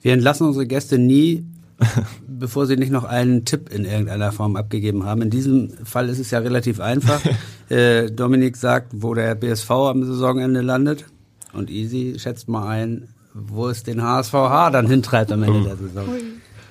Wir 0.00 0.12
entlassen 0.12 0.46
unsere 0.46 0.66
Gäste 0.66 0.98
nie 0.98 1.46
bevor 2.26 2.66
Sie 2.66 2.76
nicht 2.76 2.92
noch 2.92 3.04
einen 3.04 3.44
Tipp 3.44 3.72
in 3.72 3.84
irgendeiner 3.84 4.32
Form 4.32 4.56
abgegeben 4.56 5.04
haben. 5.04 5.22
In 5.22 5.30
diesem 5.30 5.70
Fall 5.84 6.08
ist 6.08 6.18
es 6.18 6.30
ja 6.30 6.38
relativ 6.38 6.80
einfach. 6.80 7.20
äh, 7.68 8.10
Dominik 8.10 8.56
sagt, 8.56 8.92
wo 8.94 9.14
der 9.14 9.34
BSV 9.34 9.70
am 9.70 10.04
Saisonende 10.04 10.60
landet. 10.60 11.04
Und 11.52 11.70
Easy 11.70 12.16
schätzt 12.18 12.48
mal 12.48 12.66
ein, 12.66 13.08
wo 13.32 13.68
es 13.68 13.82
den 13.82 14.02
HSVH 14.02 14.70
dann 14.70 14.86
hintreibt 14.86 15.32
am 15.32 15.42
Ende 15.42 15.62
der 15.62 15.76
Saison. 15.76 16.04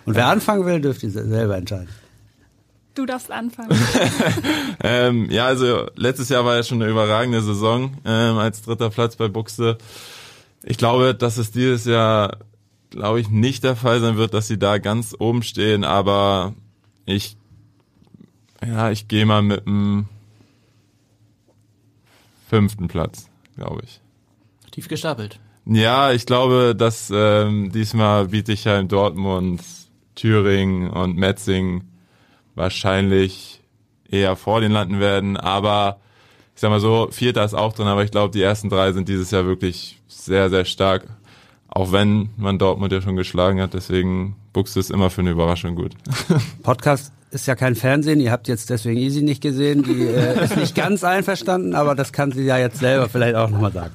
Und 0.05 0.15
wer 0.15 0.27
anfangen 0.27 0.65
will, 0.65 0.81
dürft 0.81 1.03
ihr 1.03 1.11
selber 1.11 1.57
entscheiden. 1.57 1.89
Du 2.95 3.05
darfst 3.05 3.31
anfangen. 3.31 3.71
ähm, 4.83 5.27
ja, 5.31 5.47
also 5.47 5.87
letztes 5.95 6.29
Jahr 6.29 6.45
war 6.45 6.57
ja 6.57 6.63
schon 6.63 6.81
eine 6.81 6.91
überragende 6.91 7.41
Saison 7.41 7.95
ähm, 8.05 8.37
als 8.37 8.61
dritter 8.61 8.91
Platz 8.91 9.15
bei 9.15 9.29
Buxte. 9.29 9.77
Ich 10.61 10.77
glaube, 10.77 11.15
dass 11.15 11.37
es 11.37 11.51
dieses 11.51 11.85
Jahr 11.85 12.37
glaube 12.93 13.19
ich, 13.19 13.29
nicht 13.29 13.63
der 13.63 13.75
Fall 13.75 13.99
sein 13.99 14.17
wird, 14.17 14.33
dass 14.33 14.47
sie 14.47 14.57
da 14.57 14.77
ganz 14.77 15.15
oben 15.17 15.43
stehen, 15.43 15.83
aber 15.83 16.53
ich, 17.05 17.35
ja, 18.65 18.91
ich 18.91 19.07
gehe 19.07 19.25
mal 19.25 19.41
mit 19.41 19.65
dem 19.65 20.07
fünften 22.47 22.87
Platz, 22.87 23.29
glaube 23.55 23.81
ich. 23.83 23.99
Tief 24.71 24.87
gestapelt. 24.87 25.39
Ja, 25.65 26.11
ich 26.11 26.25
glaube, 26.25 26.75
dass 26.77 27.11
ähm, 27.13 27.71
diesmal 27.71 28.27
Bietigheim, 28.27 28.87
Dortmund, 28.87 29.61
Thüringen 30.15 30.89
und 30.89 31.17
Metzing 31.17 31.85
wahrscheinlich 32.55 33.61
eher 34.09 34.35
vor 34.35 34.61
den 34.61 34.71
landen 34.71 34.99
werden, 34.99 35.37
aber 35.37 35.99
ich 36.53 36.61
sag 36.61 36.69
mal 36.69 36.79
so, 36.79 37.07
Vierter 37.09 37.43
ist 37.43 37.55
auch 37.55 37.73
drin, 37.73 37.87
aber 37.87 38.03
ich 38.03 38.11
glaube, 38.11 38.31
die 38.31 38.43
ersten 38.43 38.69
drei 38.69 38.91
sind 38.91 39.09
dieses 39.09 39.31
Jahr 39.31 39.45
wirklich 39.45 39.99
sehr, 40.07 40.51
sehr 40.51 40.65
stark 40.65 41.07
auch 41.75 41.91
wenn 41.91 42.29
man 42.37 42.59
Dortmund 42.59 42.93
ja 42.93 43.01
schon 43.01 43.15
geschlagen 43.15 43.59
hat, 43.59 43.73
deswegen 43.73 44.35
Buchse 44.53 44.79
ist 44.79 44.91
immer 44.91 45.09
für 45.09 45.21
eine 45.21 45.31
Überraschung 45.31 45.75
gut. 45.75 45.93
Podcast 46.63 47.11
ist 47.31 47.47
ja 47.47 47.55
kein 47.55 47.75
Fernsehen, 47.75 48.19
ihr 48.19 48.31
habt 48.31 48.47
jetzt 48.47 48.69
deswegen 48.69 48.99
Easy 48.99 49.23
nicht 49.23 49.41
gesehen, 49.41 49.81
die 49.81 50.03
äh, 50.03 50.43
ist 50.43 50.55
nicht 50.55 50.75
ganz 50.75 51.03
einverstanden, 51.03 51.73
aber 51.73 51.95
das 51.95 52.13
kann 52.13 52.31
sie 52.31 52.43
ja 52.43 52.59
jetzt 52.59 52.79
selber 52.79 53.09
vielleicht 53.09 53.35
auch 53.35 53.49
nochmal 53.49 53.71
sagen. 53.71 53.93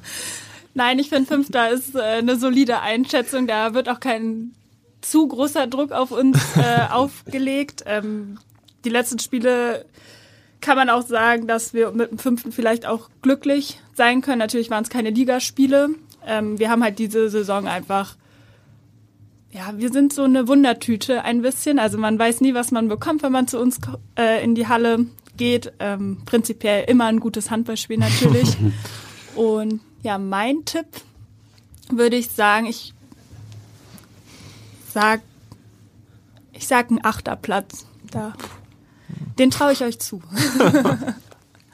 Nein, 0.75 0.99
ich 0.99 1.09
finde 1.09 1.27
Fünfter 1.27 1.71
ist 1.71 1.95
äh, 1.95 2.01
eine 2.01 2.37
solide 2.37 2.81
Einschätzung, 2.81 3.47
da 3.47 3.75
wird 3.75 3.89
auch 3.89 4.01
kein 4.01 4.53
zu 5.01 5.29
großer 5.29 5.69
Druck 5.69 5.93
auf 5.93 6.11
uns 6.11 6.37
äh, 6.57 6.91
aufgelegt. 6.91 7.85
Ähm, 7.87 8.39
die 8.85 8.91
letzten 8.91 9.21
Spiele 9.21 9.85
kann 10.61 10.77
man 10.77 10.91
auch 10.91 11.07
sagen, 11.07 11.47
dass 11.47 11.75
wir 11.75 11.93
mit 11.93 12.11
dem 12.11 12.19
Fünften 12.19 12.51
vielleicht 12.51 12.87
auch 12.87 13.09
glücklich 13.23 13.81
sein 13.95 14.21
können. 14.21 14.41
Natürlich 14.41 14.71
waren 14.71 14.83
es 14.83 14.91
keine 14.91 15.11
Ligaspiele, 15.11 15.91
ähm, 16.29 16.59
wir 16.59 16.71
haben 16.71 16.85
halt 16.85 16.99
diese 16.99 17.29
Saison 17.31 17.67
einfach, 17.67 18.17
ja, 19.51 19.73
wir 19.77 19.91
sind 19.91 20.13
so 20.13 20.23
eine 20.23 20.47
Wundertüte 20.47 21.25
ein 21.25 21.43
bisschen. 21.43 21.79
Also 21.79 21.99
man 21.99 22.19
weiß 22.19 22.43
nie, 22.43 22.55
was 22.55 22.71
man 22.71 22.89
bekommt, 22.89 23.23
wenn 23.23 23.33
man 23.33 23.49
zu 23.49 23.59
uns 23.59 23.81
äh, 24.17 24.45
in 24.45 24.55
die 24.55 24.69
Halle 24.69 25.07
geht. 25.37 25.73
Ähm, 25.79 26.23
prinzipiell 26.27 26.85
immer 26.89 27.07
ein 27.07 27.19
gutes 27.19 27.51
Handballspiel 27.51 27.99
natürlich. 27.99 28.57
Und 29.35 29.81
ja, 30.03 30.19
mein 30.19 30.65
Tipp 30.65 30.87
würde 31.91 32.17
ich 32.17 32.29
sagen, 32.29 32.67
ich 32.67 32.93
sag, 34.93 35.23
ich 36.53 36.67
sag 36.67 36.91
ein 36.91 37.03
achter 37.03 37.37
Platz. 37.37 37.87
Da, 38.11 38.35
den 39.39 39.51
traue 39.51 39.73
ich 39.73 39.83
euch 39.83 39.99
zu. 39.99 40.23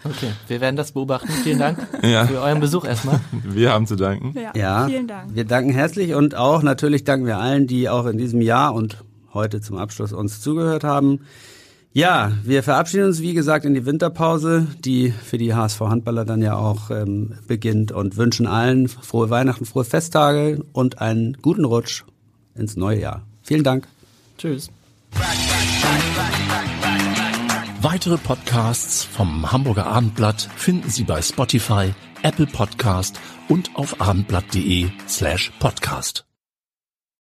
Okay, 0.05 0.33
wir 0.49 0.61
werden 0.61 0.77
das 0.77 0.93
beobachten. 0.93 1.29
Vielen 1.29 1.59
Dank 1.59 1.79
ja. 2.03 2.27
für 2.27 2.41
euren 2.41 2.61
Besuch 2.61 2.85
erstmal. 2.85 3.21
Wir 3.43 3.73
haben 3.73 3.87
zu 3.87 3.97
danken. 3.97 4.35
Ja, 4.39 4.53
ja, 4.55 4.87
vielen 4.87 5.09
Dank. 5.09 5.35
Wir 5.35 5.45
danken 5.45 5.73
herzlich 5.73 6.15
und 6.15 6.35
auch 6.35 6.63
natürlich 6.63 7.05
danken 7.05 7.27
wir 7.27 7.39
allen, 7.39 7.67
die 7.67 7.89
auch 7.89 8.07
in 8.07 8.19
diesem 8.19 8.41
Jahr 8.41 8.75
und 8.75 9.03
heute 9.33 9.61
zum 9.61 9.79
Abschluss 9.79 10.13
uns 10.13 10.41
zugehört 10.41 10.85
haben. 10.85 11.21
Ja, 11.97 12.33
wir 12.43 12.65
verabschieden 12.65 13.07
uns, 13.07 13.21
wie 13.21 13.35
gesagt, 13.35 13.65
in 13.65 13.73
die 13.73 13.87
Winterpause, 13.87 14.67
die 14.85 15.13
für 15.13 15.39
die 15.39 15.55
HSV 15.55 15.81
Handballer 15.81 16.25
dann 16.25 16.43
ja 16.43 16.57
auch 16.57 16.91
ähm, 16.91 17.35
beginnt 17.47 17.93
und 17.93 18.17
wünschen 18.17 18.49
allen 18.49 18.89
frohe 18.89 19.31
Weihnachten, 19.31 19.65
frohe 19.65 19.85
Festtage 19.85 20.61
und 20.73 21.01
einen 21.01 21.37
guten 21.41 21.65
Rutsch 21.65 22.03
ins 22.57 22.77
neue 22.77 23.01
Jahr. 23.01 23.23
Vielen 23.45 23.63
Dank. 23.63 23.87
Tschüss. 24.39 24.71
Weitere 27.85 28.17
Podcasts 28.17 29.05
vom 29.05 29.53
Hamburger 29.53 29.85
Abendblatt 29.85 30.49
finden 30.57 30.89
Sie 30.89 31.05
bei 31.05 31.21
Spotify, 31.21 31.93
Apple 32.23 32.47
Podcast 32.47 33.21
und 33.51 33.77
auf 33.77 34.01
abendblatt.de 34.01 34.89
slash 35.07 35.53
podcast. 35.61 36.25